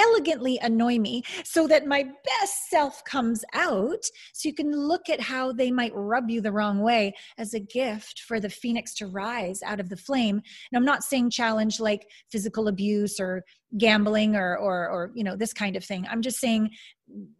elegantly 0.00 0.58
annoy 0.62 0.98
me 0.98 1.22
so 1.44 1.66
that 1.68 1.86
my 1.86 2.02
best 2.02 2.68
self 2.68 3.04
comes 3.04 3.44
out 3.54 4.04
so 4.32 4.48
you 4.48 4.54
can 4.54 4.72
look 4.72 5.08
at 5.08 5.20
how 5.20 5.52
they 5.52 5.70
might 5.70 5.92
rub 5.94 6.30
you 6.30 6.40
the 6.40 6.52
wrong 6.52 6.80
way 6.80 7.12
as 7.38 7.54
a 7.54 7.60
gift 7.60 8.20
for 8.26 8.40
the 8.40 8.50
phoenix 8.50 8.94
to 8.94 9.06
rise 9.06 9.62
out 9.62 9.80
of 9.80 9.88
the 9.88 9.96
flame. 9.96 10.36
And 10.36 10.76
i'm 10.76 10.84
not 10.84 11.04
saying 11.04 11.30
challenge 11.30 11.80
like 11.80 12.06
physical 12.30 12.68
abuse 12.68 13.20
or 13.20 13.44
gambling 13.78 14.36
or 14.36 14.56
or 14.56 14.88
or 14.88 15.10
you 15.14 15.24
know 15.24 15.36
this 15.36 15.52
kind 15.52 15.76
of 15.76 15.84
thing. 15.84 16.06
I'm 16.08 16.22
just 16.22 16.38
saying 16.38 16.70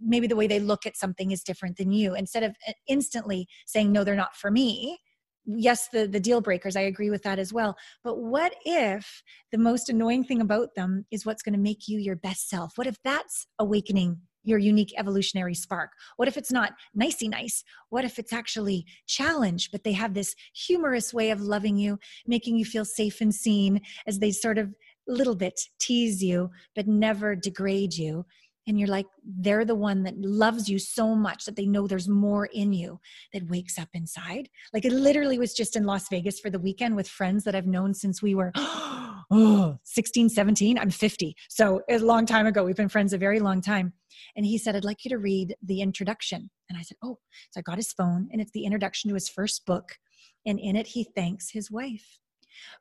maybe 0.00 0.26
the 0.26 0.36
way 0.36 0.46
they 0.46 0.60
look 0.60 0.86
at 0.86 0.96
something 0.96 1.30
is 1.30 1.42
different 1.42 1.76
than 1.76 1.92
you. 1.92 2.14
Instead 2.14 2.42
of 2.42 2.56
uh, 2.68 2.72
instantly 2.88 3.46
saying 3.66 3.92
no 3.92 4.04
they're 4.04 4.16
not 4.16 4.36
for 4.36 4.50
me 4.50 4.98
yes 5.46 5.88
the 5.92 6.06
the 6.06 6.20
deal 6.20 6.40
breakers 6.40 6.76
i 6.76 6.80
agree 6.80 7.10
with 7.10 7.22
that 7.22 7.38
as 7.38 7.52
well. 7.52 7.76
But 8.02 8.18
what 8.18 8.54
if 8.64 9.22
the 9.50 9.58
most 9.58 9.88
annoying 9.88 10.24
thing 10.24 10.40
about 10.40 10.74
them 10.74 11.04
is 11.10 11.26
what's 11.26 11.42
going 11.42 11.54
to 11.54 11.58
make 11.58 11.88
you 11.88 11.98
your 11.98 12.16
best 12.16 12.48
self? 12.48 12.76
What 12.76 12.86
if 12.86 12.96
that's 13.02 13.46
awakening 13.58 14.18
your 14.42 14.58
unique 14.58 14.92
evolutionary 14.98 15.54
spark? 15.54 15.90
What 16.16 16.28
if 16.28 16.36
it's 16.36 16.52
not 16.52 16.72
nicey 16.94 17.28
nice? 17.28 17.64
What 17.88 18.04
if 18.04 18.18
it's 18.18 18.32
actually 18.32 18.86
challenge 19.06 19.70
but 19.70 19.84
they 19.84 19.92
have 19.92 20.14
this 20.14 20.34
humorous 20.54 21.12
way 21.12 21.30
of 21.30 21.40
loving 21.40 21.76
you 21.76 21.98
making 22.26 22.56
you 22.56 22.64
feel 22.64 22.84
safe 22.84 23.20
and 23.20 23.34
seen 23.34 23.80
as 24.06 24.18
they 24.18 24.30
sort 24.30 24.58
of 24.58 24.74
little 25.06 25.34
bit 25.34 25.60
tease 25.78 26.22
you 26.22 26.50
but 26.74 26.86
never 26.86 27.36
degrade 27.36 27.94
you 27.94 28.24
and 28.66 28.78
you're 28.78 28.88
like 28.88 29.06
they're 29.24 29.64
the 29.64 29.74
one 29.74 30.02
that 30.04 30.18
loves 30.18 30.68
you 30.68 30.78
so 30.78 31.14
much 31.14 31.44
that 31.44 31.56
they 31.56 31.66
know 31.66 31.86
there's 31.86 32.08
more 32.08 32.46
in 32.46 32.72
you 32.72 33.00
that 33.32 33.48
wakes 33.48 33.78
up 33.78 33.88
inside. 33.94 34.48
Like 34.72 34.84
it 34.84 34.92
literally 34.92 35.38
was 35.38 35.54
just 35.54 35.76
in 35.76 35.84
las 35.84 36.08
vegas 36.08 36.40
for 36.40 36.50
the 36.50 36.58
weekend 36.58 36.96
with 36.96 37.08
friends 37.08 37.44
that 37.44 37.54
i've 37.54 37.66
known 37.66 37.94
since 37.94 38.22
we 38.22 38.34
were 38.34 38.52
oh 38.56 39.78
16 39.84 40.28
17 40.28 40.78
i'm 40.78 40.90
50 40.90 41.34
so 41.48 41.80
a 41.88 41.98
long 41.98 42.26
time 42.26 42.46
ago 42.46 42.64
we've 42.64 42.76
been 42.76 42.88
friends 42.88 43.12
a 43.12 43.18
very 43.18 43.40
long 43.40 43.60
time. 43.60 43.92
And 44.36 44.46
he 44.46 44.58
said 44.58 44.76
i'd 44.76 44.84
like 44.84 45.04
you 45.04 45.10
to 45.10 45.18
read 45.18 45.56
the 45.62 45.80
introduction. 45.80 46.50
And 46.68 46.78
i 46.78 46.82
said 46.82 46.96
oh. 47.02 47.18
So 47.50 47.58
i 47.58 47.62
got 47.62 47.76
his 47.76 47.92
phone 47.92 48.28
and 48.32 48.40
it's 48.40 48.52
the 48.52 48.64
introduction 48.64 49.08
to 49.08 49.14
his 49.14 49.28
first 49.28 49.66
book. 49.66 49.98
And 50.46 50.58
in 50.58 50.76
it 50.76 50.88
he 50.88 51.04
thanks 51.04 51.50
his 51.50 51.70
wife 51.70 52.18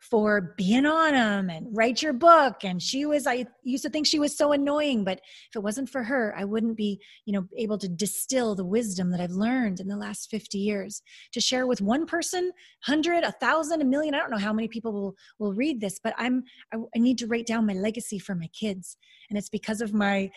for 0.02 0.54
being 0.58 0.86
on 0.86 1.14
them 1.14 1.50
and 1.50 1.68
write 1.72 2.02
your 2.02 2.14
book. 2.14 2.64
And 2.64 2.82
she 2.82 3.06
was 3.06 3.28
i 3.28 3.46
used 3.64 3.84
to 3.84 3.90
think 3.90 4.06
she 4.06 4.20
was 4.20 4.38
so 4.38 4.52
annoying 4.52 5.04
but 5.04 5.20
if 5.50 5.56
it 5.56 5.64
wasn't 5.64 5.90
for 5.90 6.04
her 6.04 6.34
i 6.38 6.44
wouldn't 6.44 6.78
be 6.78 7.00
you 7.26 7.34
know 7.34 7.48
able 7.58 7.78
to 7.78 7.88
distill 7.88 8.56
the 8.56 8.66
wisdom 8.66 9.10
that 9.12 9.20
i've 9.20 9.32
learned 9.32 9.80
in 9.80 9.88
the 9.88 9.98
last 9.98 10.30
50 10.30 10.58
years. 10.58 11.02
To 11.34 11.42
share 11.42 11.68
with 11.68 11.82
one 11.82 12.06
person 12.06 12.46
100 12.86 13.24
a 13.24 13.32
thousand 13.34 13.82
a 13.82 13.86
million 13.86 14.14
i 14.14 14.20
don't 14.20 14.32
know 14.32 14.38
how 14.38 14.54
many 14.54 14.68
people 14.68 14.92
will 14.94 15.16
will 15.40 15.54
read 15.54 15.80
this 15.80 16.00
but 16.04 16.14
i'm 16.18 16.44
I, 16.74 16.78
I 16.96 17.00
need 17.00 17.18
to 17.20 17.28
write 17.28 17.48
down 17.48 17.66
my 17.66 17.74
legacy 17.74 18.20
for 18.20 18.36
my 18.36 18.48
kids. 18.48 18.98
And 19.30 19.38
it's 19.38 19.50
because 19.50 19.82
of 19.82 19.94
my 19.94 20.30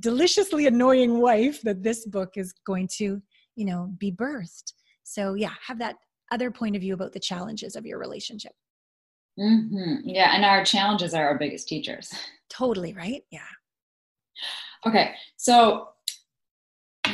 deliciously 0.00 0.66
annoying 0.66 1.20
wife 1.20 1.60
that 1.62 1.82
this 1.82 2.06
book 2.06 2.30
is 2.36 2.52
going 2.66 2.88
to 2.98 3.20
you 3.56 3.64
know 3.64 3.92
be 3.98 4.12
birthed. 4.12 4.72
So 5.02 5.34
yeah 5.34 5.54
have 5.66 5.78
that 5.78 5.96
other 6.32 6.50
point 6.50 6.76
of 6.76 6.82
view 6.82 6.94
about 6.94 7.12
the 7.12 7.20
challenges 7.20 7.76
of 7.76 7.86
your 7.86 7.98
relationship 7.98 8.52
Mm-hmm. 9.38 10.08
Yeah, 10.08 10.34
and 10.34 10.44
our 10.44 10.64
challenges 10.64 11.14
are 11.14 11.26
our 11.26 11.38
biggest 11.38 11.68
teachers. 11.68 12.12
Totally, 12.48 12.92
right? 12.92 13.24
Yeah. 13.30 13.40
Okay, 14.86 15.14
so 15.36 15.88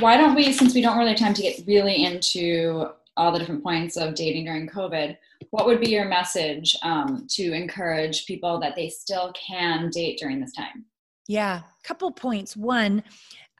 why 0.00 0.16
don't 0.16 0.35
we, 0.35 0.52
since 0.52 0.74
we 0.74 0.83
don't 0.83 0.98
really 0.98 1.11
have 1.11 1.18
time 1.18 1.35
to 1.35 1.42
get 1.42 1.62
really 1.66 2.04
into 2.04 2.88
all 3.16 3.33
the 3.33 3.38
different 3.38 3.62
points 3.62 3.96
of 3.96 4.14
dating 4.14 4.44
during 4.44 4.68
COVID, 4.68 5.16
what 5.50 5.66
would 5.66 5.80
be 5.80 5.90
your 5.90 6.06
message 6.06 6.76
um, 6.83 7.26
to 7.30 7.52
encourage 7.52 8.26
people 8.26 8.61
that 8.61 8.76
they 8.76 8.88
still 8.88 9.33
can 9.33 9.90
date 9.90 10.18
during 10.18 10.40
this 10.40 10.52
time? 10.52 10.85
Yeah, 11.26 11.62
couple 11.85 12.11
points. 12.11 12.56
One, 12.56 13.02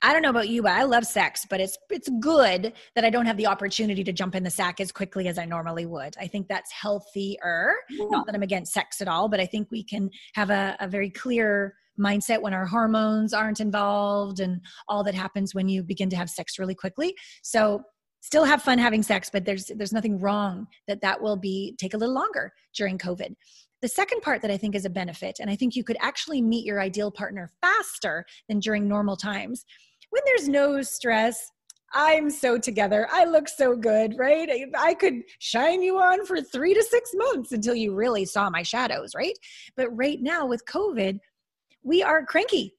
I 0.03 0.13
don't 0.13 0.23
know 0.23 0.31
about 0.31 0.49
you, 0.49 0.63
but 0.63 0.73
I 0.73 0.85
love 0.85 1.05
sex, 1.05 1.47
but 1.49 1.61
it's 1.61 1.77
it's 1.91 2.09
good 2.21 2.73
that 2.95 3.05
I 3.05 3.11
don't 3.11 3.27
have 3.27 3.37
the 3.37 3.47
opportunity 3.47 4.03
to 4.05 4.13
jump 4.13 4.35
in 4.35 4.43
the 4.43 4.51
sack 4.51 4.81
as 4.81 4.93
quickly 4.93 5.29
as 5.29 5.39
I 5.39 5.45
normally 5.45 5.85
would. 5.85 6.17
I 6.19 6.27
think 6.27 6.49
that's 6.49 6.72
healthier. 6.72 7.74
Yeah. 7.91 8.07
Not 8.11 8.27
that 8.27 8.35
I'm 8.35 8.43
against 8.43 8.72
sex 8.72 9.01
at 9.01 9.09
all, 9.09 9.29
but 9.29 9.41
I 9.41 9.47
think 9.47 9.68
we 9.70 9.83
can 9.85 10.11
have 10.35 10.51
a, 10.51 10.77
a 10.81 10.89
very 10.89 11.11
clear 11.11 11.74
mindset 11.99 12.41
when 12.41 12.55
our 12.55 12.64
hormones 12.64 13.35
aren't 13.35 13.61
involved 13.61 14.41
and 14.41 14.62
all 14.89 15.05
that 15.05 15.14
happens 15.14 15.55
when 15.55 15.68
you 15.68 15.83
begin 15.83 16.09
to 16.09 16.16
have 16.16 16.31
sex 16.31 16.59
really 16.59 16.74
quickly. 16.74 17.14
So 17.43 17.83
still 18.22 18.45
have 18.45 18.62
fun 18.62 18.79
having 18.79 19.03
sex, 19.03 19.29
but 19.31 19.45
there's 19.45 19.70
there's 19.77 19.93
nothing 19.93 20.18
wrong 20.18 20.66
that 20.89 21.03
that 21.03 21.20
will 21.20 21.37
be 21.37 21.74
take 21.79 21.95
a 21.95 21.99
little 21.99 22.14
longer 22.14 22.53
during 22.74 22.97
COVID. 22.97 23.35
The 23.83 23.89
second 23.89 24.20
part 24.20 24.43
that 24.43 24.51
I 24.51 24.59
think 24.59 24.74
is 24.74 24.85
a 24.85 24.91
benefit, 24.91 25.39
and 25.41 25.51
I 25.51 25.57
think 25.57 25.74
you 25.74 25.85
could 25.85 25.97
actually 26.01 26.43
meet 26.43 26.66
your 26.66 26.81
ideal 26.81 27.11
partner 27.11 27.51
faster 27.62 28.27
than 28.47 28.61
during 28.61 28.87
normal 28.87 29.16
times, 29.16 29.64
when 30.11 30.23
there's 30.27 30.49
no 30.49 30.83
stress, 30.83 31.51
I'm 31.93 32.31
so 32.31 32.59
together. 32.59 33.09
I 33.11 33.25
look 33.25 33.49
so 33.49 33.75
good, 33.75 34.15
right? 34.17 34.69
I, 34.77 34.95
could 34.95 35.23
shine 35.39 35.83
you 35.83 35.99
on 35.99 36.25
for 36.25 36.41
three 36.41 36.73
to 36.73 36.83
six 36.85 37.11
months 37.15 37.51
until 37.51 37.75
you 37.75 37.95
really 37.95 38.25
saw 38.25 38.49
my 38.49 38.63
shadows, 38.63 39.13
right? 39.15 39.37
But 39.77 39.89
right 39.97 40.21
now 40.21 40.47
with 40.47 40.65
COVID, 40.67 41.19
we 41.83 42.03
are 42.03 42.25
cranky. 42.25 42.75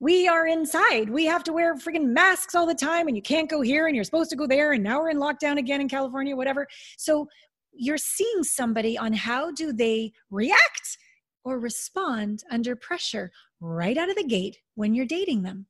We 0.00 0.28
are 0.28 0.46
inside. 0.46 1.08
We 1.08 1.24
have 1.26 1.44
to 1.44 1.52
wear 1.52 1.76
freaking 1.76 2.08
masks 2.08 2.54
all 2.54 2.66
the 2.66 2.74
time, 2.74 3.06
and 3.06 3.16
you 3.16 3.22
can't 3.22 3.48
go 3.48 3.60
here, 3.60 3.86
and 3.86 3.94
you're 3.94 4.04
supposed 4.04 4.30
to 4.30 4.36
go 4.36 4.46
there, 4.46 4.72
and 4.72 4.82
now 4.82 4.98
we're 5.00 5.10
in 5.10 5.18
lockdown 5.18 5.58
again 5.58 5.80
in 5.80 5.88
California, 5.88 6.34
whatever. 6.34 6.66
So 6.98 7.28
you're 7.72 7.98
seeing 7.98 8.42
somebody 8.42 8.98
on 8.98 9.12
how 9.12 9.52
do 9.52 9.72
they 9.72 10.12
react 10.30 10.98
or 11.44 11.58
respond 11.58 12.42
under 12.50 12.76
pressure 12.76 13.30
right 13.60 13.96
out 13.96 14.10
of 14.10 14.16
the 14.16 14.24
gate 14.24 14.58
when 14.74 14.92
you're 14.92 15.06
dating 15.06 15.42
them 15.42 15.66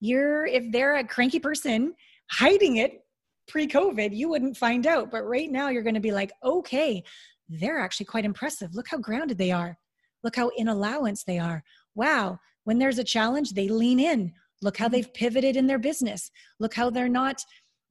you're 0.00 0.46
if 0.46 0.70
they're 0.72 0.96
a 0.96 1.04
cranky 1.04 1.38
person 1.38 1.94
hiding 2.30 2.76
it 2.76 3.04
pre-covid 3.48 4.14
you 4.16 4.28
wouldn't 4.28 4.56
find 4.56 4.86
out 4.86 5.10
but 5.10 5.22
right 5.22 5.50
now 5.50 5.68
you're 5.68 5.82
going 5.82 5.94
to 5.94 6.00
be 6.00 6.12
like 6.12 6.32
okay 6.44 7.02
they're 7.48 7.80
actually 7.80 8.06
quite 8.06 8.24
impressive 8.24 8.74
look 8.74 8.88
how 8.88 8.98
grounded 8.98 9.38
they 9.38 9.50
are 9.50 9.76
look 10.22 10.36
how 10.36 10.50
in 10.56 10.68
allowance 10.68 11.24
they 11.24 11.38
are 11.38 11.62
wow 11.94 12.38
When 12.64 12.78
there's 12.78 12.98
a 12.98 13.04
challenge, 13.04 13.52
they 13.52 13.68
lean 13.68 13.98
in. 13.98 14.32
Look 14.62 14.76
how 14.76 14.86
mm-hmm. 14.86 14.92
they've 14.92 15.14
pivoted 15.14 15.56
in 15.56 15.66
their 15.66 15.78
business. 15.78 16.30
Look 16.58 16.74
how 16.74 16.90
they're 16.90 17.08
not 17.08 17.42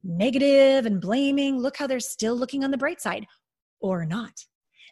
negative 0.02 0.86
and 0.86 1.00
blaming. 1.00 1.58
Look 1.58 1.76
how 1.76 1.86
they're 1.86 2.00
still 2.00 2.36
looking 2.36 2.64
on 2.64 2.70
the 2.70 2.78
bright 2.78 3.00
side 3.00 3.26
or 3.80 4.06
not. 4.06 4.32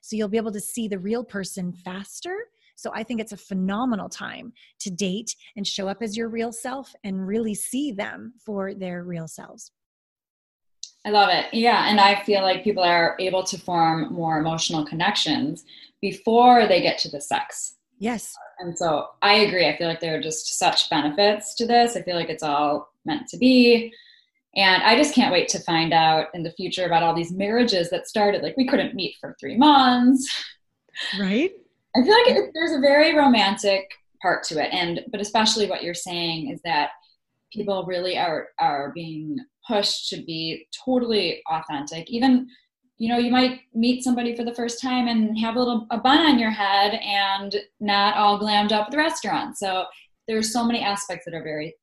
So 0.02 0.16
you'll 0.16 0.28
be 0.28 0.36
able 0.36 0.52
to 0.52 0.60
see 0.60 0.88
the 0.88 0.98
real 0.98 1.24
person 1.24 1.72
faster. 1.72 2.36
So 2.78 2.92
I 2.94 3.02
think 3.02 3.20
it's 3.20 3.32
a 3.32 3.36
phenomenal 3.36 4.08
time 4.08 4.52
to 4.82 4.90
date 4.90 5.34
and 5.56 5.66
show 5.66 5.88
up 5.88 6.00
as 6.00 6.16
your 6.16 6.28
real 6.28 6.52
self 6.52 6.94
and 7.02 7.26
really 7.26 7.52
see 7.54 7.90
them 7.90 8.34
for 8.46 8.72
their 8.72 9.02
real 9.02 9.26
selves. 9.26 9.72
I 11.04 11.10
love 11.10 11.28
it. 11.28 11.46
Yeah. 11.52 11.90
And 11.90 11.98
I 11.98 12.22
feel 12.22 12.42
like 12.42 12.62
people 12.62 12.84
are 12.84 13.16
able 13.18 13.42
to 13.42 13.58
form 13.58 14.12
more 14.12 14.38
emotional 14.38 14.86
connections 14.86 15.64
before 16.00 16.68
they 16.68 16.80
get 16.80 16.98
to 16.98 17.10
the 17.10 17.20
sex. 17.20 17.74
Yes. 17.98 18.32
And 18.60 18.78
so 18.78 19.08
I 19.22 19.38
agree. 19.38 19.66
I 19.66 19.76
feel 19.76 19.88
like 19.88 19.98
there 19.98 20.16
are 20.16 20.22
just 20.22 20.56
such 20.56 20.88
benefits 20.88 21.56
to 21.56 21.66
this. 21.66 21.96
I 21.96 22.02
feel 22.02 22.14
like 22.14 22.30
it's 22.30 22.44
all 22.44 22.92
meant 23.04 23.26
to 23.30 23.38
be. 23.38 23.92
And 24.54 24.84
I 24.84 24.96
just 24.96 25.16
can't 25.16 25.32
wait 25.32 25.48
to 25.48 25.58
find 25.60 25.92
out 25.92 26.26
in 26.32 26.44
the 26.44 26.52
future 26.52 26.86
about 26.86 27.02
all 27.02 27.14
these 27.14 27.32
marriages 27.32 27.90
that 27.90 28.06
started 28.06 28.44
like 28.44 28.56
we 28.56 28.68
couldn't 28.68 28.94
meet 28.94 29.16
for 29.20 29.34
three 29.40 29.56
months. 29.56 30.28
Right. 31.18 31.50
I 31.96 32.02
feel 32.02 32.12
like 32.12 32.30
it, 32.30 32.50
there's 32.54 32.72
a 32.72 32.80
very 32.80 33.16
romantic 33.16 33.90
part 34.22 34.42
to 34.44 34.62
it. 34.62 34.72
And, 34.72 35.00
but 35.10 35.20
especially 35.20 35.68
what 35.68 35.82
you're 35.82 35.94
saying 35.94 36.50
is 36.50 36.60
that 36.64 36.90
people 37.52 37.84
really 37.86 38.18
are, 38.18 38.48
are 38.58 38.92
being 38.94 39.38
pushed 39.66 40.08
to 40.10 40.22
be 40.22 40.66
totally 40.84 41.42
authentic. 41.50 42.10
Even, 42.10 42.46
you 42.98 43.08
know, 43.08 43.18
you 43.18 43.30
might 43.30 43.60
meet 43.74 44.02
somebody 44.02 44.36
for 44.36 44.44
the 44.44 44.54
first 44.54 44.80
time 44.82 45.08
and 45.08 45.38
have 45.38 45.56
a 45.56 45.58
little, 45.58 45.86
a 45.90 45.98
bun 45.98 46.18
on 46.18 46.38
your 46.38 46.50
head 46.50 46.94
and 47.02 47.56
not 47.80 48.16
all 48.16 48.38
glammed 48.38 48.72
up 48.72 48.86
at 48.86 48.90
the 48.90 48.98
restaurant. 48.98 49.56
So 49.56 49.84
there's 50.26 50.52
so 50.52 50.64
many 50.64 50.82
aspects 50.82 51.24
that 51.24 51.34
are 51.34 51.42
very 51.42 51.74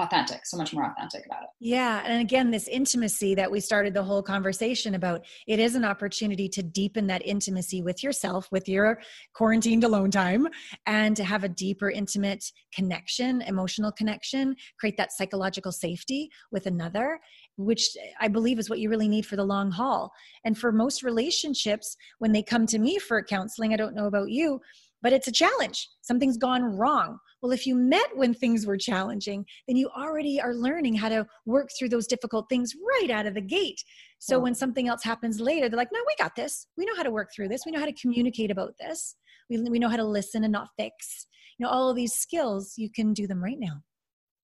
authentic, 0.00 0.46
so 0.46 0.56
much 0.56 0.72
more 0.72 0.84
authentic 0.90 1.24
about 1.26 1.42
it. 1.42 1.48
Yeah. 1.60 2.02
And 2.04 2.20
again, 2.20 2.50
this 2.50 2.68
intimacy 2.68 3.34
that 3.34 3.50
we 3.50 3.60
started 3.60 3.94
the 3.94 4.02
whole 4.02 4.22
conversation 4.22 4.94
about, 4.94 5.24
it 5.46 5.58
is 5.58 5.74
an 5.74 5.84
opportunity 5.84 6.48
to 6.48 6.62
deepen 6.62 7.06
that 7.08 7.24
intimacy 7.24 7.82
with 7.82 8.02
yourself, 8.02 8.48
with 8.50 8.68
your 8.68 9.00
quarantined 9.34 9.84
alone 9.84 10.10
time, 10.10 10.48
and 10.86 11.16
to 11.16 11.24
have 11.24 11.44
a 11.44 11.48
deeper, 11.48 11.90
intimate 11.90 12.44
connection, 12.74 13.42
emotional 13.42 13.92
connection, 13.92 14.56
create 14.78 14.96
that 14.96 15.12
psychological 15.12 15.72
safety 15.72 16.30
with 16.50 16.66
another, 16.66 17.20
which 17.56 17.88
I 18.20 18.28
believe 18.28 18.58
is 18.58 18.70
what 18.70 18.78
you 18.78 18.88
really 18.88 19.08
need 19.08 19.26
for 19.26 19.36
the 19.36 19.44
long 19.44 19.70
haul. 19.70 20.10
And 20.44 20.56
for 20.56 20.72
most 20.72 21.02
relationships, 21.02 21.96
when 22.18 22.32
they 22.32 22.42
come 22.42 22.66
to 22.66 22.78
me 22.78 22.98
for 22.98 23.22
counseling, 23.22 23.72
I 23.72 23.76
don't 23.76 23.94
know 23.94 24.06
about 24.06 24.30
you, 24.30 24.60
but 25.02 25.12
it's 25.12 25.28
a 25.28 25.32
challenge. 25.32 25.88
Something's 26.02 26.36
gone 26.36 26.62
wrong 26.62 27.18
well, 27.42 27.52
if 27.52 27.66
you 27.66 27.74
met 27.74 28.06
when 28.14 28.34
things 28.34 28.66
were 28.66 28.76
challenging, 28.76 29.46
then 29.66 29.76
you 29.76 29.88
already 29.96 30.40
are 30.40 30.54
learning 30.54 30.94
how 30.94 31.08
to 31.08 31.26
work 31.46 31.70
through 31.78 31.88
those 31.88 32.06
difficult 32.06 32.48
things 32.48 32.74
right 32.98 33.10
out 33.10 33.26
of 33.26 33.34
the 33.34 33.40
gate. 33.40 33.82
So 34.18 34.38
when 34.38 34.54
something 34.54 34.88
else 34.88 35.02
happens 35.02 35.40
later, 35.40 35.68
they're 35.68 35.78
like, 35.78 35.88
no, 35.92 36.00
we 36.06 36.14
got 36.22 36.36
this. 36.36 36.66
We 36.76 36.84
know 36.84 36.94
how 36.96 37.02
to 37.02 37.10
work 37.10 37.30
through 37.34 37.48
this. 37.48 37.62
We 37.64 37.72
know 37.72 37.80
how 37.80 37.86
to 37.86 37.94
communicate 37.94 38.50
about 38.50 38.74
this. 38.78 39.16
We, 39.48 39.58
we 39.58 39.78
know 39.78 39.88
how 39.88 39.96
to 39.96 40.04
listen 40.04 40.44
and 40.44 40.52
not 40.52 40.68
fix. 40.76 41.26
You 41.58 41.64
know, 41.64 41.72
all 41.72 41.88
of 41.88 41.96
these 41.96 42.12
skills, 42.12 42.74
you 42.76 42.90
can 42.90 43.14
do 43.14 43.26
them 43.26 43.42
right 43.42 43.58
now. 43.58 43.80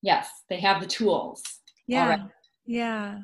Yes, 0.01 0.29
they 0.49 0.61
have 0.61 0.81
the 0.81 0.87
tools. 0.87 1.43
Yeah. 1.87 2.25
Yeah. 2.65 3.19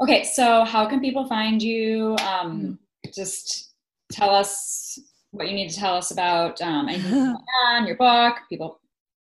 Okay, 0.00 0.22
so 0.22 0.64
how 0.64 0.86
can 0.86 1.00
people 1.00 1.26
find 1.26 1.60
you? 1.60 2.16
Um, 2.20 2.60
mm-hmm. 2.60 2.72
Just 3.14 3.72
tell 4.12 4.30
us 4.30 4.98
what 5.38 5.48
you 5.48 5.54
need 5.54 5.70
to 5.70 5.76
tell 5.76 5.94
us 5.94 6.10
about 6.10 6.60
um, 6.60 6.88
anything 6.88 7.36
on 7.66 7.86
your 7.86 7.96
book. 7.96 8.36
People 8.48 8.80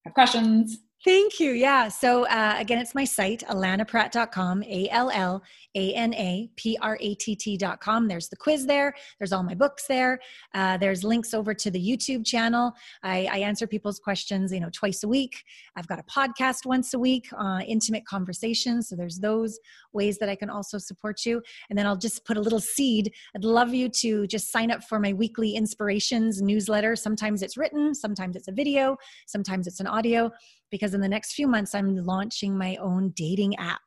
have 0.05 0.13
questions. 0.13 0.77
Thank 1.05 1.39
you. 1.39 1.51
Yeah. 1.51 1.87
So 1.89 2.25
uh, 2.25 2.55
again, 2.57 2.79
it's 2.79 2.95
my 2.95 3.05
site, 3.05 3.43
allanapratt.com, 3.47 4.63
A 4.63 4.89
L 4.89 5.11
L 5.11 5.43
A 5.75 5.93
N 5.93 6.15
A 6.15 6.49
P 6.55 6.79
R 6.81 6.97
A 6.99 7.13
T 7.13 7.35
T.com. 7.35 8.07
There's 8.07 8.27
the 8.27 8.35
quiz 8.35 8.65
there. 8.65 8.91
There's 9.19 9.31
all 9.31 9.43
my 9.43 9.53
books 9.53 9.85
there. 9.85 10.19
Uh, 10.55 10.77
there's 10.77 11.03
links 11.03 11.35
over 11.35 11.53
to 11.53 11.69
the 11.69 11.79
YouTube 11.79 12.25
channel. 12.25 12.73
I, 13.03 13.29
I, 13.31 13.37
answer 13.37 13.67
people's 13.67 13.99
questions, 13.99 14.51
you 14.51 14.59
know, 14.59 14.71
twice 14.73 15.03
a 15.03 15.07
week. 15.07 15.43
I've 15.75 15.87
got 15.87 15.99
a 15.99 16.03
podcast 16.03 16.65
once 16.65 16.95
a 16.95 16.97
week, 16.97 17.27
uh, 17.37 17.59
intimate 17.67 18.07
conversations. 18.07 18.89
So 18.89 18.95
there's 18.95 19.19
those 19.19 19.59
ways 19.93 20.17
that 20.17 20.29
I 20.29 20.35
can 20.35 20.49
also 20.49 20.79
support 20.79 21.23
you. 21.23 21.39
And 21.69 21.77
then 21.77 21.85
I'll 21.85 21.95
just 21.97 22.25
put 22.25 22.35
a 22.35 22.41
little 22.41 22.59
seed. 22.59 23.13
I'd 23.35 23.45
love 23.45 23.75
you 23.75 23.89
to 23.89 24.25
just 24.25 24.51
sign 24.51 24.71
up 24.71 24.83
for 24.83 24.99
my 24.99 25.13
weekly 25.13 25.55
inspirations 25.55 26.41
newsletter. 26.41 26.95
Sometimes 26.95 27.43
it's 27.43 27.57
written, 27.57 27.93
sometimes 27.93 28.35
it's 28.35 28.47
a 28.47 28.51
video, 28.51 28.97
sometimes 29.27 29.67
it's 29.67 29.79
an 29.79 29.85
audio 29.85 30.31
because 30.71 30.93
in 30.93 31.01
the 31.01 31.09
next 31.09 31.33
few 31.33 31.47
months, 31.47 31.75
I'm 31.75 31.95
launching 31.95 32.57
my 32.57 32.75
own 32.77 33.13
dating 33.15 33.55
app. 33.57 33.81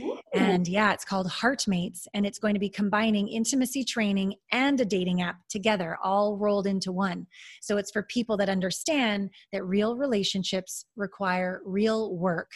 Ooh. 0.00 0.18
And 0.32 0.66
yeah, 0.66 0.92
it's 0.92 1.04
called 1.04 1.28
Heartmates, 1.28 2.08
and 2.14 2.24
it's 2.24 2.38
going 2.38 2.54
to 2.54 2.60
be 2.60 2.70
combining 2.70 3.28
intimacy 3.28 3.84
training 3.84 4.34
and 4.50 4.80
a 4.80 4.84
dating 4.84 5.20
app 5.20 5.36
together, 5.50 5.98
all 6.02 6.38
rolled 6.38 6.66
into 6.66 6.92
one. 6.92 7.26
So 7.60 7.76
it's 7.76 7.90
for 7.90 8.02
people 8.04 8.38
that 8.38 8.48
understand 8.48 9.30
that 9.52 9.64
real 9.64 9.96
relationships 9.96 10.86
require 10.96 11.60
real 11.64 12.16
work, 12.16 12.50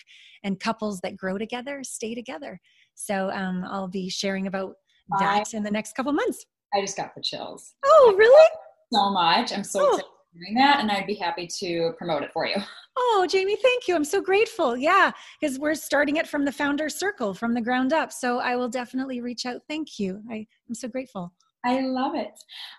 and 0.44 0.58
couples 0.58 1.00
that 1.00 1.16
grow 1.16 1.36
together 1.36 1.82
stay 1.84 2.14
together. 2.14 2.58
So 2.94 3.30
um, 3.30 3.64
I'll 3.68 3.88
be 3.88 4.08
sharing 4.08 4.46
about 4.46 4.76
that 5.18 5.48
I, 5.52 5.56
in 5.56 5.62
the 5.62 5.70
next 5.70 5.94
couple 5.94 6.12
months. 6.12 6.46
I 6.74 6.80
just 6.80 6.96
got 6.96 7.14
the 7.14 7.22
chills. 7.22 7.74
Oh, 7.84 8.14
really? 8.16 8.50
So 8.92 9.10
much. 9.10 9.52
I'm 9.52 9.64
so 9.64 9.80
oh. 9.82 9.88
excited 9.88 10.15
doing 10.38 10.54
that, 10.54 10.80
and 10.80 10.90
I'd 10.90 11.06
be 11.06 11.14
happy 11.14 11.46
to 11.58 11.92
promote 11.98 12.22
it 12.22 12.32
for 12.32 12.46
you. 12.46 12.56
Oh, 12.98 13.26
Jamie, 13.28 13.56
thank 13.56 13.88
you. 13.88 13.94
I'm 13.94 14.04
so 14.04 14.20
grateful. 14.20 14.76
Yeah, 14.76 15.12
because 15.40 15.58
we're 15.58 15.74
starting 15.74 16.16
it 16.16 16.26
from 16.26 16.44
the 16.44 16.52
founder 16.52 16.88
circle, 16.88 17.34
from 17.34 17.54
the 17.54 17.60
ground 17.60 17.92
up. 17.92 18.12
So 18.12 18.38
I 18.38 18.56
will 18.56 18.68
definitely 18.68 19.20
reach 19.20 19.44
out. 19.46 19.60
Thank 19.68 19.98
you. 19.98 20.22
I, 20.30 20.46
I'm 20.68 20.74
so 20.74 20.88
grateful. 20.88 21.32
I 21.64 21.80
love 21.80 22.14
it. 22.14 22.30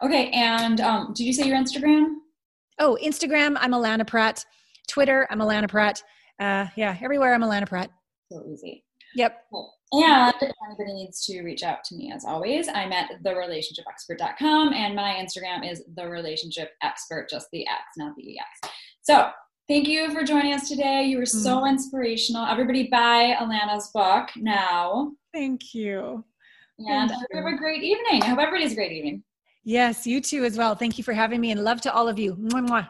Okay, 0.02 0.32
and 0.32 0.82
um, 0.82 1.14
did 1.14 1.26
you 1.26 1.34
say 1.34 1.48
your 1.48 1.58
Instagram? 1.58 2.16
Oh, 2.80 2.98
Instagram, 3.04 3.58
I'm 3.60 3.72
Allana 3.72 4.08
Pratt. 4.08 4.44
Twitter, 4.88 5.28
I'm 5.30 5.40
Allana 5.40 5.70
Pratt. 5.70 6.02
Uh, 6.40 6.68
yeah, 6.76 6.98
everywhere 7.02 7.34
I'm 7.34 7.42
Allana 7.42 7.68
Pratt. 7.68 7.92
So 8.32 8.44
easy. 8.48 8.84
Yep. 9.16 9.46
Cool. 9.52 9.74
And 9.94 10.34
if 10.42 10.52
anybody 10.66 10.94
needs 10.94 11.26
to 11.28 11.42
reach 11.42 11.64
out 11.64 11.84
to 11.86 11.96
me, 11.96 12.12
as 12.12 12.26
always, 12.26 12.68
I'm 12.68 12.92
at 12.92 13.24
therelationshipexpert.com 13.24 14.74
and 14.74 14.96
my 14.96 15.14
Instagram 15.14 15.70
is 15.70 15.84
the 15.96 16.08
relationship 16.08 16.72
expert, 16.84 17.30
just 17.30 17.48
the 17.54 17.66
X, 17.66 17.80
not 17.96 18.14
the 18.18 18.38
EX. 18.38 18.74
So 19.02 19.30
thank 19.70 19.88
you 19.88 20.12
for 20.12 20.24
joining 20.24 20.54
us 20.54 20.68
today. 20.68 21.04
You 21.04 21.18
were 21.18 21.26
so 21.26 21.62
mm. 21.62 21.70
inspirational. 21.70 22.46
Everybody 22.46 22.90
buy 22.90 23.36
Allana's 23.40 23.90
book 23.94 24.30
now. 24.36 25.14
Thank 25.34 25.74
you. 25.74 26.24
And 26.80 27.10
Thank 27.10 27.22
have 27.34 27.46
a 27.46 27.58
great 27.58 27.82
evening. 27.82 28.24
I 28.24 28.28
hope 28.28 28.40
everybody's 28.40 28.74
a 28.74 28.76
great 28.76 28.92
evening. 28.92 29.24
Yes, 29.64 30.06
you 30.06 30.22
too 30.22 30.44
as 30.44 30.58
well. 30.58 30.76
Thank 30.76 30.98
you 30.98 31.04
for 31.04 31.14
having 31.14 31.42
me 31.42 31.52
and 31.52 31.64
love 31.64 31.82
to 31.82 31.94
all 31.94 32.08
of 32.08 32.20
you. 32.20 32.36
Mwah, 32.36 32.68
mwah. 32.68 32.90